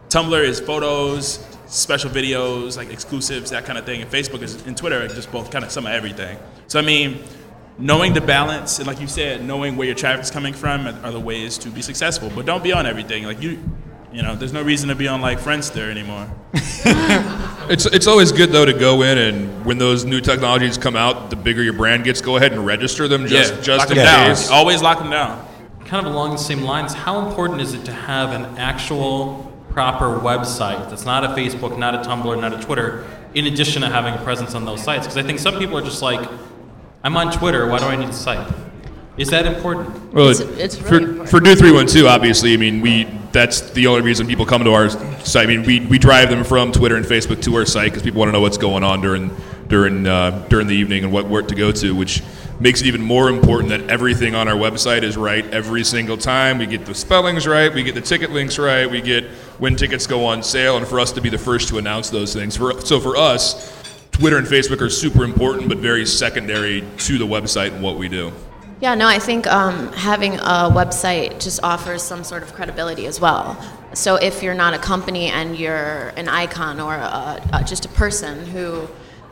Tumblr 0.08 0.42
is 0.42 0.60
photos, 0.60 1.44
special 1.66 2.10
videos, 2.10 2.76
like 2.76 2.90
exclusives, 2.90 3.50
that 3.50 3.64
kind 3.64 3.78
of 3.78 3.84
thing. 3.84 4.02
And 4.02 4.10
Facebook 4.10 4.42
is 4.42 4.64
and 4.66 4.76
Twitter 4.76 5.02
are 5.02 5.08
just 5.08 5.30
both 5.32 5.50
kind 5.50 5.64
of 5.64 5.70
some 5.70 5.84
of 5.84 5.92
everything. 5.92 6.38
So 6.66 6.78
I 6.78 6.82
mean, 6.82 7.22
knowing 7.78 8.12
the 8.12 8.20
balance 8.20 8.78
and 8.78 8.86
like 8.86 9.00
you 9.00 9.06
said, 9.06 9.44
knowing 9.44 9.76
where 9.76 9.86
your 9.86 9.96
traffic's 9.96 10.30
coming 10.30 10.54
from 10.54 10.86
are 10.86 11.06
are 11.06 11.12
the 11.12 11.20
ways 11.20 11.58
to 11.58 11.70
be 11.70 11.82
successful. 11.82 12.30
But 12.34 12.46
don't 12.46 12.62
be 12.62 12.72
on 12.72 12.86
everything. 12.86 13.24
Like 13.24 13.40
you, 13.42 13.62
you 14.12 14.22
know, 14.22 14.34
there's 14.34 14.52
no 14.52 14.62
reason 14.62 14.88
to 14.88 14.94
be 14.94 15.08
on 15.08 15.20
like 15.20 15.38
Friendster 15.38 15.90
anymore. 15.90 16.30
It's, 17.70 17.86
it's 17.86 18.08
always 18.08 18.32
good 18.32 18.50
though 18.50 18.64
to 18.64 18.72
go 18.72 19.02
in 19.02 19.16
and 19.16 19.64
when 19.64 19.78
those 19.78 20.04
new 20.04 20.20
technologies 20.20 20.76
come 20.76 20.96
out, 20.96 21.30
the 21.30 21.36
bigger 21.36 21.62
your 21.62 21.72
brand 21.72 22.02
gets, 22.02 22.20
go 22.20 22.36
ahead 22.36 22.50
and 22.50 22.66
register 22.66 23.06
them 23.06 23.28
just 23.28 23.54
yeah, 23.54 23.60
just 23.60 23.78
lock 23.78 23.90
in 23.90 23.96
them 23.96 24.06
down. 24.06 24.36
Always 24.50 24.82
lock 24.82 24.98
them 24.98 25.10
down. 25.10 25.46
Kind 25.84 26.04
of 26.04 26.12
along 26.12 26.32
the 26.32 26.38
same 26.38 26.62
lines, 26.62 26.94
how 26.94 27.28
important 27.28 27.60
is 27.60 27.72
it 27.72 27.84
to 27.84 27.92
have 27.92 28.32
an 28.32 28.58
actual 28.58 29.52
proper 29.68 30.18
website 30.18 30.90
that's 30.90 31.04
not 31.04 31.22
a 31.22 31.28
Facebook, 31.28 31.78
not 31.78 31.94
a 31.94 31.98
Tumblr, 31.98 32.40
not 32.40 32.52
a 32.52 32.60
Twitter, 32.60 33.06
in 33.34 33.46
addition 33.46 33.82
to 33.82 33.88
having 33.88 34.14
a 34.14 34.24
presence 34.24 34.56
on 34.56 34.64
those 34.64 34.82
sites? 34.82 35.06
Because 35.06 35.16
I 35.16 35.22
think 35.22 35.38
some 35.38 35.56
people 35.56 35.78
are 35.78 35.82
just 35.82 36.02
like, 36.02 36.28
I'm 37.02 37.16
on 37.16 37.32
Twitter, 37.32 37.66
why 37.66 37.78
do 37.78 37.86
I 37.86 37.96
need 37.96 38.08
a 38.08 38.12
site? 38.12 38.46
Is 39.16 39.28
that 39.30 39.46
important? 39.46 40.12
Well, 40.12 40.28
It's- 40.30 40.58
it's 40.58 40.76
for, 40.76 40.92
really 40.92 41.04
important. 41.04 41.28
for 41.30 41.40
Do 41.40 41.54
Three 41.54 41.72
One 41.72 41.86
Two, 41.86 42.06
obviously, 42.08 42.54
I 42.54 42.56
mean, 42.56 42.80
we 42.80 43.06
that's 43.32 43.60
the 43.60 43.86
only 43.86 44.00
reason 44.02 44.26
people 44.26 44.44
come 44.46 44.64
to 44.64 44.72
our 44.72 44.88
site. 45.24 45.44
I 45.44 45.46
mean, 45.46 45.62
we, 45.64 45.80
we 45.80 45.98
drive 45.98 46.30
them 46.30 46.42
from 46.42 46.72
Twitter 46.72 46.96
and 46.96 47.04
Facebook 47.06 47.40
to 47.42 47.54
our 47.56 47.64
site 47.66 47.90
because 47.92 48.02
people 48.02 48.18
want 48.18 48.28
to 48.28 48.32
know 48.32 48.40
what's 48.40 48.58
going 48.58 48.82
on 48.82 49.00
during 49.00 49.30
during 49.68 50.06
uh, 50.06 50.44
during 50.48 50.66
the 50.66 50.74
evening 50.74 51.04
and 51.04 51.12
what 51.12 51.26
where 51.28 51.42
to 51.42 51.54
go 51.54 51.70
to, 51.72 51.94
which 51.94 52.22
makes 52.60 52.80
it 52.82 52.86
even 52.86 53.00
more 53.02 53.28
important 53.30 53.70
that 53.70 53.88
everything 53.88 54.34
on 54.34 54.46
our 54.48 54.54
website 54.56 55.02
is 55.02 55.16
right 55.16 55.44
every 55.52 55.84
single 55.84 56.16
time. 56.18 56.58
We 56.58 56.66
get 56.66 56.84
the 56.86 56.94
spellings 56.94 57.46
right, 57.46 57.72
we 57.72 57.82
get 57.82 57.94
the 57.94 58.00
ticket 58.02 58.30
links 58.32 58.58
right, 58.58 58.90
we 58.90 59.00
get 59.00 59.24
when 59.58 59.76
tickets 59.76 60.06
go 60.06 60.24
on 60.26 60.42
sale, 60.42 60.76
and 60.76 60.86
for 60.86 61.00
us 61.00 61.12
to 61.12 61.20
be 61.20 61.28
the 61.30 61.38
first 61.38 61.68
to 61.68 61.78
announce 61.78 62.10
those 62.10 62.32
things. 62.34 62.56
For, 62.56 62.78
so 62.82 63.00
for 63.00 63.16
us, 63.16 63.79
Twitter 64.20 64.36
and 64.36 64.46
Facebook 64.46 64.82
are 64.82 64.90
super 64.90 65.24
important, 65.24 65.66
but 65.66 65.78
very 65.78 66.04
secondary 66.04 66.84
to 66.98 67.16
the 67.16 67.26
website 67.26 67.72
and 67.72 67.82
what 67.82 67.96
we 67.96 68.06
do. 68.06 68.30
Yeah, 68.82 68.94
no, 68.94 69.08
I 69.08 69.18
think 69.18 69.46
um, 69.46 69.90
having 69.94 70.34
a 70.34 70.68
website 70.70 71.42
just 71.42 71.58
offers 71.62 72.02
some 72.02 72.22
sort 72.22 72.42
of 72.42 72.52
credibility 72.52 73.06
as 73.06 73.18
well. 73.18 73.58
So 73.94 74.16
if 74.16 74.42
you're 74.42 74.52
not 74.52 74.74
a 74.74 74.78
company 74.78 75.28
and 75.28 75.56
you're 75.58 76.12
an 76.18 76.28
icon 76.28 76.80
or 76.80 76.96
a, 76.96 77.40
a, 77.54 77.64
just 77.64 77.86
a 77.86 77.88
person 77.88 78.44
who 78.44 78.86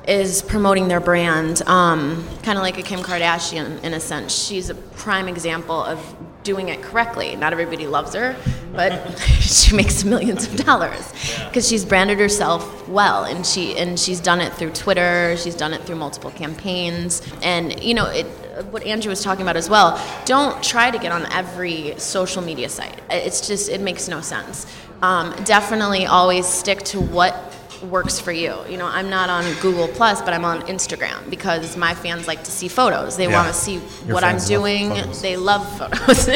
is 0.06 0.40
promoting 0.40 0.88
their 0.88 1.00
brand, 1.00 1.60
um, 1.66 2.26
kind 2.42 2.56
of 2.56 2.62
like 2.62 2.78
a 2.78 2.82
Kim 2.82 3.00
Kardashian 3.00 3.84
in 3.84 3.92
a 3.92 4.00
sense, 4.00 4.34
she's 4.34 4.70
a 4.70 4.74
prime 4.74 5.28
example 5.28 5.82
of 5.82 6.16
doing 6.48 6.70
it 6.70 6.80
correctly. 6.80 7.36
Not 7.36 7.52
everybody 7.52 7.86
loves 7.86 8.14
her, 8.14 8.34
but 8.72 8.90
she 9.40 9.76
makes 9.76 10.02
millions 10.02 10.46
of 10.46 10.56
dollars 10.64 11.12
because 11.44 11.68
she's 11.68 11.84
branded 11.84 12.18
herself 12.18 12.88
well, 12.88 13.24
and 13.24 13.44
she 13.44 13.76
and 13.76 14.00
she's 14.00 14.18
done 14.18 14.40
it 14.40 14.54
through 14.54 14.70
Twitter. 14.70 15.36
She's 15.36 15.54
done 15.54 15.74
it 15.74 15.82
through 15.82 15.96
multiple 15.96 16.30
campaigns, 16.30 17.20
and 17.42 17.84
you 17.84 17.92
know 17.92 18.06
it 18.06 18.24
what 18.70 18.82
Andrew 18.84 19.10
was 19.10 19.22
talking 19.22 19.42
about 19.42 19.58
as 19.58 19.68
well. 19.68 20.00
Don't 20.24 20.62
try 20.64 20.90
to 20.90 20.98
get 20.98 21.12
on 21.12 21.30
every 21.32 21.94
social 21.98 22.42
media 22.42 22.70
site. 22.70 22.98
It's 23.10 23.46
just 23.46 23.68
it 23.68 23.82
makes 23.82 24.08
no 24.08 24.22
sense. 24.22 24.66
Um, 25.02 25.34
definitely 25.44 26.06
always 26.06 26.46
stick 26.46 26.78
to 26.84 26.98
what 26.98 27.34
works 27.82 28.18
for 28.18 28.32
you. 28.32 28.54
You 28.68 28.76
know, 28.76 28.86
I'm 28.86 29.08
not 29.10 29.30
on 29.30 29.44
Google 29.60 29.88
Plus, 29.88 30.20
but 30.20 30.32
I'm 30.34 30.44
on 30.44 30.62
Instagram 30.62 31.28
because 31.30 31.76
my 31.76 31.94
fans 31.94 32.26
like 32.26 32.44
to 32.44 32.50
see 32.50 32.68
photos. 32.68 33.16
They 33.16 33.28
Yeah. 33.28 33.42
want 33.42 33.48
to 33.48 33.54
see 33.54 33.74
Your 34.06 34.14
what 34.14 34.24
I'm 34.24 34.32
fans 34.38 34.50
love 34.50 34.60
doing. 34.60 35.12
They 35.22 35.36
love 35.36 35.78
photos. 35.78 36.28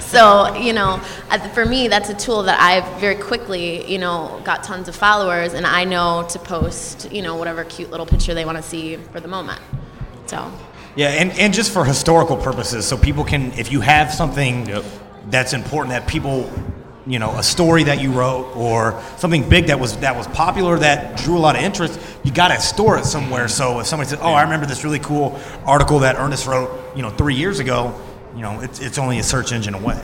so, 0.06 0.54
you 0.54 0.72
know, 0.72 1.00
uh, 1.30 1.38
for 1.50 1.64
me, 1.66 1.88
that's 1.88 2.10
a 2.10 2.14
tool 2.14 2.42
that 2.44 2.60
I've 2.60 3.00
very 3.00 3.16
quickly, 3.16 3.90
you 3.90 3.98
know, 3.98 4.40
got 4.44 4.62
tons 4.62 4.88
of 4.88 4.94
followers, 4.96 5.54
and 5.54 5.66
I 5.66 5.84
know 5.84 6.26
to 6.30 6.38
post, 6.38 7.10
you 7.12 7.22
know, 7.22 7.36
whatever 7.36 7.64
cute 7.64 7.90
little 7.90 8.06
picture 8.06 8.34
they 8.34 8.44
want 8.44 8.56
to 8.58 8.62
see 8.62 8.96
for 8.96 9.20
the 9.20 9.28
moment. 9.28 9.60
So. 10.26 10.50
Yeah, 10.94 11.08
and, 11.08 11.32
and 11.38 11.54
just 11.54 11.72
for 11.72 11.84
historical 11.84 12.36
purposes, 12.36 12.86
so 12.86 12.96
people 12.98 13.24
can, 13.24 13.52
if 13.52 13.72
you 13.72 13.80
have 13.80 14.12
something 14.12 14.70
that's 15.30 15.52
important 15.54 15.90
that 15.92 16.06
people, 16.06 16.50
you 17.06 17.18
know, 17.18 17.30
a 17.36 17.42
story 17.42 17.84
that 17.84 18.00
you 18.00 18.12
wrote 18.12 18.56
or 18.56 19.02
something 19.16 19.48
big 19.48 19.66
that 19.66 19.80
was 19.80 19.96
that 19.98 20.16
was 20.16 20.26
popular 20.28 20.78
that 20.78 21.16
drew 21.18 21.36
a 21.36 21.40
lot 21.40 21.56
of 21.56 21.62
interest, 21.62 21.98
you 22.22 22.32
got 22.32 22.48
to 22.48 22.60
store 22.60 22.98
it 22.98 23.04
somewhere. 23.04 23.48
So 23.48 23.80
if 23.80 23.86
somebody 23.86 24.10
says, 24.10 24.20
"Oh, 24.22 24.32
I 24.32 24.42
remember 24.42 24.66
this 24.66 24.84
really 24.84 25.00
cool 25.00 25.38
article 25.64 26.00
that 26.00 26.16
Ernest 26.16 26.46
wrote, 26.46 26.70
you 26.94 27.02
know, 27.02 27.10
three 27.10 27.34
years 27.34 27.58
ago," 27.58 28.00
you 28.34 28.42
know, 28.42 28.60
it's, 28.60 28.80
it's 28.80 28.98
only 28.98 29.18
a 29.18 29.22
search 29.22 29.52
engine 29.52 29.74
away. 29.74 30.00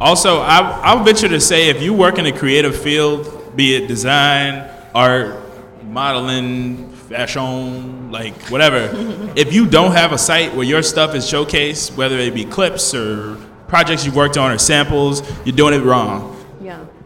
Also, 0.00 0.40
I, 0.40 0.58
I 0.58 0.94
would 0.94 1.04
venture 1.04 1.28
to 1.28 1.40
say 1.40 1.68
if 1.68 1.80
you 1.80 1.94
work 1.94 2.18
in 2.18 2.26
a 2.26 2.32
creative 2.32 2.76
field, 2.76 3.56
be 3.56 3.76
it 3.76 3.86
design, 3.86 4.68
art, 4.94 5.40
modeling, 5.84 6.90
fashion, 6.92 8.10
like 8.10 8.34
whatever, 8.48 8.90
if 9.36 9.52
you 9.52 9.66
don't 9.66 9.92
have 9.92 10.12
a 10.12 10.18
site 10.18 10.54
where 10.54 10.64
your 10.64 10.82
stuff 10.82 11.14
is 11.14 11.24
showcased, 11.24 11.96
whether 11.96 12.18
it 12.18 12.34
be 12.34 12.44
clips 12.44 12.94
or 12.94 13.36
projects 13.68 14.04
you've 14.04 14.16
worked 14.16 14.36
on 14.36 14.50
or 14.50 14.58
samples, 14.58 15.22
you're 15.46 15.56
doing 15.56 15.72
it 15.72 15.82
wrong. 15.82 16.31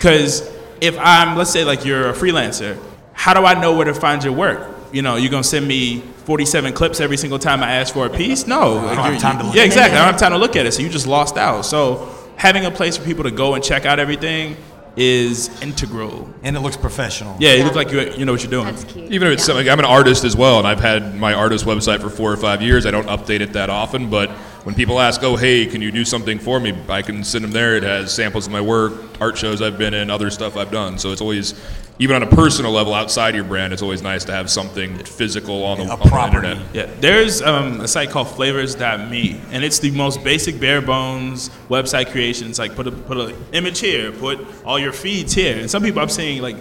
Yeah. 0.07 0.13
Because 0.13 0.51
if 0.81 0.97
I'm, 0.99 1.37
let's 1.37 1.51
say, 1.51 1.65
like 1.65 1.85
you're 1.85 2.11
a 2.11 2.13
freelancer, 2.13 2.79
how 3.13 3.35
do 3.35 3.45
I 3.45 3.61
know 3.61 3.75
where 3.77 3.87
to 3.87 3.95
find 3.95 4.23
your 4.23 4.33
work? 4.33 4.69
You 4.93 5.03
know, 5.03 5.17
you're 5.17 5.31
gonna 5.31 5.45
send 5.45 5.67
me 5.67 6.01
47 6.25 6.73
clips 6.73 7.01
every 7.01 7.17
single 7.17 7.39
time 7.39 7.63
I 7.63 7.73
ask 7.77 7.93
for 7.95 8.07
a 8.07 8.11
piece? 8.11 8.47
No, 8.47 8.79
I 8.79 8.95
don't 8.95 9.05
have 9.13 9.21
time 9.21 9.39
to 9.39 9.45
look 9.45 9.55
Yeah, 9.55 9.65
exactly. 9.65 9.99
I 9.99 10.03
don't 10.05 10.13
have 10.13 10.21
time 10.21 10.33
to 10.33 10.39
look 10.39 10.57
at 10.57 10.67
it, 10.67 10.73
so 10.73 10.83
you 10.83 10.89
just 10.89 11.07
lost 11.07 11.37
out. 11.37 11.63
So 11.63 12.09
having 12.37 12.65
a 12.67 12.71
place 12.71 12.97
for 12.97 13.05
people 13.05 13.25
to 13.25 13.31
go 13.31 13.55
and 13.55 13.65
check 13.65 13.85
out 13.87 13.99
everything 13.99 14.57
is 14.97 15.51
integral. 15.61 16.29
And 16.43 16.57
it 16.57 16.61
looks 16.61 16.77
professional. 16.77 17.37
Yeah, 17.39 17.53
you 17.53 17.59
Yeah. 17.59 17.65
look 17.65 17.75
like 17.75 17.91
you 17.91 18.01
you 18.17 18.25
know 18.25 18.33
what 18.33 18.43
you're 18.43 18.51
doing. 18.51 18.67
That's 18.67 18.85
key. 18.85 19.07
Even 19.11 19.29
if 19.29 19.35
it's 19.35 19.49
Yeah. 19.49 19.55
like 19.55 19.69
I'm 19.69 19.79
an 19.79 19.85
artist 19.85 20.25
as 20.25 20.37
well, 20.37 20.59
and 20.59 20.67
I've 20.67 20.81
had 20.81 21.19
my 21.19 21.35
artist 21.35 21.67
website 21.67 22.01
for 22.01 22.09
four 22.09 22.33
or 22.33 22.37
five 22.37 22.63
years. 22.63 22.87
I 22.87 22.91
don't 22.93 23.07
update 23.09 23.41
it 23.41 23.53
that 23.55 23.69
often, 23.71 24.09
but 24.09 24.31
when 24.67 24.75
people 24.75 24.99
ask, 24.99 25.23
"Oh, 25.23 25.37
hey, 25.37 25.65
can 25.65 25.81
you 25.81 25.93
do 25.93 26.05
something 26.05 26.41
for 26.41 26.59
me?" 26.59 26.75
I 26.89 27.01
can 27.01 27.23
send 27.23 27.45
them 27.45 27.53
there. 27.53 27.77
It 27.77 27.85
has 27.85 28.13
samples 28.13 28.47
of 28.47 28.53
my 28.53 28.61
work, 28.61 28.95
art 29.21 29.39
shows 29.39 29.63
I've 29.63 29.79
been 29.79 29.95
in, 29.95 30.11
other 30.11 30.29
stuff 30.29 30.57
I've 30.57 30.73
done. 30.73 30.99
So 30.99 31.13
it's 31.13 31.21
always, 31.21 31.55
even 32.01 32.17
on 32.17 32.25
a 32.25 32.27
personal 32.27 32.73
level 32.73 32.93
outside 32.93 33.37
your 33.37 33.45
brand, 33.45 33.73
it's 33.73 33.81
always 33.81 34.03
nice 34.03 34.25
to 34.25 34.33
have 34.33 34.51
something 34.51 34.99
physical 35.05 35.63
on 35.63 35.79
the, 35.79 35.85
A 35.85 35.91
on 35.91 35.99
the 36.01 36.07
property. 36.07 36.49
internet. 36.49 36.75
Yeah, 36.75 36.91
there's 37.01 37.43
um, 37.43 37.81
a 37.81 37.87
site 37.87 38.11
called 38.11 38.29
Flavors.me, 38.29 39.41
and 39.53 39.63
it's 39.63 39.79
the 39.79 39.93
most 39.93 40.25
basic, 40.25 40.59
bare 40.59 40.83
bones 40.83 41.49
website 41.69 42.11
creation. 42.11 42.49
It's 42.49 42.59
like 42.59 42.75
put 42.75 42.89
a 42.89 42.91
put 42.91 43.19
an 43.19 43.37
image 43.53 43.79
here, 43.79 44.11
put 44.11 44.45
all 44.65 44.81
your 44.81 44.93
feeds 44.93 45.33
here. 45.33 45.57
And 45.61 45.71
some 45.71 45.85
people 45.85 46.03
I'm 46.03 46.09
seeing 46.09 46.43
like 46.43 46.57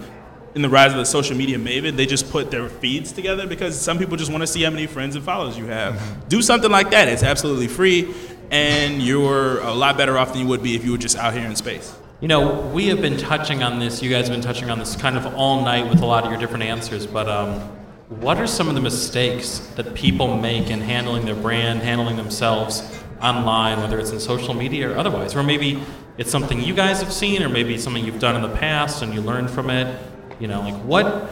in 0.55 0.61
the 0.61 0.69
rise 0.69 0.91
of 0.91 0.97
the 0.97 1.05
social 1.05 1.35
media 1.35 1.57
maven, 1.57 1.97
they 1.97 2.05
just 2.05 2.31
put 2.31 2.49
their 2.49 2.69
feeds 2.69 3.11
together 3.11 3.45
because 3.45 3.79
some 3.79 3.99
people 3.99 4.15
just 4.15 4.31
want 4.31 4.41
to 4.41 4.47
see 4.47 4.63
how 4.63 4.69
many 4.69 4.87
friends 4.87 5.15
and 5.15 5.23
followers 5.23 5.57
you 5.57 5.65
have. 5.65 6.27
Do 6.29 6.41
something 6.41 6.71
like 6.71 6.91
that. 6.91 7.09
It's 7.09 7.23
absolutely 7.23 7.67
free, 7.67 8.13
and 8.51 9.01
you're 9.01 9.59
a 9.59 9.73
lot 9.73 9.97
better 9.97 10.17
off 10.17 10.31
than 10.31 10.41
you 10.41 10.47
would 10.47 10.63
be 10.63 10.73
if 10.75 10.85
you 10.85 10.93
were 10.93 10.97
just 10.97 11.17
out 11.17 11.33
here 11.33 11.45
in 11.45 11.55
space. 11.57 11.93
You 12.21 12.29
know, 12.29 12.61
we 12.73 12.87
have 12.87 13.01
been 13.01 13.17
touching 13.17 13.63
on 13.63 13.79
this, 13.79 14.01
you 14.01 14.09
guys 14.09 14.29
have 14.29 14.33
been 14.33 14.41
touching 14.41 14.69
on 14.69 14.79
this 14.79 14.95
kind 14.95 15.17
of 15.17 15.35
all 15.35 15.61
night 15.61 15.89
with 15.89 16.01
a 16.01 16.05
lot 16.05 16.23
of 16.23 16.31
your 16.31 16.39
different 16.39 16.63
answers, 16.63 17.05
but 17.05 17.27
um, 17.27 17.59
what 18.07 18.37
are 18.37 18.47
some 18.47 18.69
of 18.69 18.75
the 18.75 18.81
mistakes 18.81 19.59
that 19.75 19.93
people 19.93 20.37
make 20.37 20.69
in 20.69 20.79
handling 20.79 21.25
their 21.25 21.35
brand, 21.35 21.81
handling 21.81 22.15
themselves 22.15 22.81
online, 23.21 23.81
whether 23.81 23.99
it's 23.99 24.11
in 24.11 24.21
social 24.21 24.53
media 24.53 24.89
or 24.89 24.97
otherwise? 24.97 25.35
Or 25.35 25.43
maybe 25.43 25.83
it's 26.17 26.31
something 26.31 26.61
you 26.61 26.73
guys 26.73 27.01
have 27.01 27.11
seen, 27.11 27.43
or 27.43 27.49
maybe 27.49 27.77
something 27.77 28.05
you've 28.05 28.19
done 28.19 28.37
in 28.37 28.41
the 28.41 28.55
past 28.55 29.01
and 29.01 29.13
you 29.13 29.19
learned 29.19 29.49
from 29.49 29.69
it. 29.69 29.99
You 30.39 30.47
know, 30.47 30.61
like 30.61 30.75
what 30.83 31.29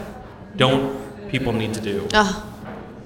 don't 0.56 1.28
people 1.28 1.52
need 1.52 1.74
to 1.74 1.80
do? 1.80 2.08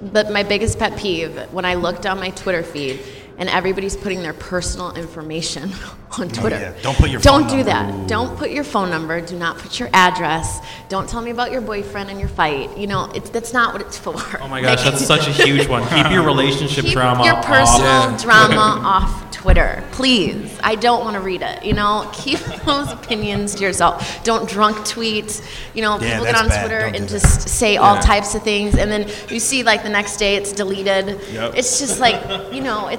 But 0.01 0.31
my 0.31 0.45
biggest 0.45 0.79
pet 0.79 0.97
peeve 0.97 1.37
when 1.53 1.65
I 1.65 1.75
look 1.75 2.01
down 2.01 2.21
my 2.21 2.31
Twitter 2.31 2.63
feed 2.63 3.01
and 3.39 3.49
everybody's 3.49 3.97
putting 3.97 4.23
their 4.23 4.33
personal 4.33 4.93
information 4.95 5.73
on 6.19 6.27
oh, 6.27 6.29
Twitter. 6.29 6.59
yeah. 6.59 6.75
Don't 6.83 6.97
put 6.97 7.11
your 7.11 7.21
Don't 7.21 7.43
phone 7.43 7.51
do 7.51 7.57
number. 7.65 7.71
that. 7.99 8.09
Don't 8.09 8.37
put 8.37 8.51
your 8.51 8.65
phone 8.65 8.91
number. 8.91 9.21
Do 9.21 9.37
not 9.39 9.59
put 9.59 9.79
your 9.79 9.89
address. 9.93 10.59
Don't 10.89 11.09
tell 11.09 11.23
me 11.23 11.31
about 11.31 11.53
your 11.53 11.61
boyfriend 11.61 12.11
and 12.11 12.19
your 12.19 12.29
fight. 12.29 12.77
You 12.77 12.87
know, 12.89 13.11
it's 13.15 13.31
that's 13.31 13.53
not 13.53 13.73
what 13.73 13.83
it's 13.83 13.97
for. 13.99 14.15
Oh 14.41 14.49
my 14.49 14.61
gosh, 14.61 14.83
that's 14.83 15.05
such 15.07 15.27
a 15.29 15.33
huge 15.33 15.69
one. 15.69 15.87
Keep 15.89 16.11
your 16.11 16.25
relationship 16.25 16.87
drama 16.87 17.23
off. 17.23 17.27
Keep 17.27 17.47
drama 17.47 17.57
your 17.57 17.65
personal 17.65 17.91
off. 17.91 18.23
drama 18.23 18.87
off 18.87 19.31
Twitter, 19.31 19.85
please. 19.93 20.59
I 20.65 20.75
don't 20.75 21.05
want 21.05 21.15
to 21.15 21.21
read 21.21 21.43
it. 21.43 21.65
You 21.65 21.73
know, 21.75 22.11
keep 22.15 22.41
those 22.65 22.91
opinions 22.91 23.55
to 23.55 23.63
yourself. 23.63 24.25
Don't 24.25 24.49
drunk 24.49 24.85
tweet. 24.85 25.41
You 25.75 25.83
know, 25.83 25.99
Yeah, 26.01 26.15
people 26.19 26.25
get 26.25 26.35
on 26.35 26.49
bad. 26.49 26.61
Twitter 26.61 26.81
Don't 26.81 26.93
do 26.93 26.99
and 26.99 27.09
that. 27.09 27.21
just 27.21 27.49
say 27.49 27.77
all 27.77 27.97
types 28.01 28.35
of 28.35 28.43
things, 28.43 28.75
and 28.77 28.91
then 28.91 29.09
you 29.29 29.39
see 29.39 29.63
like 29.63 29.85
the 29.85 29.89
next 29.89 30.17
day 30.17 30.35
it's 30.35 30.53
deleted. 30.53 31.21
Yep. 31.33 31.55
It's 31.57 31.79
just 31.79 32.01
like 32.01 32.53
you 32.53 32.63
know, 32.63 32.89
it. 32.89 32.99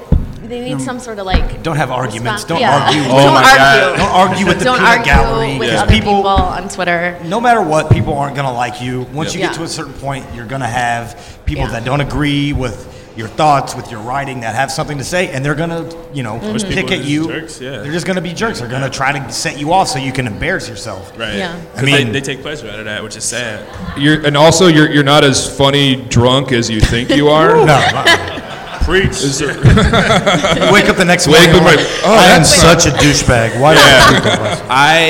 They 0.50 0.62
need 0.62 0.82
some 0.82 1.00
sort 1.00 1.20
of 1.20 1.26
like. 1.26 1.62
Don't 1.64 1.78
have 1.78 1.92
arguments. 1.92 2.44
Don't 2.44 2.60
yeah. 2.60 2.86
argue. 2.88 3.04
Don't 3.04 3.12
Oh 3.12 3.32
my 3.34 3.44
argue. 3.44 3.58
God. 3.58 3.98
Don't 3.98 4.30
argue 4.30 4.46
with 4.48 4.58
the 4.60 4.66
Don't 4.66 4.78
peanut 4.78 4.90
argue 4.98 5.06
gallery. 5.14 5.52
with 5.60 5.68
because 5.70 5.82
other 5.84 5.92
people, 5.92 6.16
people 6.18 6.28
on 6.32 6.68
Twitter. 6.70 7.20
no 7.26 7.40
matter 7.40 7.62
what, 7.62 7.92
people 7.92 8.18
aren't 8.18 8.36
going 8.36 8.48
to 8.48 8.52
like 8.54 8.82
you. 8.82 9.04
Once 9.14 9.34
you 9.34 9.40
Yeah. 9.42 9.48
get 9.48 9.56
to 9.58 9.64
a 9.64 9.68
certain 9.68 9.94
point, 9.94 10.26
you're 10.34 10.46
going 10.48 10.62
to 10.62 10.68
have 10.68 11.40
people 11.46 11.66
Yeah. 11.66 11.72
that 11.72 11.86
don't 11.86 12.02
agree 12.02 12.52
with 12.54 12.88
your 13.16 13.28
thoughts, 13.28 13.76
with 13.76 13.92
your 13.92 14.00
writing 14.00 14.40
that 14.42 14.56
have 14.56 14.72
something 14.72 14.98
to 14.98 15.04
say, 15.04 15.28
and 15.30 15.44
they're 15.44 15.56
gonna, 15.56 15.84
you 16.14 16.24
know, 16.24 16.36
mm-hmm. 16.40 16.54
people 16.56 16.70
pick 16.74 16.86
are 16.90 16.94
at 16.94 17.00
just 17.00 17.10
you. 17.10 17.28
jerks, 17.28 17.60
yeah. 17.60 17.82
They're 17.82 17.92
just 17.92 18.06
gonna 18.06 18.22
be 18.22 18.32
jerks. 18.34 18.60
They're 18.60 18.70
gonna 18.70 18.90
try 18.90 19.12
to 19.12 19.32
set 19.32 19.60
you 19.60 19.74
off 19.74 19.90
so 19.90 20.00
you 20.00 20.14
can 20.14 20.26
embarrass 20.26 20.70
yourself. 20.70 21.12
Right. 21.20 21.36
Yeah. 21.36 21.60
I 21.76 21.80
I 21.80 21.84
mean- 21.84 21.96
mean, 21.96 22.08
they, 22.14 22.22
they 22.22 22.22
take 22.22 22.42
pleasure 22.42 22.70
out 22.70 22.80
of 22.80 22.86
that, 22.86 23.04
which 23.04 23.18
is 23.18 23.26
sad. 23.26 23.66
You're, 23.98 24.26
and 24.26 24.38
also, 24.38 24.68
you're, 24.68 24.90
you're 24.90 25.04
not 25.04 25.26
as 25.26 25.54
funny 25.58 25.98
drunk 25.98 26.54
as 26.54 26.70
you 26.70 26.80
think 26.80 27.10
you 27.10 27.28
are. 27.28 27.50
No. 27.66 28.36
Preach. 28.90 29.10
Is 29.22 29.38
there- 29.38 29.54
you 29.54 29.62
wake 30.74 30.90
up 30.90 30.98
the 30.98 31.06
next 31.06 31.28
Wake 31.28 31.46
morning. 31.52 31.56
up 31.58 31.64
like, 31.64 31.78
like, 31.78 31.88
oh, 32.04 32.14
I 32.14 32.26
am 32.32 32.42
that's 32.42 32.50
such 32.50 32.88
a 32.88 32.90
douchebag. 32.98 33.62
Why 33.62 33.76
do 33.76 33.80
I 33.80 34.10
do 34.10 34.22
that? 34.24 34.66
I 34.68 35.08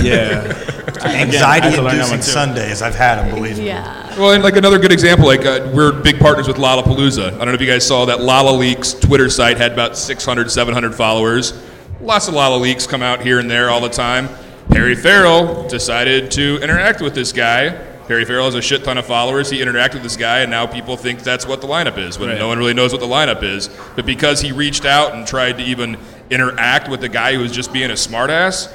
yeah. 0.00 0.66
Anxiety 1.04 1.76
to 1.76 1.82
learn 1.82 1.98
that 1.98 2.04
one, 2.08 2.14
inducing 2.14 2.16
too. 2.16 2.22
Sundays. 2.22 2.80
I've 2.82 2.94
had 2.94 3.16
them, 3.16 3.34
believe 3.34 3.58
me. 3.58 3.66
Yeah. 3.66 4.18
Well, 4.18 4.32
and 4.32 4.42
like 4.42 4.56
another 4.56 4.78
good 4.78 4.90
example, 4.92 5.26
like 5.26 5.44
uh, 5.44 5.70
we're 5.74 5.92
big 5.92 6.18
partners 6.18 6.48
with 6.48 6.56
Lollapalooza. 6.56 7.26
I 7.26 7.30
don't 7.36 7.46
know 7.48 7.52
if 7.52 7.60
you 7.60 7.66
guys 7.66 7.86
saw 7.86 8.06
that 8.06 8.20
Lolla 8.20 8.56
Leaks 8.56 8.94
Twitter 8.94 9.28
site 9.28 9.58
had 9.58 9.72
about 9.72 9.98
600, 9.98 10.50
700 10.50 10.94
followers. 10.94 11.62
Lots 12.00 12.26
of 12.28 12.32
Lolla 12.34 12.56
Leaks 12.56 12.86
come 12.86 13.02
out 13.02 13.20
here 13.20 13.38
and 13.38 13.50
there 13.50 13.68
all 13.68 13.80
the 13.82 13.88
time. 13.90 14.30
Perry 14.70 14.94
Farrell 14.94 15.68
decided 15.68 16.30
to 16.32 16.58
interact 16.62 17.02
with 17.02 17.14
this 17.14 17.32
guy. 17.32 17.89
Perry 18.10 18.24
Farrell 18.24 18.46
has 18.46 18.56
a 18.56 18.60
shit 18.60 18.82
ton 18.82 18.98
of 18.98 19.06
followers. 19.06 19.50
He 19.50 19.60
interacted 19.60 19.94
with 19.94 20.02
this 20.02 20.16
guy, 20.16 20.40
and 20.40 20.50
now 20.50 20.66
people 20.66 20.96
think 20.96 21.20
that's 21.20 21.46
what 21.46 21.60
the 21.60 21.68
lineup 21.68 21.96
is, 21.96 22.18
when 22.18 22.28
Right. 22.28 22.40
no 22.40 22.48
one 22.48 22.58
really 22.58 22.74
knows 22.74 22.90
what 22.90 23.00
the 23.00 23.06
lineup 23.06 23.44
is. 23.44 23.70
But 23.94 24.04
because 24.04 24.40
he 24.40 24.50
reached 24.50 24.84
out 24.84 25.14
and 25.14 25.24
tried 25.24 25.58
to 25.58 25.62
even 25.62 25.96
interact 26.28 26.88
with 26.88 27.02
the 27.02 27.08
guy 27.08 27.34
who 27.34 27.38
was 27.38 27.52
just 27.52 27.72
being 27.72 27.88
a 27.88 27.94
smartass, 27.94 28.68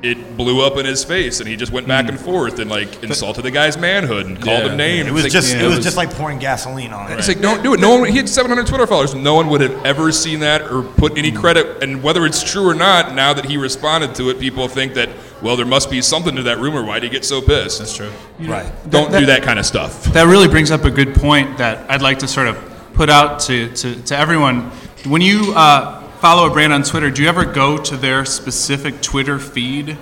it 0.00 0.38
blew 0.38 0.64
up 0.64 0.78
in 0.78 0.86
his 0.86 1.04
face, 1.04 1.38
and 1.38 1.46
he 1.50 1.54
just 1.54 1.70
went 1.70 1.86
back 1.86 2.06
hmm. 2.06 2.12
and 2.12 2.20
forth 2.20 2.60
and 2.60 2.70
like 2.70 3.02
insulted 3.04 3.42
the 3.42 3.50
guy's 3.50 3.76
manhood 3.76 4.24
and 4.24 4.40
called 4.40 4.64
Yeah. 4.64 4.70
him 4.70 4.78
names. 4.78 5.06
It 5.06 5.12
was 5.12 5.24
like- 5.24 5.32
just 5.32 5.54
yeah, 5.54 5.64
it 5.64 5.68
was 5.68 5.84
just 5.84 5.98
like 5.98 6.10
pouring 6.14 6.38
gasoline 6.38 6.94
on 6.94 7.12
it. 7.12 7.18
it's 7.18 7.28
like 7.28 7.42
don't 7.42 7.62
do 7.62 7.74
it. 7.74 7.80
No 7.80 7.98
one. 7.98 8.08
He 8.08 8.16
had 8.16 8.26
700 8.26 8.66
Twitter 8.66 8.86
followers. 8.86 9.14
No 9.14 9.34
one 9.34 9.50
would 9.50 9.60
have 9.60 9.84
ever 9.84 10.10
seen 10.12 10.40
that 10.40 10.62
or 10.62 10.82
put 10.82 11.18
any 11.18 11.28
hmm. 11.28 11.36
credit. 11.36 11.82
And 11.82 12.02
whether 12.02 12.24
it's 12.24 12.42
true 12.42 12.66
or 12.66 12.74
not, 12.74 13.14
now 13.14 13.34
that 13.34 13.44
he 13.44 13.58
responded 13.58 14.14
to 14.14 14.30
it, 14.30 14.40
people 14.40 14.66
think 14.66 14.94
that 14.94 15.10
well, 15.42 15.56
there 15.56 15.66
must 15.66 15.90
be 15.90 16.00
something 16.02 16.36
to 16.36 16.42
that 16.44 16.58
rumor. 16.58 16.82
Why 16.84 16.94
would 16.94 17.02
he 17.02 17.08
get 17.08 17.24
so 17.24 17.42
pissed? 17.42 17.80
That's 17.80 17.94
true. 17.96 18.10
Right. 18.38 18.70
Don't 18.88 19.10
do 19.10 19.26
that 19.26 19.42
kind 19.42 19.58
of 19.58 19.66
stuff. 19.66 20.04
That 20.12 20.24
really 20.24 20.48
brings 20.48 20.70
up 20.70 20.84
a 20.84 20.90
good 20.90 21.14
point 21.14 21.58
that 21.58 21.90
I'd 21.90 22.02
like 22.02 22.20
to 22.20 22.28
sort 22.28 22.46
of 22.46 22.56
put 22.94 23.10
out 23.10 23.40
to, 23.40 23.68
to, 23.74 24.02
to 24.02 24.16
everyone. 24.16 24.70
When 25.04 25.20
you 25.20 25.52
uh, 25.54 26.02
follow 26.18 26.48
a 26.48 26.52
brand 26.52 26.72
on 26.72 26.84
Twitter, 26.84 27.10
do 27.10 27.22
you 27.22 27.28
ever 27.28 27.44
go 27.44 27.76
to 27.76 27.96
their 27.96 28.24
specific 28.24 29.02
Twitter 29.02 29.38
feed? 29.38 29.98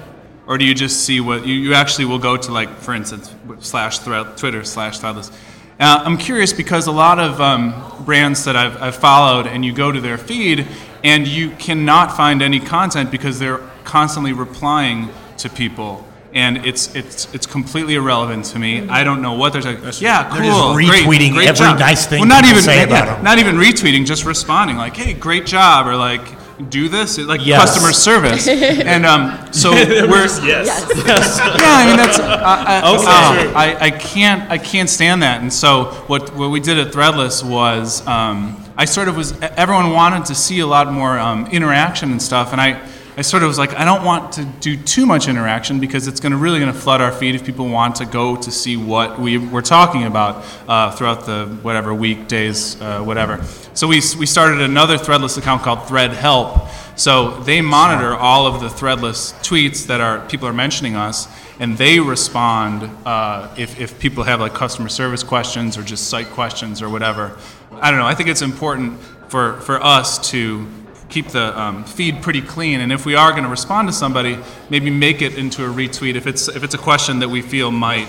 Or 0.47 0.59
do 0.59 0.64
you 0.64 0.74
just 0.74 1.05
see 1.05 1.20
what 1.20 1.47
you, 1.47 1.55
you 1.55 1.74
actually 1.74 2.07
will 2.07 2.18
go 2.18 2.36
to, 2.36 2.53
like, 2.53 2.78
for 2.78 2.93
instance, 2.93 3.32
slash 3.61 4.01
thread, 4.01 4.36
Twitter 4.36 4.64
slash 4.64 4.99
threadless? 4.99 5.30
Uh, 5.78 6.03
I'm 6.05 6.18
curious 6.18 6.53
because 6.53 6.88
a 6.88 6.93
lot 6.93 7.18
of 7.20 7.41
um, 7.41 8.05
brands 8.05 8.45
that 8.45 8.57
I've, 8.57 8.82
I've 8.82 8.97
followed, 8.97 9.47
and 9.47 9.64
you 9.64 9.72
go 9.72 9.93
to 9.93 10.01
their 10.01 10.18
feed, 10.18 10.66
and 11.05 11.26
you 11.26 11.51
cannot 11.53 12.16
find 12.16 12.43
any 12.43 12.59
content 12.59 13.11
because 13.11 13.38
they're 13.38 13.61
constantly 13.84 14.32
replying 14.32 15.09
to 15.41 15.49
people. 15.49 16.05
And 16.32 16.64
it's 16.64 16.95
it's 16.95 17.26
it's 17.34 17.45
completely 17.47 17.97
irrelevant 17.97 18.45
to 18.53 18.59
me. 18.61 18.88
I 18.88 19.03
don't 19.03 19.20
know 19.20 19.32
what 19.32 19.53
they're 19.53 19.62
talking. 19.62 19.82
Yeah, 20.01 20.28
cool. 20.28 20.38
They're 20.38 20.45
just 20.47 21.05
retweeting 21.05 21.32
great 21.32 21.49
every 21.49 21.66
job. 21.66 21.78
nice 21.80 22.07
thing 22.07 22.20
Well, 22.20 22.28
not 22.28 22.45
even 22.45 22.62
say 22.62 22.76
yeah, 22.76 22.84
about 22.84 23.09
'em. 23.18 23.24
not 23.24 23.38
even 23.41 23.57
retweeting, 23.57 24.07
just 24.07 24.24
responding 24.24 24.76
like, 24.76 24.97
"Hey, 24.97 25.12
great 25.12 25.45
job," 25.45 25.88
or 25.88 25.97
like, 25.97 26.22
"Do 26.70 26.88
this," 26.88 27.18
like 27.18 27.45
Yes. 27.45 27.61
customer 27.61 27.93
service. 27.93 28.47
and 28.93 29.05
um, 29.05 29.36
so 29.51 29.72
we're 30.12 30.26
Yes. 30.45 30.86
yeah, 31.05 31.80
I 31.80 31.86
mean 31.88 31.97
that's 31.97 32.20
I, 32.20 32.64
I, 32.76 32.80
Also 32.82 33.07
oh. 33.09 33.53
I, 33.57 33.86
I 33.86 33.91
can't 33.91 34.49
I 34.53 34.59
can't 34.59 34.88
stand 34.88 35.24
that. 35.24 35.41
And 35.43 35.53
so 35.53 35.86
what 36.07 36.32
what 36.36 36.51
we 36.53 36.61
did 36.61 36.78
at 36.78 36.93
Threadless 36.93 37.43
was 37.43 38.07
um, 38.07 38.57
I 38.78 38.84
sort 38.84 39.09
of 39.09 39.16
was 39.16 39.34
everyone 39.57 39.91
wanted 39.91 40.26
to 40.26 40.36
see 40.36 40.61
a 40.61 40.66
lot 40.68 40.93
more 40.93 41.18
um, 41.18 41.47
interaction 41.51 42.12
and 42.12 42.22
stuff, 42.22 42.53
and 42.53 42.61
I. 42.61 42.80
I 43.16 43.22
sort 43.22 43.42
of 43.42 43.48
was 43.48 43.58
like, 43.58 43.74
I 43.74 43.84
don't 43.84 44.04
want 44.04 44.32
to 44.34 44.44
do 44.44 44.76
too 44.76 45.04
much 45.04 45.26
interaction 45.26 45.80
because 45.80 46.06
it's 46.06 46.20
going 46.20 46.30
to 46.32 46.38
really 46.38 46.61
going 46.61 46.72
to 46.72 46.78
flood 46.78 47.00
our 47.00 47.11
feed 47.11 47.34
if 47.34 47.44
people 47.44 47.68
want 47.68 47.96
to 47.96 48.06
go 48.06 48.36
to 48.36 48.50
see 48.52 48.76
what 48.76 49.18
we 49.18 49.36
were 49.36 49.62
talking 49.62 50.04
about 50.04 50.46
uh, 50.68 50.92
throughout 50.92 51.26
the 51.26 51.46
whatever 51.62 51.92
weekdays, 51.92 52.80
uh, 52.80 53.02
whatever. 53.02 53.42
So 53.74 53.88
we, 53.88 53.96
we 54.18 54.26
started 54.26 54.61
another 54.61 54.96
Threadless 54.96 55.38
account 55.38 55.62
called 55.62 55.88
Thread 55.88 56.12
Help. 56.12 56.68
So 56.96 57.40
they 57.40 57.61
monitor 57.61 58.14
all 58.14 58.46
of 58.46 58.61
the 58.61 58.68
Threadless 58.68 59.34
tweets 59.42 59.86
that 59.86 60.00
are 60.00 60.26
people 60.28 60.46
are 60.46 60.52
mentioning 60.52 60.94
us, 60.94 61.28
and 61.58 61.76
they 61.76 61.98
respond 61.98 62.88
uh, 63.04 63.52
if, 63.58 63.80
if 63.80 63.98
people 63.98 64.22
have 64.24 64.40
like 64.40 64.54
customer 64.54 64.88
service 64.88 65.22
questions 65.22 65.76
or 65.76 65.82
just 65.82 66.08
site 66.08 66.28
questions 66.28 66.80
or 66.80 66.88
whatever. 66.88 67.36
I 67.72 67.90
don't 67.90 67.98
know. 67.98 68.06
I 68.06 68.14
think 68.14 68.28
it's 68.28 68.42
important 68.42 69.00
for, 69.28 69.61
for 69.61 69.82
us 69.82 70.30
to 70.30 70.66
keep 71.11 71.28
the 71.28 71.58
um, 71.61 71.84
feed 71.84 72.22
pretty 72.22 72.40
clean, 72.40 72.80
and 72.80 72.92
if 72.92 73.04
we 73.04 73.14
are 73.16 73.30
going 73.32 73.44
to 73.44 73.48
respond 73.50 73.88
to 73.88 73.92
somebody, 73.92 74.38
maybe 74.70 74.90
make 74.90 75.20
it 75.22 75.36
into 75.36 75.64
a 75.64 75.68
retweet 75.68 76.14
if 76.14 76.26
it's 76.26 76.48
if 76.48 76.62
it's 76.64 76.74
a 76.74 76.78
question 76.78 77.18
that 77.20 77.28
we 77.28 77.42
feel 77.42 77.70
might 77.70 78.08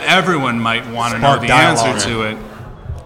everyone 0.00 0.60
might 0.60 0.86
want 0.90 1.14
to 1.14 1.18
know 1.20 1.38
the 1.38 1.46
dialogue. 1.46 1.86
answer 1.86 2.08
to 2.08 2.22
it. 2.22 2.38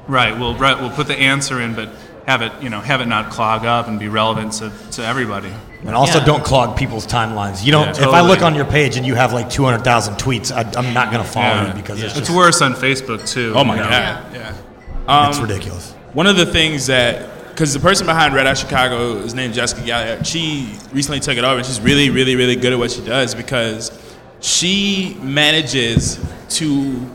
Right. 0.09 0.39
We'll 0.39 0.57
right, 0.57 0.79
we'll 0.81 0.91
put 0.91 1.07
the 1.07 1.17
answer 1.19 1.61
in, 1.61 1.75
but 1.75 1.89
have 2.27 2.43
it 2.43 2.53
you 2.63 2.71
know 2.71 2.81
have 2.81 3.01
it 3.01 3.07
not 3.07 3.31
clog 3.33 3.65
up 3.65 3.89
and 3.89 3.99
be 3.99 4.09
relevant 4.09 4.53
to, 4.55 4.73
to 4.93 5.05
everybody. 5.05 5.53
And 5.85 5.97
also, 5.97 6.21
Yeah. 6.21 6.25
don't 6.27 6.45
clog 6.45 6.77
people's 6.77 7.07
timelines. 7.07 7.65
You 7.65 7.73
don't. 7.73 7.87
Yeah, 7.99 8.07
If 8.09 8.15
I 8.15 8.21
look 8.21 8.41
on 8.43 8.55
your 8.55 8.65
page 8.65 8.97
and 8.97 9.05
you 9.05 9.17
have 9.17 9.33
like 9.33 9.51
200,000 9.51 10.15
tweets, 10.15 10.53
I, 10.53 10.61
I'm 10.79 10.95
not 10.95 11.11
going 11.11 11.25
to 11.25 11.29
follow 11.29 11.47
Yeah. 11.63 11.67
you 11.69 11.75
because 11.75 12.01
it's 12.01 12.17
It's 12.17 12.29
just 12.29 12.37
worse 12.37 12.63
on 12.63 12.75
Facebook 12.75 13.29
too. 13.29 13.53
Oh 13.57 13.65
my 13.65 13.75
you 13.75 13.83
know. 13.83 13.89
god. 13.91 14.33
Yeah. 14.33 15.29
it's 15.29 15.41
ridiculous. 15.41 15.93
One 16.13 16.29
of 16.29 16.37
the 16.37 16.47
things 16.47 16.87
that, 16.87 17.29
because 17.53 17.73
the 17.73 17.81
person 17.81 18.07
behind 18.07 18.35
RedEye 18.35 18.57
Chicago 18.57 19.19
is 19.19 19.35
named 19.35 19.55
Jessica 19.55 19.85
Galliard, 19.85 20.27
she 20.27 20.75
recently 20.93 21.21
took 21.21 21.37
it 21.37 21.45
over 21.45 21.59
and 21.59 21.67
she's 21.67 21.81
really, 21.81 22.11
really, 22.11 22.37
really 22.37 22.57
good 22.57 22.73
at 22.73 22.79
what 22.79 22.91
she 22.91 23.05
does 23.05 23.35
because 23.35 23.91
she 24.41 25.17
manages 25.21 26.19
to 26.49 27.07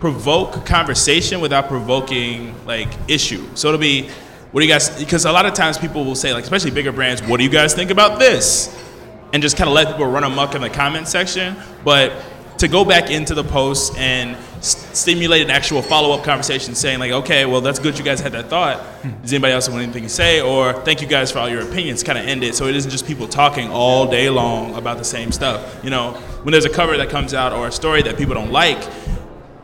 provoke 0.00 0.66
conversation 0.66 1.40
without 1.40 1.68
provoking 1.68 2.54
like 2.66 2.88
issue. 3.08 3.44
So 3.54 3.68
it'll 3.68 3.80
be, 3.80 4.08
what 4.52 4.60
do 4.60 4.66
you 4.66 4.72
guys, 4.72 4.98
because 4.98 5.24
a 5.24 5.32
lot 5.32 5.46
of 5.46 5.54
times 5.54 5.78
people 5.78 6.04
will 6.04 6.14
say, 6.14 6.32
like, 6.34 6.44
especially 6.44 6.70
bigger 6.70 6.92
brands, 6.92 7.22
what 7.22 7.38
do 7.38 7.44
you 7.44 7.50
guys 7.50 7.74
think 7.74 7.90
about 7.90 8.18
this? 8.18 8.80
and 9.34 9.42
just 9.42 9.56
kind 9.56 9.68
of 9.68 9.74
let 9.74 9.88
people 9.88 10.06
run 10.06 10.22
amok 10.22 10.54
in 10.54 10.62
the 10.62 10.70
comment 10.70 11.08
section. 11.08 11.56
But 11.84 12.12
to 12.58 12.68
go 12.68 12.84
back 12.84 13.10
into 13.10 13.34
the 13.34 13.42
post 13.42 13.98
and 13.98 14.36
s- 14.64 14.98
stimulate 14.98 15.42
an 15.42 15.50
actual 15.50 15.82
follow-up 15.82 16.24
conversation, 16.24 16.74
saying 16.74 16.98
like, 16.98 17.12
okay, 17.12 17.44
well 17.44 17.60
that's 17.60 17.78
good, 17.78 17.98
you 17.98 18.04
guys 18.04 18.20
had 18.20 18.32
that 18.32 18.48
thought. 18.48 18.80
Hmm. 18.80 19.22
Does 19.22 19.32
anybody 19.32 19.52
else 19.52 19.66
have 19.66 19.76
anything 19.76 20.02
to 20.04 20.08
say? 20.08 20.40
Or 20.40 20.72
thank 20.84 21.00
you 21.02 21.06
guys 21.06 21.30
for 21.30 21.38
all 21.38 21.48
your 21.48 21.62
opinions. 21.62 22.02
Kind 22.02 22.18
of 22.18 22.26
end 22.26 22.42
it 22.42 22.54
so 22.54 22.66
it 22.66 22.74
isn't 22.74 22.90
just 22.90 23.06
people 23.06 23.28
talking 23.28 23.68
all 23.70 24.10
day 24.10 24.28
long 24.30 24.74
about 24.74 24.98
the 24.98 25.04
same 25.04 25.30
stuff. 25.32 25.84
You 25.84 25.90
know, 25.90 26.12
when 26.42 26.52
there's 26.52 26.64
a 26.64 26.70
cover 26.70 26.96
that 26.96 27.10
comes 27.10 27.34
out 27.34 27.52
or 27.52 27.66
a 27.68 27.72
story 27.72 28.02
that 28.02 28.16
people 28.16 28.34
don't 28.34 28.52
like. 28.52 28.82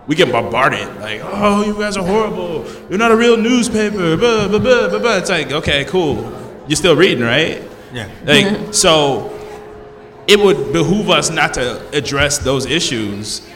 We 0.06 0.16
get 0.16 0.32
bombarded, 0.32 0.88
like, 1.00 1.20
oh, 1.22 1.64
you 1.64 1.74
guys 1.78 1.96
are 1.96 2.04
horrible. 2.04 2.66
You're 2.88 2.98
not 2.98 3.12
a 3.12 3.16
real 3.16 3.36
newspaper. 3.36 4.16
Blah, 4.16 4.48
blah, 4.48 4.58
blah, 4.58 4.88
blah, 4.88 4.98
blah. 4.98 5.18
It's 5.18 5.30
like, 5.30 5.52
okay, 5.52 5.84
cool. 5.84 6.16
You're 6.66 6.74
still 6.74 6.96
reading, 6.96 7.22
right? 7.22 7.62
Yeah. 7.92 8.08
Like, 8.24 8.74
so 8.74 9.30
it 10.26 10.40
would 10.40 10.72
behoove 10.72 11.10
us 11.10 11.30
not 11.30 11.54
to 11.54 11.80
address 11.96 12.38
those 12.38 12.66
issues, 12.66 13.46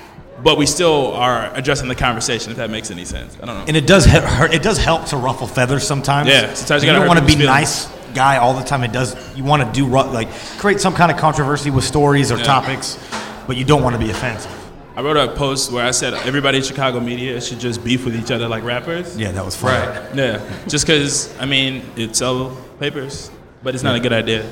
but 0.44 0.58
we 0.58 0.66
still 0.66 1.12
are 1.14 1.50
addressing 1.54 1.88
the 1.88 1.94
conversation. 1.94 2.50
If 2.52 2.58
that 2.58 2.70
makes 2.70 2.90
any 2.90 3.04
sense, 3.04 3.36
I 3.42 3.46
don't 3.46 3.56
know. 3.58 3.64
And 3.66 3.76
it 3.76 3.86
does 3.86 4.04
hurt. 4.04 4.52
It 4.52 4.62
does 4.62 4.78
help 4.78 5.06
to 5.06 5.16
ruffle 5.16 5.46
feathers 5.46 5.86
sometimes. 5.86 6.28
Yeah, 6.28 6.52
sometimes 6.54 6.84
you 6.84 6.90
you 6.90 6.96
don't 6.96 7.08
want 7.08 7.18
to 7.18 7.24
be 7.24 7.32
people's 7.32 7.46
nice 7.48 7.86
guy 8.14 8.36
all 8.36 8.54
the 8.54 8.62
time. 8.62 8.84
It 8.84 8.92
does. 8.92 9.16
You 9.36 9.42
want 9.44 9.64
to 9.64 9.72
do 9.72 9.88
like 9.88 10.28
create 10.58 10.80
some 10.80 10.94
kind 10.94 11.10
of 11.10 11.16
controversy 11.18 11.70
with 11.70 11.84
stories 11.84 12.30
or 12.30 12.36
Yeah. 12.36 12.44
topics, 12.44 12.98
but 13.46 13.56
you 13.56 13.64
don't 13.64 13.82
want 13.82 13.94
to 13.96 14.00
be 14.04 14.10
offensive. 14.10 14.52
I 14.96 15.02
wrote 15.02 15.16
a 15.16 15.26
post 15.34 15.72
where 15.72 15.84
I 15.84 15.90
said 15.90 16.14
everybody 16.14 16.58
in 16.58 16.62
Chicago 16.64 17.00
media 17.00 17.40
should 17.40 17.58
just 17.58 17.82
beef 17.82 18.04
with 18.04 18.14
each 18.14 18.30
other 18.30 18.46
like 18.46 18.62
rappers. 18.62 19.16
Yeah, 19.18 19.32
that 19.32 19.44
was 19.44 19.56
fun. 19.56 19.72
Right. 19.72 20.14
Yeah, 20.14 20.40
just 20.68 20.86
because 20.86 21.34
I 21.40 21.46
mean 21.46 21.82
it 21.96 22.14
sell 22.14 22.56
papers, 22.78 23.30
but 23.64 23.74
it's 23.74 23.82
not 23.82 23.96
a 23.96 24.00
good 24.00 24.12
idea. 24.12 24.44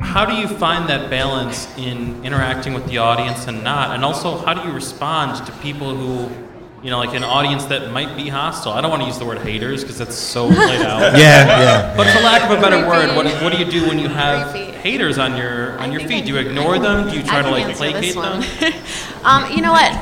How 0.00 0.24
do 0.24 0.34
you 0.34 0.48
find 0.48 0.88
that 0.88 1.08
balance 1.10 1.68
in 1.78 2.24
interacting 2.24 2.74
with 2.74 2.86
the 2.86 2.98
audience 2.98 3.46
and 3.46 3.62
not? 3.62 3.94
And 3.94 4.04
also, 4.04 4.38
how 4.38 4.54
do 4.54 4.66
you 4.68 4.74
respond 4.74 5.44
to 5.46 5.52
people 5.60 5.94
who, 5.94 6.28
you 6.82 6.90
know, 6.90 6.98
like 6.98 7.14
an 7.14 7.22
audience 7.22 7.66
that 7.66 7.92
might 7.92 8.16
be 8.16 8.28
hostile? 8.28 8.72
I 8.72 8.80
don't 8.80 8.90
want 8.90 9.02
to 9.02 9.06
use 9.06 9.18
the 9.18 9.24
word 9.24 9.38
haters 9.38 9.82
because 9.84 9.98
that's 9.98 10.16
so 10.16 10.48
played 10.48 10.80
out. 10.82 11.00
Yeah, 11.18 11.46
yeah. 11.60 11.96
But 11.96 12.06
for 12.16 12.22
lack 12.22 12.50
of 12.50 12.58
a 12.58 12.60
better 12.60 12.86
word, 12.88 13.14
what, 13.14 13.26
what 13.42 13.52
do 13.52 13.58
you 13.58 13.70
do 13.70 13.86
when 13.88 13.98
you 13.98 14.08
have 14.08 14.50
Creepy. 14.50 14.72
haters 14.72 15.18
on 15.18 15.36
your 15.36 15.72
on 15.78 15.90
I 15.90 15.92
your 15.92 16.00
think 16.00 16.10
feed? 16.10 16.24
Do 16.24 16.32
you 16.36 16.42
can- 16.42 16.48
ignore 16.58 16.78
them? 16.78 17.08
Do 17.08 17.16
you 17.16 17.22
try 17.22 17.42
to 17.42 17.50
like 17.50 17.76
placate 17.76 18.14
them? 18.14 18.42
um, 19.24 19.50
you 19.52 19.60
know 19.60 19.72
what? 19.72 19.92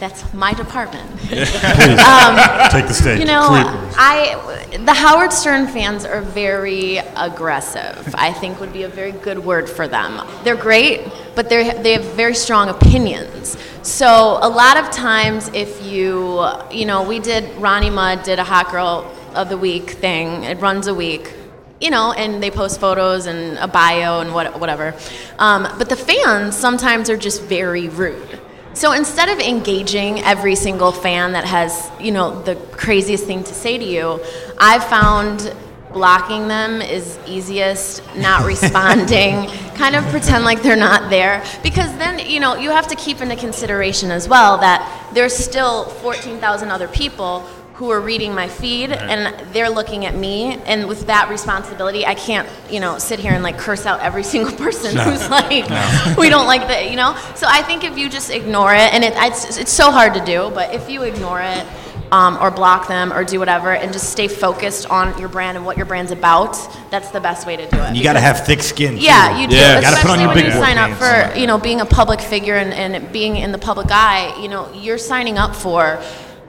That's 0.00 0.32
my 0.34 0.52
department. 0.52 1.08
Take 1.28 2.86
the 2.86 2.92
stage. 2.94 3.20
You 3.20 3.26
know, 3.26 3.48
I 3.96 4.78
the 4.84 4.94
Howard 4.94 5.32
Stern 5.32 5.66
fans 5.66 6.04
are 6.04 6.20
very 6.20 6.98
aggressive. 6.98 8.14
I 8.16 8.32
think 8.32 8.60
would 8.60 8.72
be 8.72 8.82
a 8.82 8.88
very 8.88 9.12
good 9.12 9.38
word 9.38 9.68
for 9.68 9.88
them. 9.88 10.26
They're 10.44 10.56
great, 10.56 11.10
but 11.34 11.48
they 11.48 11.70
they 11.82 11.92
have 11.94 12.04
very 12.14 12.34
strong 12.34 12.68
opinions. 12.68 13.56
So 13.82 14.38
a 14.42 14.48
lot 14.48 14.76
of 14.76 14.90
times, 14.90 15.48
if 15.54 15.84
you 15.84 16.46
you 16.70 16.84
know, 16.84 17.02
we 17.02 17.18
did 17.18 17.56
Ronnie 17.56 17.90
Mund 17.90 18.22
did 18.24 18.38
a 18.38 18.44
hot 18.44 18.70
girl 18.70 19.12
of 19.36 19.48
the 19.48 19.58
week 19.58 19.90
thing. 19.90 20.44
It 20.44 20.58
runs 20.60 20.86
a 20.86 20.94
week, 20.94 21.32
you 21.80 21.90
know, 21.90 22.12
and 22.12 22.42
they 22.42 22.50
post 22.50 22.80
photos 22.80 23.26
and 23.26 23.58
a 23.58 23.68
bio 23.68 24.20
and 24.20 24.32
what, 24.34 24.58
whatever. 24.58 24.94
Um, 25.38 25.68
but 25.78 25.88
the 25.88 25.96
fans 25.96 26.56
sometimes 26.56 27.10
are 27.10 27.16
just 27.16 27.42
very 27.42 27.88
rude. 27.88 28.40
So 28.76 28.92
instead 28.92 29.30
of 29.30 29.38
engaging 29.38 30.20
every 30.20 30.54
single 30.54 30.92
fan 30.92 31.32
that 31.32 31.46
has, 31.46 31.90
you 31.98 32.12
know, 32.12 32.42
the 32.42 32.56
craziest 32.72 33.24
thing 33.24 33.42
to 33.42 33.54
say 33.54 33.78
to 33.78 33.84
you, 33.84 34.20
I've 34.58 34.84
found 34.84 35.50
blocking 35.94 36.46
them 36.46 36.82
is 36.82 37.18
easiest, 37.26 38.02
not 38.16 38.44
responding, 38.46 39.48
kind 39.76 39.96
of 39.96 40.04
pretend 40.08 40.44
like 40.44 40.62
they're 40.62 40.76
not 40.76 41.08
there. 41.08 41.42
Because 41.62 41.90
then, 41.96 42.18
you 42.18 42.38
know, 42.38 42.54
you 42.56 42.68
have 42.68 42.86
to 42.88 42.96
keep 42.96 43.22
into 43.22 43.34
consideration 43.36 44.10
as 44.10 44.28
well 44.28 44.58
that 44.58 45.10
there's 45.14 45.34
still 45.34 45.86
14,000 45.86 46.70
other 46.70 46.88
people 46.88 47.48
who 47.76 47.90
are 47.90 48.00
reading 48.00 48.34
my 48.34 48.48
feed 48.48 48.90
and 48.90 49.38
they're 49.52 49.68
looking 49.68 50.06
at 50.06 50.14
me 50.14 50.54
and 50.64 50.88
with 50.88 51.06
that 51.06 51.28
responsibility 51.28 52.06
i 52.06 52.14
can't 52.14 52.48
you 52.70 52.80
know 52.80 52.96
sit 52.98 53.18
here 53.18 53.32
and 53.32 53.42
like 53.42 53.58
curse 53.58 53.84
out 53.84 54.00
every 54.00 54.22
single 54.34 54.52
person 54.56 54.96
who's 54.96 55.28
like 55.28 55.68
we 56.18 56.30
don't 56.30 56.46
like 56.46 56.62
that 56.68 56.88
you 56.90 56.96
know 56.96 57.14
so 57.34 57.46
i 57.50 57.60
think 57.62 57.84
if 57.84 57.98
you 57.98 58.08
just 58.08 58.30
ignore 58.30 58.74
it 58.74 58.92
and 58.94 59.04
it, 59.04 59.12
it's, 59.16 59.58
it's 59.58 59.72
so 59.72 59.90
hard 59.90 60.14
to 60.14 60.24
do 60.24 60.50
but 60.54 60.74
if 60.74 60.88
you 60.88 61.02
ignore 61.02 61.40
it 61.42 61.66
um, 62.12 62.38
or 62.40 62.52
block 62.52 62.86
them 62.86 63.12
or 63.12 63.24
do 63.24 63.38
whatever 63.40 63.72
and 63.74 63.92
just 63.92 64.10
stay 64.10 64.28
focused 64.28 64.86
on 64.88 65.18
your 65.18 65.28
brand 65.28 65.56
and 65.56 65.66
what 65.66 65.76
your 65.76 65.86
brand's 65.86 66.12
about 66.12 66.56
that's 66.90 67.10
the 67.10 67.20
best 67.20 67.46
way 67.46 67.56
to 67.56 67.68
do 67.68 67.76
it 67.82 67.96
You 67.96 68.02
got 68.04 68.12
to 68.12 68.20
have 68.20 68.46
thick 68.46 68.62
skin. 68.62 68.94
too. 68.94 69.00
yeah, 69.00 69.40
you 69.40 69.48
do. 69.48 69.56
Yeah. 69.56 69.80
Gotta 69.80 70.00
put 70.00 70.10
on 70.12 70.20
Especially 70.20 70.22
your 70.22 70.28
when 70.28 70.36
big 70.36 70.46
you 70.46 70.52
sign 70.52 70.78
up 70.78 70.96
for, 70.96 71.36
you 71.36 71.48
know, 71.48 71.58
being 71.58 71.80
a 71.80 71.84
public 71.84 72.20
figure 72.20 72.54
and, 72.54 72.72
and 72.72 73.12
being 73.12 73.36
in 73.36 73.50
the 73.50 73.58
public 73.58 73.88
eye, 73.90 74.40
you 74.40 74.48
know, 74.48 74.72
you're 74.72 74.98
signing 74.98 75.36
up 75.36 75.56
for 75.56 76.00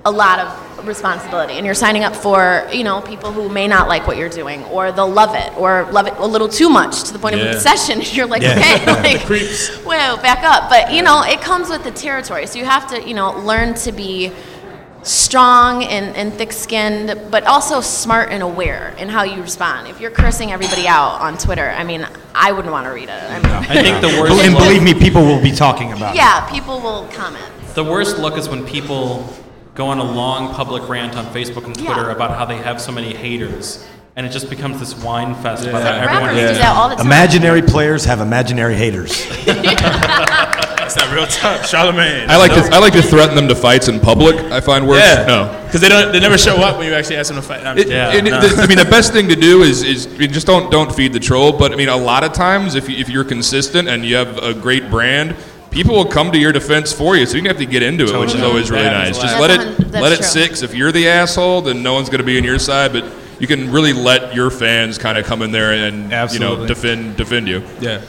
a 0.08 0.12
lot 0.24 0.38
of 0.39 0.47
responsibility. 0.88 1.53
And 1.58 1.66
you're 1.66 1.76
signing 1.86 2.03
up 2.08 2.16
for, 2.16 2.68
you 2.72 2.84
know, 2.88 3.01
people 3.01 3.32
who 3.32 3.49
may 3.49 3.68
not 3.68 3.88
like 3.93 4.08
what 4.08 4.16
you're 4.20 4.30
doing 4.41 4.64
or 4.76 4.91
they'll 4.95 5.10
love 5.24 5.34
it 5.36 5.49
or 5.58 5.72
love 5.91 6.08
it 6.08 6.14
a 6.18 6.26
little 6.26 6.47
too 6.47 6.70
much 6.70 7.03
to 7.08 7.12
the 7.14 7.20
point 7.20 7.36
of 7.36 7.41
Yeah. 7.41 7.51
obsession. 7.55 7.95
You're 8.16 8.28
like, 8.28 8.41
Yeah. 8.41 8.53
okay, 8.58 8.86
like, 9.18 9.26
creeps. 9.26 9.68
whoa, 9.89 10.16
back 10.28 10.41
up. 10.53 10.70
But, 10.70 10.93
you 10.95 11.01
know, 11.08 11.24
it 11.24 11.41
comes 11.41 11.70
with 11.70 11.84
the 11.84 11.91
territory. 11.91 12.45
So 12.47 12.55
you 12.60 12.66
have 12.66 12.86
to, 12.91 12.97
you 13.08 13.16
know, 13.20 13.30
learn 13.51 13.74
to 13.86 13.91
be 13.91 14.32
strong 15.03 15.84
and, 15.84 16.16
and 16.16 16.34
thick-skinned 16.34 17.08
but 17.32 17.43
also 17.45 17.80
smart 17.82 18.30
and 18.30 18.41
aware 18.43 18.93
in 18.97 19.08
how 19.08 19.24
you 19.24 19.41
respond 19.41 19.88
if 19.88 20.01
you're 20.01 20.12
cursing 20.12 20.51
everybody 20.51 20.86
out 20.86 21.22
on 21.22 21.38
twitter 21.38 21.70
i 21.70 21.84
mean 21.84 22.05
i 22.36 22.51
wouldn't 22.51 22.74
want 22.74 22.86
to 22.86 22.89
read 22.91 23.08
it 23.08 23.24
I 23.32 23.36
mean, 23.39 23.45
I 23.45 23.82
think 23.84 24.01
the 24.01 24.20
worst. 24.20 24.43
And 24.43 24.53
look- 24.53 24.64
believe 24.64 24.84
me, 24.84 24.93
people 24.93 25.22
will 25.24 25.41
be 25.41 25.51
talking 25.51 25.93
about 25.93 26.14
it. 26.14 26.18
yeah 26.18 26.49
people 26.49 26.82
will 26.82 27.08
comment 27.14 27.45
The 27.76 27.86
worst 27.86 28.18
look 28.18 28.38
is 28.38 28.49
when 28.49 28.66
people 28.66 29.24
go 29.78 29.88
on 29.88 29.99
a 29.99 30.03
long 30.03 30.53
public 30.55 30.89
rant 30.89 31.15
on 31.15 31.25
Facebook 31.28 31.65
and 31.65 31.75
Twitter 31.78 32.07
Yeah. 32.07 32.11
about 32.11 32.32
how 32.38 32.45
they 32.45 32.57
have 32.57 32.82
so 32.82 32.91
many 32.91 33.13
haters, 33.13 33.86
and 34.15 34.25
it 34.25 34.32
just 34.32 34.49
becomes 34.49 34.80
this 34.80 34.93
whine 34.95 35.36
fest 35.36 35.67
about 35.67 35.84
how 35.84 35.91
Rappers 36.05 36.30
everyone. 36.30 36.53
do 36.53 36.59
that 36.59 36.75
all 36.75 36.89
the 36.89 36.95
time 36.95 37.05
Imaginary 37.05 37.61
players 37.61 38.03
have 38.05 38.19
imaginary 38.19 38.75
haters. 38.75 39.23
That's 39.45 40.95
not 40.95 41.13
real 41.13 41.28
tough. 41.28 41.67
Charlemagne. 41.67 42.30
I 42.30 42.38
like 42.38 42.51
to 42.53 42.61
I 42.73 42.80
like 42.80 42.93
to 42.93 43.01
threaten 43.01 43.36
them 43.36 43.47
to 43.49 43.55
fights 43.55 43.88
in 43.89 43.99
public. 43.99 44.36
I 44.51 44.61
find 44.61 44.88
worse. 44.88 45.03
Yeah. 45.03 45.25
No. 45.28 45.61
Because 45.65 45.82
they 45.82 45.89
don't. 45.89 46.13
They 46.13 46.19
never 46.21 46.38
show 46.38 46.55
up 46.57 46.78
when 46.78 46.88
you 46.88 46.93
actually 46.93 47.17
ask 47.17 47.28
them 47.28 47.36
to 47.36 47.41
fight. 47.47 47.65
I'm 47.65 47.78
It, 47.78 47.88
just- 47.89 47.93
and 47.93 48.25
it- 48.28 48.32
the- 48.32 48.61
I 48.63 48.67
mean, 48.67 48.78
the 48.78 48.86
best 48.89 49.11
thing 49.11 49.28
to 49.28 49.36
do 49.36 49.63
is, 49.63 49.84
is 49.84 50.07
I 50.07 50.17
mean, 50.17 50.32
just 50.32 50.47
don't 50.47 50.71
don't 50.71 50.93
feed 50.95 51.11
the 51.11 51.19
troll. 51.19 51.51
But 51.51 51.73
I 51.73 51.75
mean, 51.75 51.89
a 51.89 51.97
lot 51.97 52.23
of 52.23 52.32
times, 52.32 52.75
if, 52.75 52.88
you, 52.88 52.95
if 52.97 53.09
you're 53.09 53.25
consistent 53.25 53.89
and 53.89 54.05
you 54.05 54.15
have 54.15 54.38
a 54.38 54.53
great 54.53 54.89
brand, 54.89 55.36
people 55.72 55.95
will 55.95 56.05
come 56.05 56.32
to 56.32 56.38
your 56.38 56.51
defense 56.51 56.91
for 56.93 57.15
you. 57.15 57.26
So 57.26 57.36
you 57.36 57.41
don't 57.43 57.49
have 57.55 57.57
to 57.57 57.65
get 57.72 57.84
into 57.84 58.05
it, 58.05 58.20
which 58.20 58.34
is 58.36 58.41
always 58.41 58.72
really 58.72 58.84
That 58.84 59.07
is 59.09 59.18
nice. 59.18 59.22
Just 59.30 59.39
let 59.39 59.51
it 59.51 59.59
hun- 59.59 59.91
let 60.01 60.11
it 60.11 60.18
true. 60.18 60.26
sit. 60.26 60.49
'cause 60.49 60.63
if 60.63 60.74
you're 60.74 60.91
the 60.91 61.07
asshole, 61.07 61.61
then 61.61 61.84
no 61.84 61.93
one's 61.93 62.09
going 62.09 62.20
to 62.20 62.26
be 62.26 62.38
on 62.38 62.43
your 62.43 62.59
side. 62.59 62.93
But 62.93 63.05
you 63.39 63.47
can 63.47 63.72
really 63.72 63.93
let 63.93 64.34
your 64.34 64.49
fans 64.49 64.97
kind 64.97 65.18
of 65.18 65.26
come 65.26 65.41
in 65.41 65.51
there 65.51 65.72
and 65.74 66.03
you 66.03 66.09
know 66.09 66.15
Absolutely. 66.15 66.68
defend 66.68 67.15
defend 67.18 67.47
you. 67.47 67.63
yeah. 67.80 68.01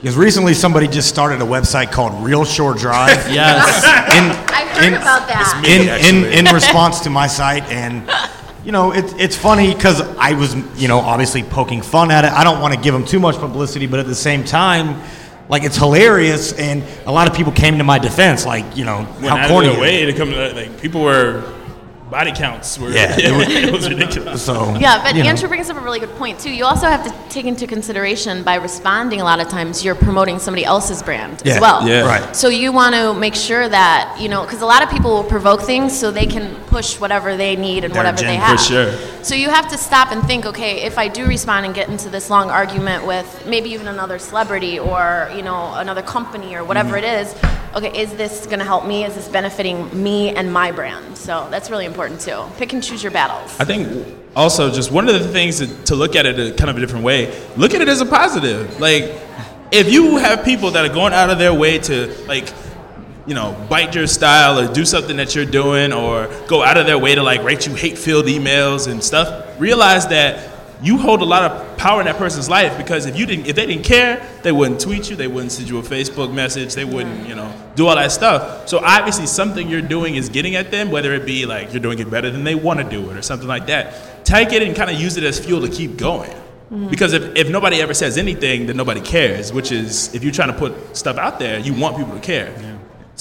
Because 0.00 0.16
recently 0.16 0.52
somebody 0.52 0.88
just 0.88 1.08
started 1.08 1.40
a 1.40 1.44
website 1.44 1.92
called 1.92 2.24
Real 2.24 2.44
Shore 2.44 2.74
Drive. 2.74 3.24
Yes. 3.32 3.84
in, 4.16 4.24
i've 4.52 4.68
heard 4.76 4.84
in- 4.88 4.94
about 4.94 5.28
that 5.28 5.62
in, 5.64 6.24
in, 6.24 6.46
in 6.46 6.54
response 6.60 7.00
to 7.00 7.10
my 7.10 7.28
site 7.28 7.62
and 7.70 8.02
you 8.64 8.72
know 8.72 8.92
it, 8.92 9.04
it's 9.18 9.36
funny 9.36 9.72
because 9.74 10.00
i 10.18 10.32
was 10.32 10.54
you 10.76 10.88
know 10.88 10.98
obviously 10.98 11.42
poking 11.44 11.82
fun 11.82 12.10
at 12.10 12.24
it 12.24 12.32
i 12.32 12.42
don't 12.44 12.60
want 12.60 12.72
to 12.74 12.80
give 12.80 12.92
them 12.94 13.04
too 13.04 13.18
much 13.20 13.36
publicity 13.36 13.86
but 13.86 13.98
at 14.00 14.06
the 14.06 14.14
same 14.14 14.42
time 14.44 15.00
like 15.52 15.62
it's 15.64 15.76
hilarious 15.76 16.52
and 16.54 16.82
a 17.06 17.12
lot 17.12 17.28
of 17.28 17.34
people 17.36 17.52
came 17.52 17.76
to 17.78 17.84
my 17.84 17.98
defense 17.98 18.46
like 18.46 18.64
you 18.76 18.84
know 18.84 18.96
Went 19.20 19.28
how 19.28 19.36
out 19.36 19.48
corny 19.48 19.68
of 19.68 19.74
their 19.74 19.82
way 19.82 20.06
to 20.06 20.12
come. 20.14 20.30
To, 20.30 20.52
like 20.54 20.80
people 20.80 21.02
were 21.02 21.44
body 22.10 22.32
counts 22.32 22.78
were. 22.78 22.90
Yeah, 22.90 23.14
it, 23.16 23.24
it 23.24 23.32
was- 23.36 23.46
was, 23.46 23.56
it 23.56 23.72
was 23.72 23.88
ridiculous. 23.88 24.42
so 24.44 24.74
Yeah, 24.76 25.02
but 25.02 25.14
you 25.14 25.22
know. 25.22 25.30
Andrew 25.30 25.48
brings 25.48 25.70
up 25.70 25.76
a 25.78 25.80
really 25.80 25.98
good 25.98 26.14
point 26.16 26.38
too. 26.38 26.50
You 26.50 26.64
also 26.66 26.86
have 26.86 27.04
to 27.08 27.12
take 27.34 27.46
into 27.46 27.66
consideration 27.66 28.42
by 28.42 28.56
responding 28.56 29.20
a 29.22 29.24
lot 29.24 29.40
of 29.40 29.48
times 29.48 29.82
you're 29.84 29.94
promoting 29.94 30.38
somebody 30.38 30.64
else's 30.64 31.02
brand 31.02 31.40
Yeah, 31.44 31.54
as 31.54 31.60
well. 31.60 31.88
yeah. 31.88 32.02
right. 32.02 32.36
So 32.36 32.48
you 32.48 32.70
want 32.72 32.94
to 32.94 33.14
make 33.14 33.34
sure 33.34 33.66
that 33.68 34.18
you 34.20 34.28
know 34.28 34.42
because 34.44 34.60
a 34.62 34.66
lot 34.66 34.82
of 34.82 34.90
people 34.90 35.10
will 35.10 35.24
provoke 35.36 35.62
things 35.62 35.98
so 35.98 36.10
they 36.10 36.26
can 36.26 36.54
push 36.66 37.00
whatever 37.00 37.36
they 37.36 37.56
need 37.56 37.84
and 37.84 37.92
Their 37.94 38.00
whatever 38.04 38.22
they 38.22 38.36
have. 38.36 38.58
For 38.58 38.64
sure. 38.64 38.90
So 39.22 39.36
you 39.36 39.50
have 39.50 39.68
to 39.68 39.78
stop 39.78 40.10
and 40.10 40.20
think, 40.24 40.46
okay, 40.46 40.82
if 40.82 40.98
I 40.98 41.06
do 41.06 41.26
respond 41.26 41.64
and 41.64 41.72
get 41.72 41.88
into 41.88 42.10
this 42.10 42.28
long 42.28 42.50
argument 42.50 43.06
with 43.06 43.46
maybe 43.46 43.70
even 43.70 43.86
another 43.86 44.18
celebrity 44.18 44.80
or 44.80 45.30
you 45.34 45.42
know 45.42 45.72
another 45.74 46.02
company 46.02 46.56
or 46.56 46.64
whatever 46.64 46.96
Mm-hmm. 46.96 47.04
it 47.04 47.20
is, 47.22 47.34
okay, 47.76 48.02
is 48.02 48.12
this 48.16 48.46
going 48.46 48.58
to 48.58 48.64
help 48.64 48.84
me? 48.84 49.04
Is 49.04 49.14
this 49.14 49.28
benefiting 49.28 50.02
me 50.02 50.30
and 50.30 50.52
my 50.52 50.72
brand? 50.72 51.16
So 51.16 51.46
that's 51.50 51.70
really 51.70 51.86
important 51.86 52.20
too. 52.20 52.44
Pick 52.58 52.72
and 52.72 52.82
choose 52.82 53.02
your 53.02 53.12
battles. 53.12 53.58
I 53.60 53.64
think 53.64 54.06
also 54.34 54.70
just 54.70 54.90
one 54.90 55.08
of 55.08 55.14
the 55.14 55.28
things 55.28 55.58
to, 55.58 55.68
to 55.84 55.94
look 55.94 56.16
at 56.16 56.26
it 56.26 56.38
a 56.40 56.52
kind 56.56 56.68
of 56.68 56.76
a 56.76 56.80
different 56.80 57.04
way. 57.04 57.32
Look 57.56 57.74
at 57.74 57.80
it 57.80 57.88
as 57.88 58.00
a 58.00 58.06
positive. 58.06 58.80
Like 58.80 59.04
if 59.70 59.90
you 59.92 60.16
have 60.16 60.44
people 60.44 60.72
that 60.72 60.84
are 60.84 60.92
going 60.92 61.12
out 61.12 61.30
of 61.30 61.38
their 61.38 61.54
way 61.54 61.78
to 61.78 62.12
like 62.26 62.52
you 63.26 63.34
know 63.34 63.52
bite 63.68 63.94
your 63.94 64.06
style 64.06 64.58
or 64.58 64.72
do 64.72 64.84
something 64.84 65.16
that 65.16 65.34
you're 65.34 65.44
doing 65.44 65.92
or 65.92 66.28
go 66.46 66.62
out 66.62 66.76
of 66.76 66.86
their 66.86 66.98
way 66.98 67.14
to 67.14 67.22
like 67.22 67.42
write 67.42 67.66
you 67.66 67.74
hate 67.74 67.96
filled 67.96 68.26
emails 68.26 68.90
and 68.90 69.02
stuff 69.02 69.60
realize 69.60 70.06
that 70.08 70.50
you 70.82 70.98
hold 70.98 71.22
a 71.22 71.24
lot 71.24 71.48
of 71.48 71.78
power 71.78 72.00
in 72.00 72.06
that 72.06 72.16
person's 72.16 72.48
life 72.48 72.76
because 72.76 73.06
if 73.06 73.16
you 73.16 73.24
didn't 73.24 73.46
if 73.46 73.54
they 73.54 73.66
didn't 73.66 73.84
care 73.84 74.26
they 74.42 74.50
wouldn't 74.50 74.80
tweet 74.80 75.08
you 75.08 75.16
they 75.16 75.28
wouldn't 75.28 75.52
send 75.52 75.68
you 75.68 75.78
a 75.78 75.82
facebook 75.82 76.32
message 76.32 76.74
they 76.74 76.84
wouldn't 76.84 77.28
you 77.28 77.34
know 77.34 77.52
do 77.74 77.86
all 77.86 77.96
that 77.96 78.12
stuff. 78.12 78.68
So 78.68 78.78
obviously 78.78 79.26
something 79.26 79.68
you're 79.68 79.80
doing 79.82 80.16
is 80.16 80.28
getting 80.28 80.56
at 80.56 80.70
them 80.70 80.90
whether 80.90 81.12
it 81.14 81.24
be 81.24 81.46
like 81.46 81.72
you're 81.72 81.80
doing 81.80 81.98
it 81.98 82.10
better 82.10 82.30
than 82.30 82.44
they 82.44 82.54
want 82.54 82.80
to 82.80 82.88
do 82.88 83.10
it 83.10 83.16
or 83.16 83.22
something 83.22 83.48
like 83.48 83.66
that. 83.66 84.24
Take 84.24 84.52
it 84.52 84.62
and 84.62 84.76
kind 84.76 84.90
of 84.90 85.00
use 85.00 85.16
it 85.16 85.24
as 85.24 85.38
fuel 85.44 85.60
to 85.62 85.68
keep 85.68 85.96
going. 85.96 86.30
Mm-hmm. 86.30 86.88
Because 86.88 87.12
if, 87.12 87.36
if 87.36 87.50
nobody 87.50 87.80
ever 87.82 87.94
says 87.94 88.16
anything 88.16 88.66
then 88.66 88.76
nobody 88.76 89.00
cares 89.00 89.52
which 89.52 89.72
is 89.72 90.14
if 90.14 90.24
you're 90.24 90.32
trying 90.32 90.52
to 90.52 90.58
put 90.58 90.96
stuff 90.96 91.18
out 91.18 91.38
there 91.38 91.58
you 91.58 91.74
want 91.74 91.96
people 91.96 92.14
to 92.14 92.20
care 92.20 92.71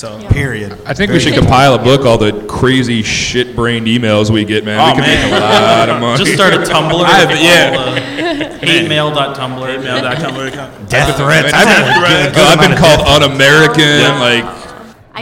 so 0.01 0.17
period 0.29 0.71
I 0.85 0.95
think 0.95 1.11
we 1.11 1.19
should 1.19 1.35
compile 1.35 1.75
a 1.75 1.77
book, 1.77 2.05
all 2.07 2.17
the 2.17 2.33
crazy 2.47 3.03
shit-brained 3.03 3.85
emails 3.85 4.31
we 4.31 4.43
get, 4.45 4.65
man. 4.65 4.79
Oh, 4.79 4.85
we 4.87 4.91
could 4.93 5.01
man. 5.07 5.31
make 5.31 5.39
a 5.39 5.43
lot 5.43 5.89
of 5.89 6.01
money. 6.01 6.17
Just 6.23 6.33
start 6.33 6.53
a 6.55 6.57
Tumblr. 6.73 7.03
I 7.05 7.19
have- 7.19 7.29
called, 7.29 7.39
yeah. 7.39 8.55
uh, 8.55 8.65
hatemail.tumblr. 8.65 9.83
mail.com 9.83 10.85
death 10.87 11.15
threats 11.17 11.53
I've 11.53 11.67
I've 11.67 11.85
been, 11.85 12.01
good- 12.01 12.33
good 12.33 12.47
I've 12.47 12.69
been 12.69 12.77
called 12.77 13.01
un-American, 13.23 14.19
like 14.19 14.43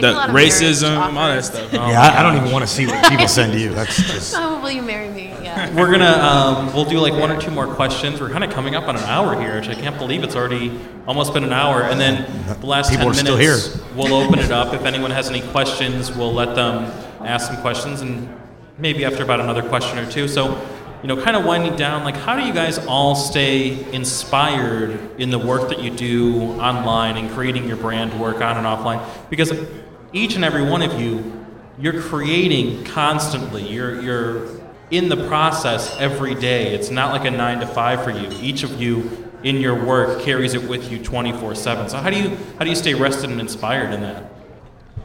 get 0.00 0.12
a 0.12 0.12
lot 0.12 0.28
of 0.28 0.34
marriage 0.34 0.52
racism 0.52 0.96
all 0.96 1.12
that 1.12 1.30
offers. 1.38 1.46
stuff 1.46 1.72
yeah 1.72 2.00
I, 2.00 2.20
I 2.20 2.22
don't 2.22 2.36
even 2.40 2.50
want 2.52 2.62
to 2.62 2.68
see 2.68 2.86
what 2.86 3.06
people 3.10 3.28
send 3.28 3.52
to 3.52 3.58
you 3.58 3.74
that's 3.74 3.96
just 4.12 4.34
Oh, 4.36 4.60
will 4.62 4.70
We're 5.68 5.90
gonna 5.90 6.06
um, 6.06 6.74
we'll 6.74 6.86
do 6.86 6.98
like 7.00 7.12
one 7.12 7.30
or 7.30 7.38
two 7.38 7.50
more 7.50 7.66
questions. 7.66 8.18
We're 8.18 8.30
kind 8.30 8.42
of 8.42 8.50
coming 8.50 8.74
up 8.74 8.88
on 8.88 8.96
an 8.96 9.04
hour 9.04 9.38
here, 9.38 9.56
which 9.56 9.68
I 9.68 9.74
can't 9.74 9.98
believe 9.98 10.22
it's 10.22 10.34
already 10.34 10.78
almost 11.06 11.34
been 11.34 11.44
an 11.44 11.52
hour. 11.52 11.82
And 11.82 12.00
then 12.00 12.24
the 12.60 12.66
last 12.66 12.90
People 12.90 13.12
ten 13.12 13.24
minutes, 13.24 13.78
we'll 13.94 14.14
open 14.14 14.38
it 14.38 14.50
up. 14.50 14.72
If 14.72 14.86
anyone 14.86 15.10
has 15.10 15.28
any 15.28 15.42
questions, 15.48 16.10
we'll 16.16 16.32
let 16.32 16.54
them 16.54 16.84
ask 17.20 17.52
some 17.52 17.60
questions, 17.60 18.00
and 18.00 18.34
maybe 18.78 19.04
after 19.04 19.22
about 19.22 19.40
another 19.40 19.62
question 19.62 19.98
or 19.98 20.10
two. 20.10 20.28
So, 20.28 20.66
you 21.02 21.08
know, 21.08 21.22
kind 21.22 21.36
of 21.36 21.44
winding 21.44 21.76
down. 21.76 22.04
Like, 22.04 22.16
how 22.16 22.36
do 22.36 22.46
you 22.46 22.54
guys 22.54 22.78
all 22.86 23.14
stay 23.14 23.92
inspired 23.92 25.20
in 25.20 25.28
the 25.28 25.38
work 25.38 25.68
that 25.68 25.80
you 25.80 25.90
do 25.90 26.52
online 26.52 27.18
and 27.18 27.30
creating 27.32 27.68
your 27.68 27.76
brand 27.76 28.18
work 28.18 28.40
on 28.40 28.56
and 28.56 28.66
offline? 28.66 29.06
Because 29.28 29.52
each 30.14 30.36
and 30.36 30.44
every 30.44 30.62
one 30.62 30.80
of 30.80 30.98
you, 30.98 31.46
you're 31.78 32.00
creating 32.00 32.84
constantly. 32.84 33.68
You're 33.68 34.00
you're 34.00 34.59
in 34.90 35.08
the 35.08 35.26
process 35.28 35.96
every 35.98 36.34
day. 36.34 36.74
It's 36.74 36.90
not 36.90 37.12
like 37.12 37.24
a 37.24 37.30
nine 37.30 37.60
to 37.60 37.66
five 37.66 38.02
for 38.02 38.10
you. 38.10 38.28
Each 38.40 38.62
of 38.62 38.80
you 38.80 39.28
in 39.42 39.56
your 39.56 39.74
work 39.74 40.20
carries 40.22 40.54
it 40.54 40.68
with 40.68 40.90
you 40.90 40.98
24/7. 40.98 41.88
So 41.88 41.98
how 41.98 42.10
do 42.10 42.18
you 42.20 42.36
how 42.58 42.64
do 42.64 42.70
you 42.70 42.76
stay 42.76 42.94
rested 42.94 43.30
and 43.30 43.40
inspired 43.40 43.92
in 43.92 44.02
that? 44.02 44.30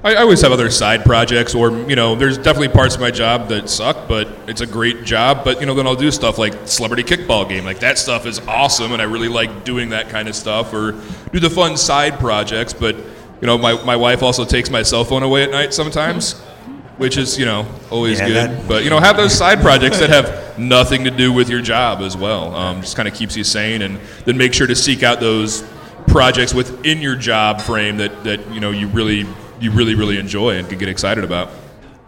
I, 0.05 0.13
I 0.13 0.21
always 0.21 0.41
have 0.41 0.51
other 0.51 0.69
side 0.69 1.03
projects, 1.03 1.55
or 1.55 1.71
you 1.89 1.95
know, 1.95 2.15
there's 2.15 2.37
definitely 2.37 2.69
parts 2.69 2.93
of 2.93 3.01
my 3.01 3.09
job 3.09 3.49
that 3.49 3.69
suck, 3.69 4.07
but 4.07 4.27
it's 4.47 4.61
a 4.61 4.67
great 4.67 5.03
job. 5.03 5.43
But 5.43 5.59
you 5.59 5.65
know, 5.65 5.73
then 5.73 5.87
I'll 5.87 5.95
do 5.95 6.11
stuff 6.11 6.37
like 6.37 6.53
celebrity 6.67 7.03
kickball 7.03 7.49
game, 7.49 7.65
like 7.65 7.79
that 7.79 7.97
stuff 7.97 8.27
is 8.27 8.39
awesome, 8.47 8.93
and 8.93 9.01
I 9.01 9.05
really 9.05 9.29
like 9.29 9.65
doing 9.65 9.89
that 9.89 10.09
kind 10.09 10.27
of 10.27 10.35
stuff, 10.35 10.73
or 10.73 10.91
do 11.31 11.39
the 11.39 11.49
fun 11.49 11.75
side 11.75 12.19
projects. 12.19 12.71
But 12.71 12.95
you 13.41 13.47
know, 13.47 13.57
my 13.57 13.83
my 13.83 13.95
wife 13.95 14.21
also 14.21 14.45
takes 14.45 14.69
my 14.69 14.83
cell 14.83 15.03
phone 15.03 15.23
away 15.23 15.43
at 15.43 15.49
night 15.49 15.73
sometimes, 15.73 16.35
mm-hmm. 16.35 16.54
Which 16.97 17.17
is 17.17 17.37
you 17.37 17.45
know 17.45 17.65
always 17.91 18.19
Yeah, 18.19 18.27
good. 18.27 18.35
that- 18.35 18.67
but 18.67 18.83
you 18.83 18.89
know, 18.89 18.99
have 18.99 19.17
those 19.17 19.33
side 19.33 19.59
projects 19.61 19.99
that 19.99 20.09
have 20.09 20.57
nothing 20.57 21.03
to 21.03 21.11
do 21.11 21.33
with 21.33 21.49
your 21.49 21.61
job 21.61 22.01
as 22.01 22.15
well. 22.15 22.55
Um, 22.55 22.81
just 22.81 22.95
kind 22.95 23.07
of 23.07 23.13
keeps 23.13 23.35
you 23.35 23.43
sane, 23.43 23.81
and 23.81 23.99
then 24.25 24.37
make 24.37 24.53
sure 24.53 24.67
to 24.67 24.75
seek 24.75 25.03
out 25.03 25.19
those 25.19 25.63
projects 26.07 26.53
within 26.53 27.01
your 27.01 27.15
job 27.15 27.59
frame 27.61 27.97
that, 27.97 28.23
that 28.23 28.51
you 28.51 28.59
know 28.59 28.71
you 28.71 28.87
really 28.87 29.25
you 29.59 29.71
really 29.71 29.95
really 29.95 30.17
enjoy 30.17 30.57
and 30.57 30.69
can 30.69 30.77
get 30.77 30.89
excited 30.89 31.23
about. 31.23 31.49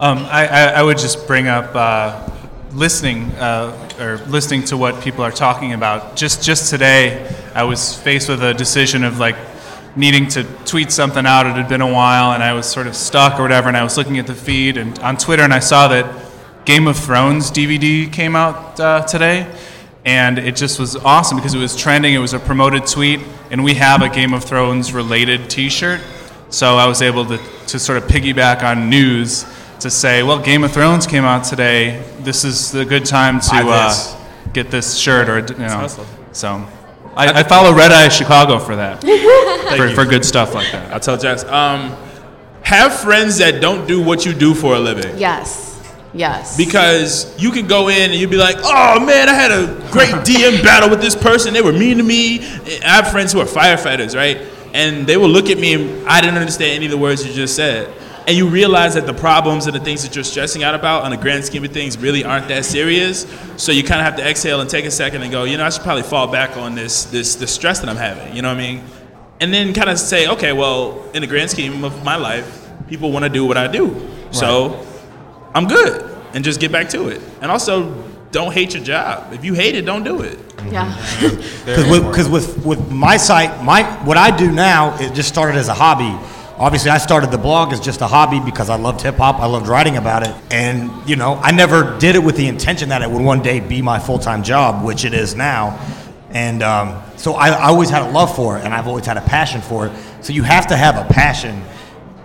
Um, 0.00 0.18
I, 0.30 0.46
I, 0.46 0.62
I 0.78 0.82
would 0.82 0.96
just 0.98 1.26
bring 1.26 1.48
up 1.48 1.74
uh, 1.74 2.30
listening 2.72 3.24
uh, 3.32 3.72
or 3.98 4.18
listening 4.28 4.62
to 4.66 4.76
what 4.76 5.02
people 5.02 5.24
are 5.24 5.32
talking 5.32 5.72
about. 5.72 6.14
Just 6.16 6.42
just 6.44 6.70
today, 6.70 7.28
I 7.54 7.64
was 7.64 7.94
faced 7.94 8.28
with 8.28 8.42
a 8.42 8.54
decision 8.54 9.02
of 9.04 9.18
like 9.18 9.36
needing 9.98 10.28
to 10.28 10.44
tweet 10.64 10.92
something 10.92 11.26
out. 11.26 11.46
It 11.46 11.56
had 11.56 11.68
been 11.68 11.80
a 11.80 11.92
while, 11.92 12.32
and 12.32 12.42
I 12.42 12.52
was 12.52 12.66
sort 12.66 12.86
of 12.86 12.94
stuck 12.94 13.38
or 13.38 13.42
whatever. 13.42 13.68
And 13.68 13.76
I 13.76 13.82
was 13.82 13.96
looking 13.96 14.18
at 14.18 14.26
the 14.26 14.34
feed 14.34 14.76
and 14.76 14.98
on 15.00 15.16
Twitter, 15.16 15.42
and 15.42 15.52
I 15.52 15.58
saw 15.58 15.88
that 15.88 16.06
Game 16.64 16.86
of 16.86 16.96
Thrones 16.96 17.50
DVD 17.50 18.10
came 18.10 18.36
out 18.36 18.78
uh, 18.78 19.02
today. 19.02 19.52
And 20.04 20.38
it 20.38 20.56
just 20.56 20.78
was 20.78 20.96
awesome 20.96 21.36
because 21.36 21.52
it 21.52 21.58
was 21.58 21.76
trending. 21.76 22.14
It 22.14 22.18
was 22.18 22.32
a 22.32 22.38
promoted 22.38 22.86
tweet, 22.86 23.20
and 23.50 23.62
we 23.62 23.74
have 23.74 24.00
a 24.00 24.08
Game 24.08 24.32
of 24.32 24.44
Thrones 24.44 24.94
related 24.94 25.50
T-shirt. 25.50 26.00
So 26.50 26.76
I 26.76 26.86
was 26.86 27.02
able 27.02 27.26
to, 27.26 27.38
to 27.66 27.78
sort 27.78 27.98
of 27.98 28.08
piggyback 28.08 28.62
on 28.62 28.88
news 28.88 29.44
to 29.80 29.90
say, 29.90 30.22
well, 30.22 30.40
Game 30.40 30.64
of 30.64 30.72
Thrones 30.72 31.06
came 31.06 31.24
out 31.24 31.44
today. 31.44 32.02
This 32.20 32.44
is 32.44 32.72
the 32.72 32.84
good 32.86 33.04
time 33.04 33.40
to 33.40 33.50
uh, 33.52 34.52
get 34.54 34.70
this 34.70 34.96
shirt, 34.96 35.28
or 35.28 35.40
you 35.40 35.58
know. 35.58 35.86
So 36.32 36.66
I, 37.18 37.40
I 37.40 37.42
follow 37.42 37.72
RedEye 37.72 38.10
Chicago 38.12 38.60
for 38.60 38.76
that, 38.76 39.02
for, 39.76 39.88
for 39.90 40.04
good 40.04 40.24
stuff 40.24 40.54
like 40.54 40.70
that. 40.70 40.92
I'll 40.92 41.00
tell 41.00 41.18
Jax. 41.18 41.42
Um, 41.44 41.96
have 42.62 42.94
friends 43.00 43.38
that 43.38 43.60
don't 43.60 43.88
do 43.88 44.00
what 44.00 44.24
you 44.24 44.32
do 44.32 44.54
for 44.54 44.76
a 44.76 44.78
living. 44.78 45.18
Yes. 45.18 45.66
Yes. 46.14 46.56
Because 46.56 47.34
you 47.40 47.50
can 47.50 47.66
go 47.66 47.88
in 47.88 48.10
and 48.10 48.14
you'd 48.14 48.30
be 48.30 48.36
like, 48.36 48.56
oh 48.62 49.04
man, 49.04 49.28
I 49.28 49.34
had 49.34 49.50
a 49.50 49.66
great 49.90 50.10
DM 50.24 50.62
battle 50.62 50.88
with 50.88 51.00
this 51.00 51.16
person. 51.16 51.52
They 51.52 51.60
were 51.60 51.72
mean 51.72 51.98
to 51.98 52.04
me. 52.04 52.38
I 52.82 53.02
have 53.02 53.10
friends 53.10 53.32
who 53.32 53.40
are 53.40 53.46
firefighters, 53.46 54.14
right? 54.14 54.40
And 54.72 55.06
they 55.06 55.16
will 55.16 55.28
look 55.28 55.50
at 55.50 55.58
me 55.58 55.74
and 55.74 56.08
I 56.08 56.20
didn't 56.20 56.38
understand 56.38 56.72
any 56.76 56.84
of 56.84 56.92
the 56.92 56.98
words 56.98 57.26
you 57.26 57.32
just 57.32 57.56
said. 57.56 57.92
And 58.28 58.36
you 58.36 58.46
realize 58.46 58.92
that 58.94 59.06
the 59.06 59.14
problems 59.14 59.66
and 59.66 59.74
the 59.74 59.80
things 59.80 60.02
that 60.02 60.14
you're 60.14 60.22
stressing 60.22 60.62
out 60.62 60.74
about 60.74 61.02
on 61.04 61.10
the 61.12 61.16
grand 61.16 61.46
scheme 61.46 61.64
of 61.64 61.72
things 61.72 61.96
really 61.96 62.24
aren't 62.24 62.46
that 62.48 62.66
serious. 62.66 63.26
So 63.56 63.72
you 63.72 63.82
kind 63.82 64.00
of 64.00 64.04
have 64.04 64.16
to 64.16 64.28
exhale 64.28 64.60
and 64.60 64.68
take 64.68 64.84
a 64.84 64.90
second 64.90 65.22
and 65.22 65.32
go, 65.32 65.44
you 65.44 65.56
know, 65.56 65.64
I 65.64 65.70
should 65.70 65.82
probably 65.82 66.02
fall 66.02 66.26
back 66.26 66.54
on 66.58 66.74
this 66.74 67.04
this 67.04 67.36
this 67.36 67.50
stress 67.50 67.80
that 67.80 67.88
I'm 67.88 67.96
having. 67.96 68.36
You 68.36 68.42
know 68.42 68.48
what 68.48 68.58
I 68.62 68.66
mean? 68.74 68.84
And 69.40 69.52
then 69.54 69.72
kind 69.72 69.88
of 69.88 69.98
say, 69.98 70.28
okay, 70.28 70.52
well, 70.52 71.08
in 71.14 71.22
the 71.22 71.26
grand 71.26 71.48
scheme 71.50 71.82
of 71.84 72.04
my 72.04 72.16
life, 72.16 72.68
people 72.86 73.10
want 73.12 73.24
to 73.24 73.30
do 73.30 73.46
what 73.46 73.56
I 73.56 73.66
do. 73.66 74.08
So 74.30 74.86
I'm 75.54 75.66
good. 75.66 76.04
And 76.34 76.44
just 76.44 76.60
get 76.60 76.70
back 76.70 76.90
to 76.90 77.08
it. 77.08 77.22
And 77.40 77.50
also, 77.50 77.94
don't 78.30 78.52
hate 78.52 78.74
your 78.74 78.84
job. 78.84 79.32
If 79.32 79.42
you 79.42 79.54
hate 79.54 79.74
it, 79.74 79.86
don't 79.86 80.04
do 80.04 80.20
it. 80.20 80.38
yeah. 80.70 80.94
Because 81.64 81.86
with, 81.90 82.04
'cause 82.14 82.28
with, 82.28 82.62
with 82.66 82.90
my 82.90 83.16
site, 83.16 83.64
my 83.64 83.84
what 84.04 84.18
I 84.18 84.36
do 84.36 84.52
now, 84.52 84.98
it 85.00 85.14
just 85.14 85.30
started 85.30 85.56
as 85.56 85.68
a 85.68 85.74
hobby. 85.74 86.14
Obviously, 86.58 86.90
I 86.90 86.98
started 86.98 87.30
the 87.30 87.38
blog 87.38 87.72
as 87.72 87.80
just 87.80 88.00
a 88.00 88.06
hobby 88.06 88.40
because 88.40 88.68
I 88.68 88.76
loved 88.76 89.00
hip 89.02 89.16
hop. 89.16 89.36
I 89.36 89.46
loved 89.46 89.68
writing 89.68 89.96
about 89.96 90.26
it, 90.26 90.34
and 90.50 90.90
you 91.08 91.16
know, 91.16 91.34
I 91.34 91.52
never 91.52 91.96
did 91.98 92.16
it 92.16 92.18
with 92.18 92.36
the 92.36 92.48
intention 92.48 92.88
that 92.88 93.02
it 93.02 93.10
would 93.10 93.22
one 93.22 93.42
day 93.42 93.60
be 93.60 93.80
my 93.80 93.98
full 93.98 94.18
time 94.18 94.42
job, 94.42 94.84
which 94.84 95.04
it 95.04 95.14
is 95.14 95.34
now. 95.34 95.78
And 96.30 96.62
um, 96.62 97.00
so 97.16 97.34
I, 97.34 97.48
I 97.48 97.68
always 97.68 97.90
had 97.90 98.02
a 98.02 98.10
love 98.10 98.34
for 98.34 98.58
it, 98.58 98.64
and 98.64 98.74
I've 98.74 98.88
always 98.88 99.06
had 99.06 99.16
a 99.16 99.22
passion 99.22 99.60
for 99.60 99.86
it. 99.86 99.92
So 100.20 100.32
you 100.32 100.42
have 100.42 100.66
to 100.66 100.76
have 100.76 100.96
a 100.96 101.12
passion 101.12 101.62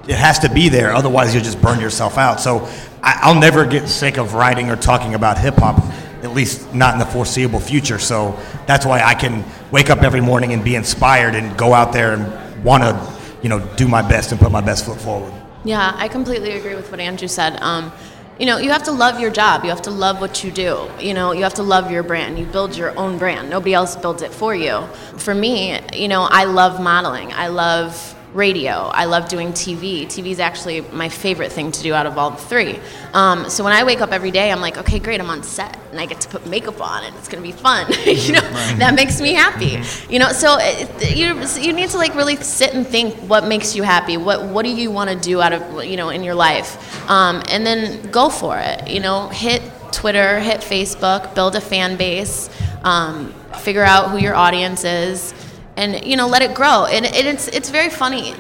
it 0.07 0.15
has 0.15 0.39
to 0.39 0.49
be 0.49 0.69
there 0.69 0.93
otherwise 0.93 1.33
you'll 1.33 1.43
just 1.43 1.61
burn 1.61 1.79
yourself 1.79 2.17
out 2.17 2.41
so 2.41 2.67
I, 3.01 3.19
i'll 3.23 3.39
never 3.39 3.65
get 3.65 3.87
sick 3.87 4.17
of 4.17 4.33
writing 4.33 4.69
or 4.69 4.75
talking 4.75 5.13
about 5.13 5.37
hip-hop 5.37 5.79
at 6.23 6.31
least 6.31 6.73
not 6.73 6.93
in 6.93 6.99
the 6.99 7.05
foreseeable 7.05 7.59
future 7.59 7.99
so 7.99 8.37
that's 8.67 8.85
why 8.85 9.01
i 9.01 9.13
can 9.13 9.45
wake 9.71 9.89
up 9.89 10.03
every 10.03 10.21
morning 10.21 10.53
and 10.53 10.63
be 10.63 10.75
inspired 10.75 11.35
and 11.35 11.57
go 11.57 11.73
out 11.73 11.93
there 11.93 12.13
and 12.13 12.63
want 12.63 12.83
to 12.83 13.22
you 13.43 13.49
know 13.49 13.59
do 13.75 13.87
my 13.87 14.01
best 14.01 14.31
and 14.31 14.41
put 14.41 14.51
my 14.51 14.61
best 14.61 14.85
foot 14.85 14.99
forward 14.99 15.33
Yeah, 15.65 15.93
I 15.95 16.07
completely 16.09 16.51
agree 16.51 16.75
with 16.75 16.91
what 16.91 16.99
Andrew 16.99 17.27
said. 17.27 17.61
Um, 17.61 17.91
you 18.39 18.45
know, 18.45 18.57
you 18.57 18.71
have 18.71 18.83
to 18.83 18.91
love 18.91 19.19
your 19.19 19.31
job. 19.31 19.63
You 19.63 19.69
have 19.69 19.83
to 19.83 19.91
love 19.91 20.19
what 20.19 20.43
you 20.43 20.51
do. 20.51 20.89
You 20.99 21.13
know, 21.13 21.31
you 21.31 21.43
have 21.43 21.53
to 21.53 21.63
love 21.63 21.91
your 21.91 22.03
brand. 22.03 22.37
You 22.39 22.45
build 22.45 22.75
your 22.75 22.97
own 22.97 23.17
brand. 23.17 23.49
Nobody 23.49 23.73
else 23.73 23.95
builds 23.95 24.21
it 24.23 24.33
for 24.33 24.53
you. 24.55 24.85
For 25.17 25.33
me, 25.33 25.79
you 25.93 26.07
know, 26.07 26.27
I 26.29 26.43
love 26.45 26.81
modeling. 26.81 27.31
I 27.31 27.47
love 27.47 28.15
radio. 28.33 28.71
I 28.71 29.05
love 29.05 29.29
doing 29.29 29.49
TV. 29.49 30.05
TV 30.05 30.27
is 30.27 30.39
actually 30.39 30.81
my 30.81 31.09
favorite 31.09 31.51
thing 31.51 31.71
to 31.71 31.83
do 31.83 31.93
out 31.93 32.05
of 32.05 32.17
all 32.17 32.31
the 32.31 32.37
three. 32.37 32.79
Um, 33.13 33.49
so 33.49 33.63
when 33.63 33.73
I 33.73 33.83
wake 33.83 34.01
up 34.01 34.11
every 34.11 34.31
day, 34.31 34.51
I'm 34.51 34.61
like, 34.61 34.77
okay, 34.77 34.99
great, 34.99 35.19
I'm 35.19 35.29
on 35.29 35.43
set 35.43 35.77
and 35.91 35.99
I 35.99 36.05
get 36.05 36.21
to 36.21 36.27
put 36.29 36.45
makeup 36.47 36.81
on 36.81 37.03
and 37.03 37.15
it's 37.15 37.27
gonna 37.27 37.43
be 37.43 37.51
fun. 37.51 37.87
you 38.05 38.33
know, 38.33 38.41
that 38.77 38.93
makes 38.95 39.21
me 39.21 39.33
happy. 39.33 39.79
You 40.11 40.19
know, 40.19 40.29
so 40.29 40.57
it, 40.59 41.15
you 41.15 41.35
you 41.61 41.73
need 41.73 41.89
to 41.91 41.97
like 41.97 42.15
really 42.15 42.35
sit 42.37 42.73
and 42.73 42.85
think 42.85 43.15
what 43.29 43.45
makes 43.45 43.75
you 43.75 43.83
happy. 43.83 44.17
What 44.17 44.45
what 44.45 44.65
do 44.65 44.71
you 44.71 44.91
want 44.91 45.09
to 45.09 45.15
do 45.15 45.41
out 45.41 45.53
of 45.53 45.85
you 45.85 45.97
know 45.97 46.09
in 46.09 46.23
your 46.23 46.35
life, 46.35 47.09
um, 47.09 47.43
and 47.49 47.65
then 47.65 48.09
go 48.11 48.29
for 48.29 48.57
it. 48.57 48.87
You 48.87 48.99
know, 48.99 49.29
hit 49.29 49.61
Twitter, 49.91 50.39
hit 50.39 50.61
Facebook, 50.61 51.35
build 51.35 51.55
a 51.55 51.61
fan 51.61 51.97
base, 51.97 52.49
um, 52.83 53.31
figure 53.59 53.83
out 53.83 54.09
who 54.09 54.17
your 54.17 54.35
audience 54.35 54.83
is 54.83 55.33
and 55.77 56.05
you 56.05 56.15
know 56.15 56.27
let 56.27 56.41
it 56.41 56.53
grow 56.53 56.85
and, 56.85 57.05
it's 57.05 57.47
it's 57.49 57.69
very 57.69 57.89
funny 57.89 58.35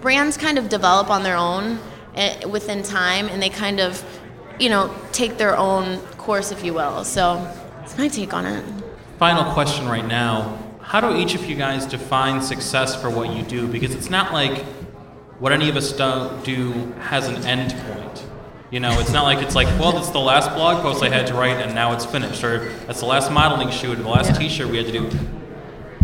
brands 0.00 0.36
kind 0.36 0.58
of 0.58 0.68
develop 0.68 1.10
on 1.10 1.22
their 1.22 1.36
own 1.36 1.78
eh, 2.14 2.44
within 2.46 2.82
time 2.82 3.26
and 3.28 3.42
they 3.42 3.48
kind 3.48 3.80
of 3.80 4.04
you 4.58 4.68
know 4.68 4.94
take 5.12 5.38
their 5.38 5.56
own 5.56 5.98
course 6.18 6.52
if 6.52 6.64
you 6.64 6.74
will 6.74 7.04
so 7.04 7.46
it's 7.82 7.96
my 7.98 8.08
take 8.08 8.32
on 8.32 8.46
it 8.46 8.64
Final 9.22 9.52
question 9.52 9.86
right 9.86 10.04
now. 10.04 10.58
How 10.80 11.00
do 11.00 11.16
each 11.16 11.36
of 11.36 11.44
you 11.44 11.54
guys 11.54 11.86
define 11.86 12.42
success 12.42 13.00
for 13.00 13.08
what 13.08 13.32
you 13.32 13.44
do? 13.44 13.68
Because 13.68 13.94
it's 13.94 14.10
not 14.10 14.32
like 14.32 14.64
what 15.38 15.52
any 15.52 15.68
of 15.68 15.76
us 15.76 15.92
do, 15.92 16.28
do 16.42 16.72
has 17.02 17.28
an 17.28 17.36
end 17.44 17.72
point. 17.86 18.26
You 18.72 18.80
know, 18.80 18.98
it's 18.98 19.12
not 19.12 19.22
like 19.22 19.38
it's 19.40 19.54
like, 19.54 19.68
well, 19.78 19.92
that's 19.92 20.10
the 20.10 20.18
last 20.18 20.52
blog 20.54 20.82
post 20.82 21.04
I 21.04 21.08
had 21.08 21.28
to 21.28 21.34
write 21.34 21.58
and 21.58 21.72
now 21.72 21.92
it's 21.92 22.04
finished, 22.04 22.42
or 22.42 22.68
that's 22.86 22.98
the 22.98 23.06
last 23.06 23.30
modeling 23.30 23.70
shoot, 23.70 23.96
or 23.96 24.02
the 24.02 24.08
last 24.08 24.34
T-shirt 24.34 24.68
we 24.68 24.78
had 24.78 24.86
to 24.86 24.92
do. 24.92 25.10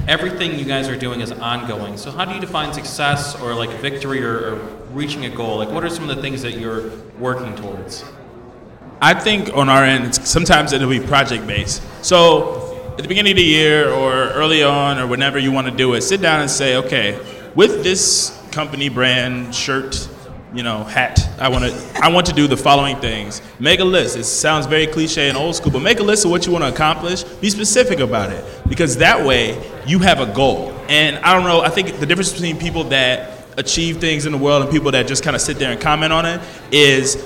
Everything 0.09 0.59
you 0.59 0.65
guys 0.65 0.89
are 0.89 0.97
doing 0.97 1.21
is 1.21 1.31
ongoing. 1.31 1.99
So 1.99 2.11
how 2.11 2.25
do 2.25 2.35
you 2.35 2.41
define 2.41 2.73
success 2.73 3.39
or 3.43 3.55
like 3.55 3.69
victory 3.83 4.25
or, 4.25 4.55
or 4.55 4.57
reaching 4.93 5.27
a 5.27 5.29
goal? 5.29 5.59
Like, 5.59 5.71
what 5.71 5.85
are 5.85 5.91
some 5.91 6.09
of 6.09 6.17
the 6.17 6.23
things 6.23 6.41
that 6.41 6.53
you're 6.53 6.91
working 7.19 7.55
towards? 7.57 8.07
I 9.03 9.13
think 9.13 9.55
on 9.55 9.69
our 9.69 9.85
end, 9.85 10.15
sometimes 10.15 10.73
it'll 10.73 10.89
be 10.89 10.99
project 10.99 11.47
based. 11.47 11.83
So 12.03 12.75
at 12.93 13.03
the 13.03 13.09
beginning 13.09 13.33
of 13.33 13.37
the 13.37 13.45
year 13.45 13.91
or 13.91 14.31
early 14.31 14.63
on 14.63 14.99
or 14.99 15.07
whenever 15.07 15.39
you 15.39 15.53
want 15.53 15.67
to 15.67 15.77
do 15.77 15.93
it, 15.93 16.01
sit 16.01 16.23
down 16.23 16.41
and 16.41 16.51
say, 16.51 16.77
okay, 16.77 17.21
with 17.55 17.83
this 17.83 18.35
company 18.51 18.89
brand 18.89 19.55
shirt, 19.55 20.09
you 20.55 20.63
know, 20.63 20.83
hat, 20.85 21.21
I 21.39 21.49
want 21.49 21.65
to 21.65 22.01
I 22.03 22.09
want 22.09 22.27
to 22.29 22.33
do 22.33 22.47
the 22.47 22.57
following 22.57 22.97
things. 22.97 23.43
Make 23.61 23.81
a 23.81 23.85
list. 23.85 24.17
It 24.17 24.25
sounds 24.25 24.67
very 24.67 24.87
cliche 24.87 25.29
and 25.29 25.37
old 25.37 25.57
school, 25.57 25.73
but 25.73 25.81
make 25.81 26.01
a 26.01 26.03
list 26.03 26.25
of 26.25 26.31
what 26.31 26.47
you 26.47 26.53
want 26.53 26.65
to 26.65 26.73
accomplish. 26.73 27.23
Be 27.23 27.51
specific 27.51 28.01
about 28.01 28.31
it 28.31 28.45
because 28.69 28.97
that 28.99 29.27
way 29.27 29.63
you 29.87 29.99
have 29.99 30.21
a 30.21 30.33
goal. 30.33 30.73
And 30.89 31.17
I 31.19 31.35
don't 31.35 31.45
know, 31.45 31.61
I 31.61 31.69
think 31.69 31.99
the 32.01 32.07
difference 32.07 32.33
between 32.33 32.59
people 32.59 32.85
that 32.85 33.35
achieve 33.59 33.99
things 33.99 34.25
in 34.25 34.33
the 34.33 34.39
world 34.39 34.63
and 34.63 34.71
people 34.71 34.91
that 34.93 35.07
just 35.07 35.23
kind 35.23 35.37
of 35.37 35.43
sit 35.43 35.59
there 35.59 35.71
and 35.71 35.81
comment 35.81 36.13
on 36.13 36.25
it 36.25 36.41
is 36.71 37.23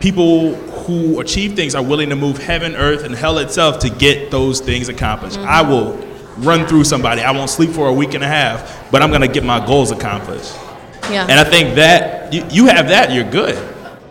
people 0.00 0.54
who 0.54 1.20
achieve 1.20 1.54
things 1.54 1.74
are 1.74 1.82
willing 1.82 2.08
to 2.08 2.16
move 2.16 2.38
heaven, 2.38 2.74
earth, 2.74 3.04
and 3.04 3.14
hell 3.14 3.38
itself 3.38 3.78
to 3.80 3.90
get 3.90 4.30
those 4.30 4.60
things 4.60 4.88
accomplished. 4.88 5.38
I 5.38 5.62
mm-hmm. 5.62 5.70
will 5.70 6.44
run 6.44 6.66
through 6.66 6.84
somebody. 6.84 7.22
I 7.22 7.30
won't 7.30 7.50
sleep 7.50 7.70
for 7.70 7.88
a 7.88 7.92
week 7.92 8.14
and 8.14 8.24
a 8.24 8.26
half, 8.26 8.90
but 8.90 9.00
I'm 9.00 9.10
going 9.10 9.20
to 9.20 9.28
get 9.28 9.44
my 9.44 9.64
goals 9.64 9.92
accomplished. 9.92 10.54
Yeah 11.10 11.26
And 11.28 11.38
I 11.38 11.44
think 11.44 11.74
that 11.76 12.32
you, 12.32 12.44
you 12.50 12.66
have 12.66 12.88
that, 12.88 13.12
you're 13.12 13.28
good. 13.30 13.56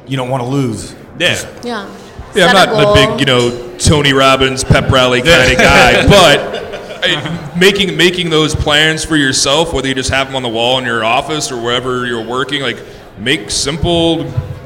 you 0.08 0.18
don't 0.18 0.30
want 0.30 0.44
to 0.44 0.50
lose 0.50 0.94
Yeah. 1.20 1.36
yeah 1.64 1.90
Yeah, 2.36 2.46
I'm 2.48 2.50
Set 2.50 2.50
a 2.50 2.54
not 2.54 2.70
the 2.78 2.84
goal. 2.84 2.96
big, 2.96 3.20
you 3.20 3.26
know, 3.26 3.78
Tony 3.78 4.12
Robbins 4.14 4.64
pep 4.64 4.90
rally 4.92 5.22
kind 5.22 5.52
of 5.52 5.58
guy, 5.58 6.08
but 6.08 7.04
I- 7.04 7.54
making 7.60 7.96
making 7.98 8.30
those 8.30 8.56
plans 8.56 9.04
for 9.06 9.16
yourself, 9.16 9.74
whether 9.74 9.88
you 9.88 9.94
just 9.96 10.10
have 10.10 10.28
them 10.28 10.36
on 10.36 10.42
the 10.44 10.50
wall 10.50 10.78
in 10.80 10.86
your 10.86 11.04
office 11.04 11.52
or 11.52 11.62
wherever 11.62 12.06
you're 12.08 12.26
working, 12.26 12.62
like 12.62 12.78
make 13.20 13.52
simple, 13.52 14.24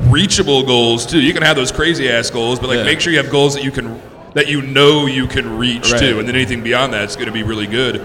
reachable 0.07 0.63
goals 0.63 1.05
too. 1.05 1.19
You 1.19 1.33
can 1.33 1.41
have 1.43 1.55
those 1.57 1.71
crazy 1.71 2.09
ass 2.09 2.29
goals, 2.29 2.59
but 2.59 2.69
like 2.69 2.77
Yeah. 2.77 2.83
make 2.83 3.01
sure 3.01 3.11
you 3.11 3.17
have 3.21 3.29
goals 3.31 3.53
that 3.55 3.63
you 3.63 3.71
can 3.71 3.99
that 4.33 4.47
you 4.47 4.61
know 4.61 5.07
you 5.07 5.25
can 5.27 5.57
reach 5.57 5.91
Right. 5.91 5.99
too, 5.99 6.19
and 6.19 6.27
then 6.27 6.35
anything 6.35 6.61
beyond 6.61 6.93
that 6.93 7.03
is 7.09 7.15
going 7.15 7.25
to 7.27 7.31
be 7.33 7.41
really 7.43 7.65
good. 7.67 8.01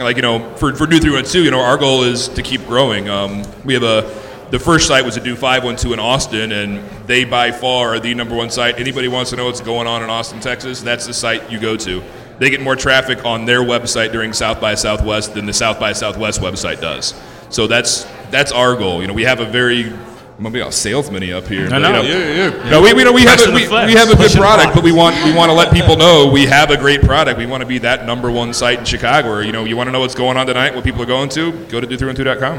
Like 0.00 0.16
you 0.16 0.22
know, 0.22 0.54
for 0.56 0.74
for 0.74 0.86
Do 0.86 0.98
Three 0.98 1.12
One 1.12 1.24
Two, 1.24 1.44
you 1.44 1.50
know, 1.50 1.60
our 1.60 1.76
goal 1.76 2.04
is 2.04 2.28
to 2.28 2.42
keep 2.42 2.64
growing. 2.66 3.10
Um, 3.10 3.44
we 3.66 3.74
have 3.74 3.82
a 3.82 4.10
the 4.50 4.58
first 4.58 4.88
site 4.88 5.04
was 5.04 5.18
a 5.18 5.20
Do 5.20 5.36
Five 5.36 5.62
One 5.62 5.76
Two 5.76 5.92
in 5.92 6.00
Austin, 6.00 6.52
and 6.52 6.82
they 7.06 7.24
by 7.24 7.52
far 7.52 7.96
are 7.96 8.00
the 8.00 8.14
number 8.14 8.34
one 8.34 8.48
site. 8.48 8.80
Anybody 8.80 9.08
wants 9.08 9.28
to 9.30 9.36
know 9.36 9.44
what's 9.44 9.60
going 9.60 9.86
on 9.86 10.02
in 10.02 10.08
Austin, 10.08 10.40
Texas? 10.40 10.80
That's 10.80 11.06
the 11.06 11.12
site 11.12 11.50
you 11.50 11.60
go 11.60 11.76
to. 11.76 12.02
They 12.38 12.48
get 12.48 12.62
more 12.62 12.76
traffic 12.76 13.26
on 13.26 13.44
their 13.44 13.60
website 13.60 14.10
during 14.10 14.32
South 14.32 14.58
by 14.58 14.74
Southwest 14.74 15.34
than 15.34 15.44
the 15.44 15.52
South 15.52 15.78
by 15.78 15.92
Southwest 15.92 16.40
website 16.40 16.80
does. 16.80 17.12
So 17.50 17.66
that's 17.66 18.04
that's 18.30 18.52
our 18.52 18.76
goal. 18.76 19.02
You 19.02 19.08
know, 19.08 19.14
we 19.14 19.24
have 19.24 19.40
a 19.40 19.44
very 19.44 19.92
I'm 20.40 20.44
gonna 20.44 20.54
be 20.54 20.62
all 20.62 20.72
salesman 20.72 21.22
up 21.34 21.46
here. 21.48 21.66
I 21.66 21.68
but, 21.68 21.78
know, 21.80 22.00
yeah, 22.00 22.48
yeah. 22.48 22.70
No, 22.70 22.80
we, 22.80 22.94
we, 22.94 23.04
know, 23.04 23.12
we, 23.12 23.24
have 23.24 23.38
a, 23.46 23.52
we, 23.52 23.68
we 23.68 23.92
have 23.92 24.08
a 24.08 24.16
good 24.16 24.32
product, 24.32 24.74
but 24.74 24.82
we 24.82 24.90
want 24.90 25.14
we 25.22 25.34
want 25.34 25.50
to 25.50 25.52
let 25.52 25.70
people 25.70 25.96
know 25.96 26.30
we 26.32 26.46
have 26.46 26.70
a 26.70 26.78
great 26.78 27.02
product. 27.02 27.38
We 27.38 27.44
want 27.44 27.60
to 27.60 27.66
be 27.66 27.76
that 27.80 28.06
number 28.06 28.30
one 28.30 28.54
site 28.54 28.78
in 28.78 28.86
Chicago. 28.86 29.28
Or, 29.28 29.42
you 29.42 29.52
know, 29.52 29.66
you 29.66 29.76
want 29.76 29.88
to 29.88 29.92
know 29.92 30.00
what's 30.00 30.14
going 30.14 30.38
on 30.38 30.46
tonight, 30.46 30.74
what 30.74 30.82
people 30.82 31.02
are 31.02 31.06
going 31.06 31.28
to, 31.28 31.52
go 31.66 31.78
to 31.78 31.86
do312.com. 31.86 32.56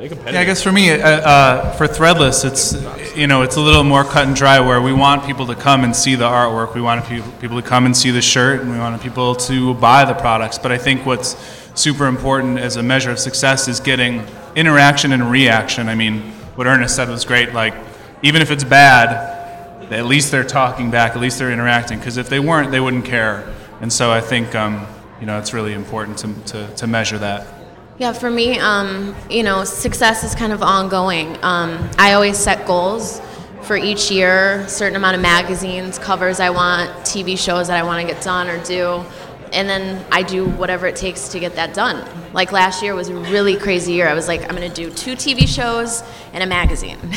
Yeah, 0.00 0.40
I 0.40 0.44
guess 0.44 0.62
for 0.62 0.70
me, 0.70 0.92
uh, 0.92 0.96
uh, 0.98 1.72
for 1.72 1.88
Threadless, 1.88 2.44
it's 2.44 3.16
you 3.16 3.26
know 3.26 3.42
it's 3.42 3.56
a 3.56 3.60
little 3.60 3.82
more 3.82 4.04
cut 4.04 4.28
and 4.28 4.36
dry. 4.36 4.60
Where 4.60 4.80
we 4.80 4.92
want 4.92 5.26
people 5.26 5.48
to 5.48 5.56
come 5.56 5.82
and 5.82 5.96
see 5.96 6.14
the 6.14 6.28
artwork, 6.28 6.76
we 6.76 6.80
want 6.80 7.04
people 7.06 7.32
people 7.40 7.60
to 7.60 7.68
come 7.68 7.86
and 7.86 7.96
see 7.96 8.12
the 8.12 8.22
shirt, 8.22 8.60
and 8.60 8.70
we 8.70 8.78
want 8.78 9.02
people 9.02 9.34
to 9.34 9.74
buy 9.74 10.04
the 10.04 10.14
products. 10.14 10.58
But 10.58 10.70
I 10.70 10.78
think 10.78 11.04
what's 11.06 11.34
super 11.74 12.06
important 12.06 12.60
as 12.60 12.76
a 12.76 12.84
measure 12.84 13.10
of 13.10 13.18
success 13.18 13.66
is 13.66 13.80
getting 13.80 14.24
interaction 14.54 15.10
and 15.10 15.28
reaction. 15.28 15.88
I 15.88 15.96
mean, 15.96 16.34
what 16.60 16.66
Ernest 16.66 16.94
said 16.94 17.08
was 17.08 17.24
great. 17.24 17.54
Like, 17.54 17.72
even 18.22 18.42
if 18.42 18.50
it's 18.50 18.64
bad, 18.64 19.90
at 19.90 20.04
least 20.04 20.30
they're 20.30 20.44
talking 20.44 20.90
back, 20.90 21.12
at 21.12 21.18
least 21.18 21.38
they're 21.38 21.50
interacting. 21.50 21.98
Because 21.98 22.18
if 22.18 22.28
they 22.28 22.38
weren't, 22.38 22.70
they 22.70 22.80
wouldn't 22.80 23.06
care. 23.06 23.50
And 23.80 23.90
so 23.90 24.10
I 24.10 24.20
think 24.20 24.54
um, 24.54 24.86
you 25.20 25.26
know 25.26 25.38
it's 25.38 25.54
really 25.54 25.72
important 25.72 26.18
to, 26.18 26.34
to, 26.52 26.74
to 26.74 26.86
measure 26.86 27.16
that. 27.16 27.46
Yeah, 27.96 28.12
for 28.12 28.30
me, 28.30 28.58
um, 28.58 29.16
you 29.30 29.42
know, 29.42 29.64
success 29.64 30.22
is 30.22 30.34
kind 30.34 30.52
of 30.52 30.62
ongoing. 30.62 31.42
Um, 31.42 31.88
I 31.96 32.12
always 32.12 32.36
set 32.36 32.66
goals 32.66 33.22
for 33.62 33.78
each 33.78 34.10
year, 34.10 34.68
certain 34.68 34.96
amount 34.96 35.16
of 35.16 35.22
magazines, 35.22 35.98
covers 35.98 36.40
I 36.40 36.50
want, 36.50 36.90
TV 37.06 37.38
shows 37.38 37.68
that 37.68 37.78
I 37.78 37.84
want 37.84 38.06
to 38.06 38.12
get 38.12 38.22
done 38.22 38.48
or 38.48 38.62
do, 38.64 39.02
and 39.52 39.68
then 39.68 40.04
I 40.10 40.22
do 40.22 40.46
whatever 40.46 40.86
it 40.86 40.96
takes 40.96 41.28
to 41.28 41.40
get 41.40 41.56
that 41.56 41.74
done. 41.74 42.06
Like 42.32 42.52
last 42.52 42.82
year 42.82 42.94
was 42.94 43.08
a 43.08 43.14
really 43.14 43.56
crazy 43.56 43.92
year. 43.92 44.08
I 44.08 44.14
was 44.14 44.28
like, 44.28 44.42
I'm 44.42 44.56
going 44.56 44.70
to 44.70 44.74
do 44.74 44.90
two 44.90 45.12
TV 45.12 45.48
shows 45.48 46.02
and 46.32 46.42
a 46.42 46.46
magazine. 46.46 46.98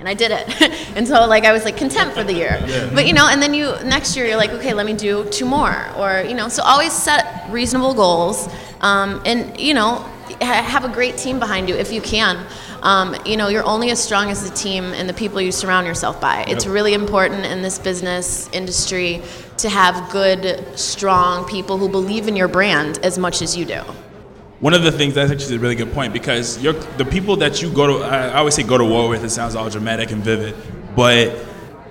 And 0.00 0.08
I 0.08 0.14
did 0.14 0.30
it, 0.30 0.48
and 0.96 1.06
so 1.06 1.26
like 1.26 1.44
I 1.44 1.52
was 1.52 1.66
like 1.66 1.76
content 1.76 2.14
for 2.14 2.24
the 2.24 2.32
year. 2.32 2.58
But 2.94 3.06
you 3.06 3.12
know, 3.12 3.28
and 3.28 3.42
then 3.42 3.52
you 3.52 3.74
next 3.84 4.16
year 4.16 4.24
you're 4.24 4.38
like, 4.38 4.48
okay, 4.48 4.72
let 4.72 4.86
me 4.86 4.94
do 4.94 5.28
two 5.28 5.44
more, 5.44 5.76
or 5.94 6.24
you 6.26 6.32
know, 6.32 6.48
so 6.48 6.62
always 6.62 6.94
set 6.94 7.44
reasonable 7.50 7.92
goals, 7.92 8.48
um, 8.80 9.20
and 9.26 9.60
you 9.60 9.74
know, 9.74 9.96
ha- 10.40 10.62
have 10.62 10.86
a 10.86 10.88
great 10.88 11.18
team 11.18 11.38
behind 11.38 11.68
you 11.68 11.74
if 11.74 11.92
you 11.92 12.00
can. 12.00 12.46
Um, 12.82 13.14
you 13.26 13.36
know, 13.36 13.48
you're 13.48 13.64
only 13.64 13.90
as 13.90 14.02
strong 14.02 14.30
as 14.30 14.48
the 14.48 14.56
team 14.56 14.84
and 14.84 15.06
the 15.06 15.12
people 15.12 15.38
you 15.38 15.52
surround 15.52 15.86
yourself 15.86 16.18
by. 16.18 16.44
It's 16.48 16.66
really 16.66 16.94
important 16.94 17.44
in 17.44 17.60
this 17.60 17.78
business 17.78 18.48
industry 18.54 19.22
to 19.62 19.68
have 19.68 20.10
good, 20.10 20.78
strong 20.78 21.44
people 21.46 21.78
who 21.78 21.88
believe 21.88 22.28
in 22.28 22.36
your 22.36 22.48
brand 22.48 22.98
as 22.98 23.18
much 23.18 23.42
as 23.42 23.56
you 23.56 23.64
do. 23.64 23.82
One 24.60 24.74
of 24.74 24.82
the 24.82 24.92
things 24.92 25.14
that's 25.14 25.32
actually 25.32 25.56
a 25.56 25.58
really 25.58 25.74
good 25.74 25.92
point 25.92 26.12
because 26.12 26.60
the 26.60 27.08
people 27.10 27.36
that 27.36 27.62
you 27.62 27.72
go 27.72 27.98
to, 27.98 28.04
I 28.04 28.36
always 28.38 28.54
say 28.54 28.62
go 28.62 28.76
to 28.76 28.84
war 28.84 29.08
with. 29.08 29.24
It 29.24 29.30
sounds 29.30 29.54
all 29.54 29.70
dramatic 29.70 30.10
and 30.10 30.22
vivid, 30.22 30.54
but 30.94 31.34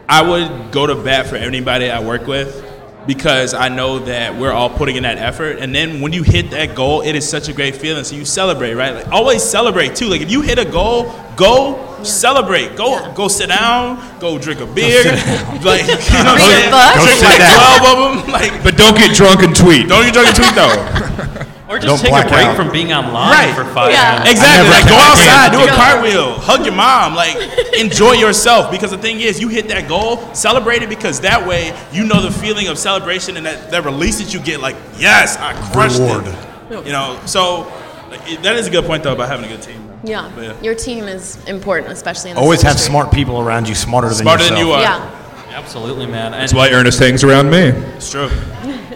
I 0.07 0.21
would 0.21 0.71
go 0.71 0.85
to 0.85 0.95
bat 0.95 1.27
for 1.27 1.35
anybody 1.35 1.89
I 1.89 1.99
work 1.99 2.27
with 2.27 2.68
because 3.07 3.53
I 3.53 3.69
know 3.69 3.99
that 3.99 4.35
we're 4.37 4.51
all 4.51 4.69
putting 4.69 4.95
in 4.95 5.03
that 5.03 5.17
effort. 5.17 5.57
And 5.59 5.73
then 5.73 5.99
when 6.01 6.13
you 6.13 6.23
hit 6.23 6.51
that 6.51 6.75
goal, 6.75 7.01
it 7.01 7.15
is 7.15 7.27
such 7.27 7.47
a 7.49 7.53
great 7.53 7.75
feeling. 7.75 8.03
So 8.03 8.15
you 8.15 8.25
celebrate, 8.25 8.73
right? 8.75 8.93
Like 8.95 9.07
always 9.07 9.43
celebrate 9.43 9.95
too. 9.95 10.07
Like 10.07 10.21
if 10.21 10.29
you 10.31 10.41
hit 10.41 10.59
a 10.59 10.65
goal, 10.65 11.11
go 11.35 11.85
celebrate. 12.03 12.75
Go 12.75 12.91
Yeah. 12.99 13.13
go 13.15 13.27
sit 13.27 13.49
down. 13.49 13.99
Go 14.19 14.37
drink 14.37 14.59
a 14.61 14.65
beer. 14.67 15.03
Like 15.63 15.81
you 15.81 15.95
know 16.23 16.33
what 16.33 16.39
I'm 16.39 16.39
saying? 16.39 16.71
Go 16.71 17.03
Drink 17.05 17.19
sit 17.19 17.25
like 17.29 17.39
down. 17.39 17.79
twelve 17.79 17.97
of 17.97 18.25
them. 18.25 18.31
Like 18.33 18.63
But 18.63 18.77
don't 18.77 18.95
get 18.95 19.15
drunk 19.15 19.41
and 19.43 19.55
tweet. 19.55 19.87
don't 19.89 20.05
you 20.05 20.11
drunk 20.11 20.27
and 20.27 20.35
tweet 20.37 20.55
though. 20.55 21.45
Or 21.69 21.77
just 21.77 21.85
Don't 22.03 22.11
take 22.11 22.25
a 22.25 22.27
break 22.27 22.47
out. 22.47 22.55
from 22.55 22.71
being 22.71 22.91
online 22.91 23.29
Right. 23.29 23.53
for 23.55 23.63
five 23.75 23.91
Yeah. 23.91 24.13
minutes. 24.23 24.31
Exactly. 24.31 24.69
Like 24.71 24.87
go 24.89 24.95
outside, 24.95 25.51
do 25.51 25.63
a 25.63 25.67
cartwheel, 25.67 26.33
hug 26.39 26.65
your 26.65 26.73
mom, 26.73 27.13
like 27.15 27.35
enjoy 27.79 28.13
yourself. 28.13 28.71
Because 28.71 28.89
the 28.89 28.97
thing 28.97 29.19
is, 29.21 29.39
you 29.39 29.49
hit 29.49 29.67
that 29.69 29.87
goal, 29.87 30.19
celebrate 30.33 30.81
it 30.81 30.89
because 30.89 31.19
that 31.19 31.45
way 31.45 31.71
you 31.91 32.05
know 32.05 32.21
the 32.21 32.31
feeling 32.31 32.69
of 32.69 32.79
celebration 32.79 33.37
and 33.37 33.45
that, 33.45 33.69
that 33.69 33.85
release 33.85 34.17
that 34.17 34.33
you 34.33 34.39
get. 34.39 34.61
Like, 34.61 34.77
yes, 34.97 35.37
I 35.37 35.53
crushed 35.71 35.99
Reward. 35.99 36.25
it. 36.71 36.85
You 36.87 36.91
know, 36.91 37.19
so 37.25 37.67
like, 38.09 38.41
that 38.41 38.55
is 38.55 38.65
a 38.65 38.71
good 38.71 38.85
point 38.85 39.03
though 39.03 39.13
about 39.13 39.29
having 39.29 39.45
a 39.45 39.49
good 39.49 39.61
team. 39.61 39.91
Yeah. 40.03 40.27
Yeah. 40.41 40.53
Your 40.63 40.73
team 40.73 41.03
is 41.07 41.37
important, 41.45 41.91
especially 41.93 42.31
in 42.31 42.35
this 42.35 42.41
Always 42.41 42.63
have 42.63 42.71
industry. 42.71 42.89
smart 42.91 43.11
people 43.11 43.39
around 43.39 43.69
you, 43.69 43.75
smarter 43.75 44.07
than 44.07 44.17
you. 44.17 44.23
Smarter 44.23 44.43
than 44.45 44.57
you 44.57 44.71
are. 44.71 44.81
Yeah. 44.81 45.07
Absolutely, 45.53 46.07
man. 46.07 46.33
And, 46.33 46.41
That's 46.41 46.53
why 46.53 46.69
Ernest 46.71 46.99
hangs 46.99 47.23
around 47.23 47.51
me. 47.51 47.73
It's 47.97 48.09
true. 48.09 48.29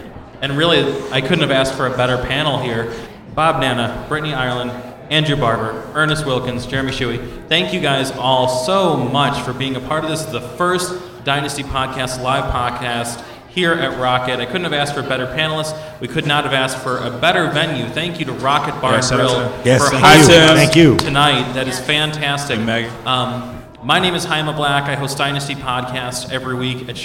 and 0.44 0.58
really, 0.58 0.80
I 1.10 1.22
couldn't 1.22 1.40
have 1.40 1.50
asked 1.50 1.74
for 1.74 1.86
a 1.86 1.96
better 1.96 2.18
panel 2.18 2.58
here. 2.58 2.92
Bob 3.34 3.60
Nanna, 3.62 4.04
Brittany 4.08 4.34
Ireland, 4.34 4.72
Andrew 5.10 5.36
Barber, 5.36 5.90
Ernest 5.94 6.26
Wilkins, 6.26 6.66
Jeremy 6.66 6.92
Scheuch. 6.92 7.48
Thank 7.48 7.72
you 7.72 7.80
guys 7.80 8.10
all 8.12 8.46
so 8.48 8.96
much 8.96 9.42
for 9.42 9.54
being 9.54 9.74
a 9.74 9.80
part 9.80 10.04
of 10.04 10.10
this. 10.10 10.24
The 10.26 10.42
first 10.42 11.24
Dynasty 11.24 11.62
Podcast 11.62 12.22
live 12.22 12.52
podcast 12.52 13.24
here 13.48 13.72
at 13.72 13.92
Rockit. 13.98 14.38
I 14.38 14.44
couldn't 14.44 14.64
have 14.64 14.74
asked 14.74 14.94
for 14.94 15.02
better 15.02 15.26
panelists. 15.28 15.98
We 15.98 16.08
could 16.08 16.26
not 16.26 16.44
have 16.44 16.52
asked 16.52 16.76
for 16.78 16.98
a 16.98 17.10
better 17.10 17.48
venue. 17.50 17.86
Thank 17.86 18.18
you 18.18 18.26
to 18.26 18.32
Rockit 18.32 18.78
Bar 18.82 18.92
Yeah, 18.92 18.98
and 18.98 19.08
Grill 19.08 19.62
Yes, 19.64 19.82
for 19.82 19.90
thank 19.96 20.04
hosting 20.04 20.34
you. 20.34 20.40
us 20.42 20.50
Thank 20.50 20.76
you. 20.76 20.96
tonight. 20.98 21.52
That 21.54 21.68
is 21.68 21.80
fantastic. 21.80 22.58
Hey, 22.58 22.64
Maggie. 22.66 22.88
Um, 23.06 23.64
my 23.82 23.98
name 23.98 24.14
is 24.14 24.24
Jaime 24.26 24.52
Black. 24.52 24.84
I 24.84 24.94
host 24.94 25.16
Dynasty 25.16 25.54
Podcast 25.54 26.30
every 26.30 26.54
week 26.54 26.86
at 26.88 26.96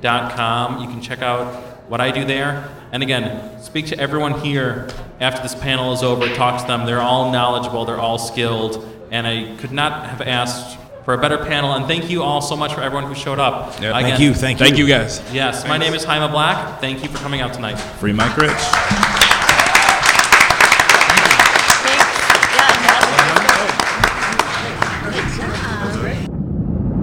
ChicagoVerseUnited.com. 0.00 0.82
You 0.82 0.88
can 0.88 1.00
check 1.00 1.22
out 1.22 1.54
what 1.88 2.00
I 2.00 2.10
do 2.10 2.24
there. 2.24 2.68
And 2.92 3.02
again, 3.02 3.60
speak 3.62 3.86
to 3.86 3.98
everyone 3.98 4.40
here 4.40 4.88
after 5.20 5.42
this 5.42 5.54
panel 5.54 5.92
is 5.92 6.02
over. 6.02 6.32
Talk 6.34 6.60
to 6.60 6.66
them. 6.66 6.86
They're 6.86 7.00
all 7.00 7.30
knowledgeable. 7.32 7.84
They're 7.84 8.00
all 8.00 8.18
skilled. 8.18 8.84
And 9.10 9.26
I 9.26 9.56
could 9.56 9.72
not 9.72 10.06
have 10.06 10.20
asked 10.20 10.78
for 11.04 11.14
a 11.14 11.18
better 11.18 11.38
panel. 11.38 11.72
And 11.74 11.86
thank 11.86 12.10
you 12.10 12.22
all 12.22 12.40
so 12.40 12.56
much 12.56 12.74
for 12.74 12.80
everyone 12.80 13.06
who 13.06 13.14
showed 13.14 13.38
up. 13.38 13.80
Yeah, 13.80 13.96
Again, 13.96 14.10
Thank 14.10 14.20
you, 14.20 14.34
thank 14.34 14.60
you. 14.60 14.66
Thank 14.66 14.78
you 14.78 14.86
guys. 14.88 15.22
Yes, 15.32 15.66
my 15.66 15.78
name 15.78 15.94
is 15.94 16.04
Jaime 16.04 16.30
Black. 16.30 16.80
Thank 16.80 17.02
you 17.02 17.08
for 17.08 17.18
coming 17.18 17.40
out 17.40 17.52
tonight. 17.54 17.76
Free 17.76 18.12
Mike 18.12 18.36
Rich. 18.36 19.05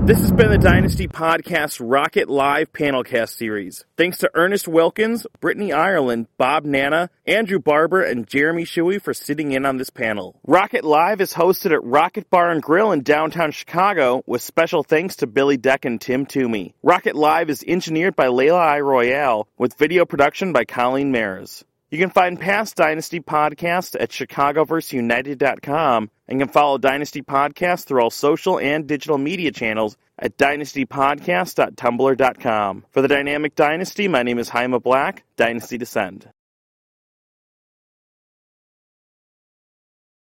This 0.05 0.19
has 0.19 0.33
been 0.33 0.49
the 0.49 0.57
Dynasty 0.57 1.07
Podcast 1.07 1.79
Rockit 1.79 2.27
Live 2.27 2.73
Panelcast 2.73 3.37
Series. 3.37 3.85
Thanks 3.95 4.17
to 4.17 4.29
Ernest 4.33 4.67
Wilkins, 4.67 5.25
Brittany 5.39 5.71
Ireland, 5.71 6.27
Bob 6.37 6.65
Nanna, 6.65 7.09
Andrew 7.25 7.57
Barber, 7.57 8.03
and 8.03 8.27
Jeremy 8.27 8.65
Scheuch 8.65 9.01
for 9.01 9.13
sitting 9.13 9.53
in 9.53 9.65
on 9.65 9.77
this 9.77 9.89
panel. 9.89 10.41
Rockit 10.45 10.83
Live 10.83 11.21
is 11.21 11.31
hosted 11.31 11.73
at 11.73 11.83
Rockit 11.83 12.29
Bar 12.29 12.51
and 12.51 12.61
Grill 12.61 12.91
in 12.91 13.03
downtown 13.03 13.51
Chicago 13.51 14.23
with 14.25 14.41
special 14.41 14.83
thanks 14.83 15.15
to 15.15 15.25
Billy 15.25 15.57
Dec 15.57 15.85
and 15.85 16.01
Tim 16.01 16.25
Toomey. 16.25 16.75
Rockit 16.83 17.13
Live 17.13 17.49
is 17.49 17.63
engineered 17.65 18.17
by 18.17 18.27
Layla 18.27 18.59
I. 18.59 18.79
Royale 18.81 19.47
with 19.57 19.77
video 19.77 20.03
production 20.03 20.51
by 20.51 20.65
Colleen 20.65 21.13
Mares. 21.13 21.63
You 21.93 21.99
can 21.99 22.09
find 22.09 22.39
past 22.39 22.75
Dynasty 22.75 23.19
podcasts 23.19 23.95
at 23.99 24.09
ChicagoVerseUnited.com 24.09 26.09
and 26.27 26.39
can 26.39 26.49
follow 26.49 26.79
Dynasty 26.79 27.21
Podcast 27.21 27.83
through 27.83 28.01
all 28.01 28.09
social 28.09 28.57
and 28.57 28.87
digital 28.87 29.19
media 29.19 29.51
channels 29.51 29.95
at 30.17 30.35
DynastyPodcast.tumblr.com. 30.39 32.85
For 32.89 33.01
the 33.03 33.07
Dynamic 33.07 33.53
Dynasty, 33.53 34.07
my 34.07 34.23
name 34.23 34.39
is 34.39 34.49
Jaime 34.49 34.79
Black, 34.79 35.23
Dynasty 35.35 35.77
Descend. 35.77 36.29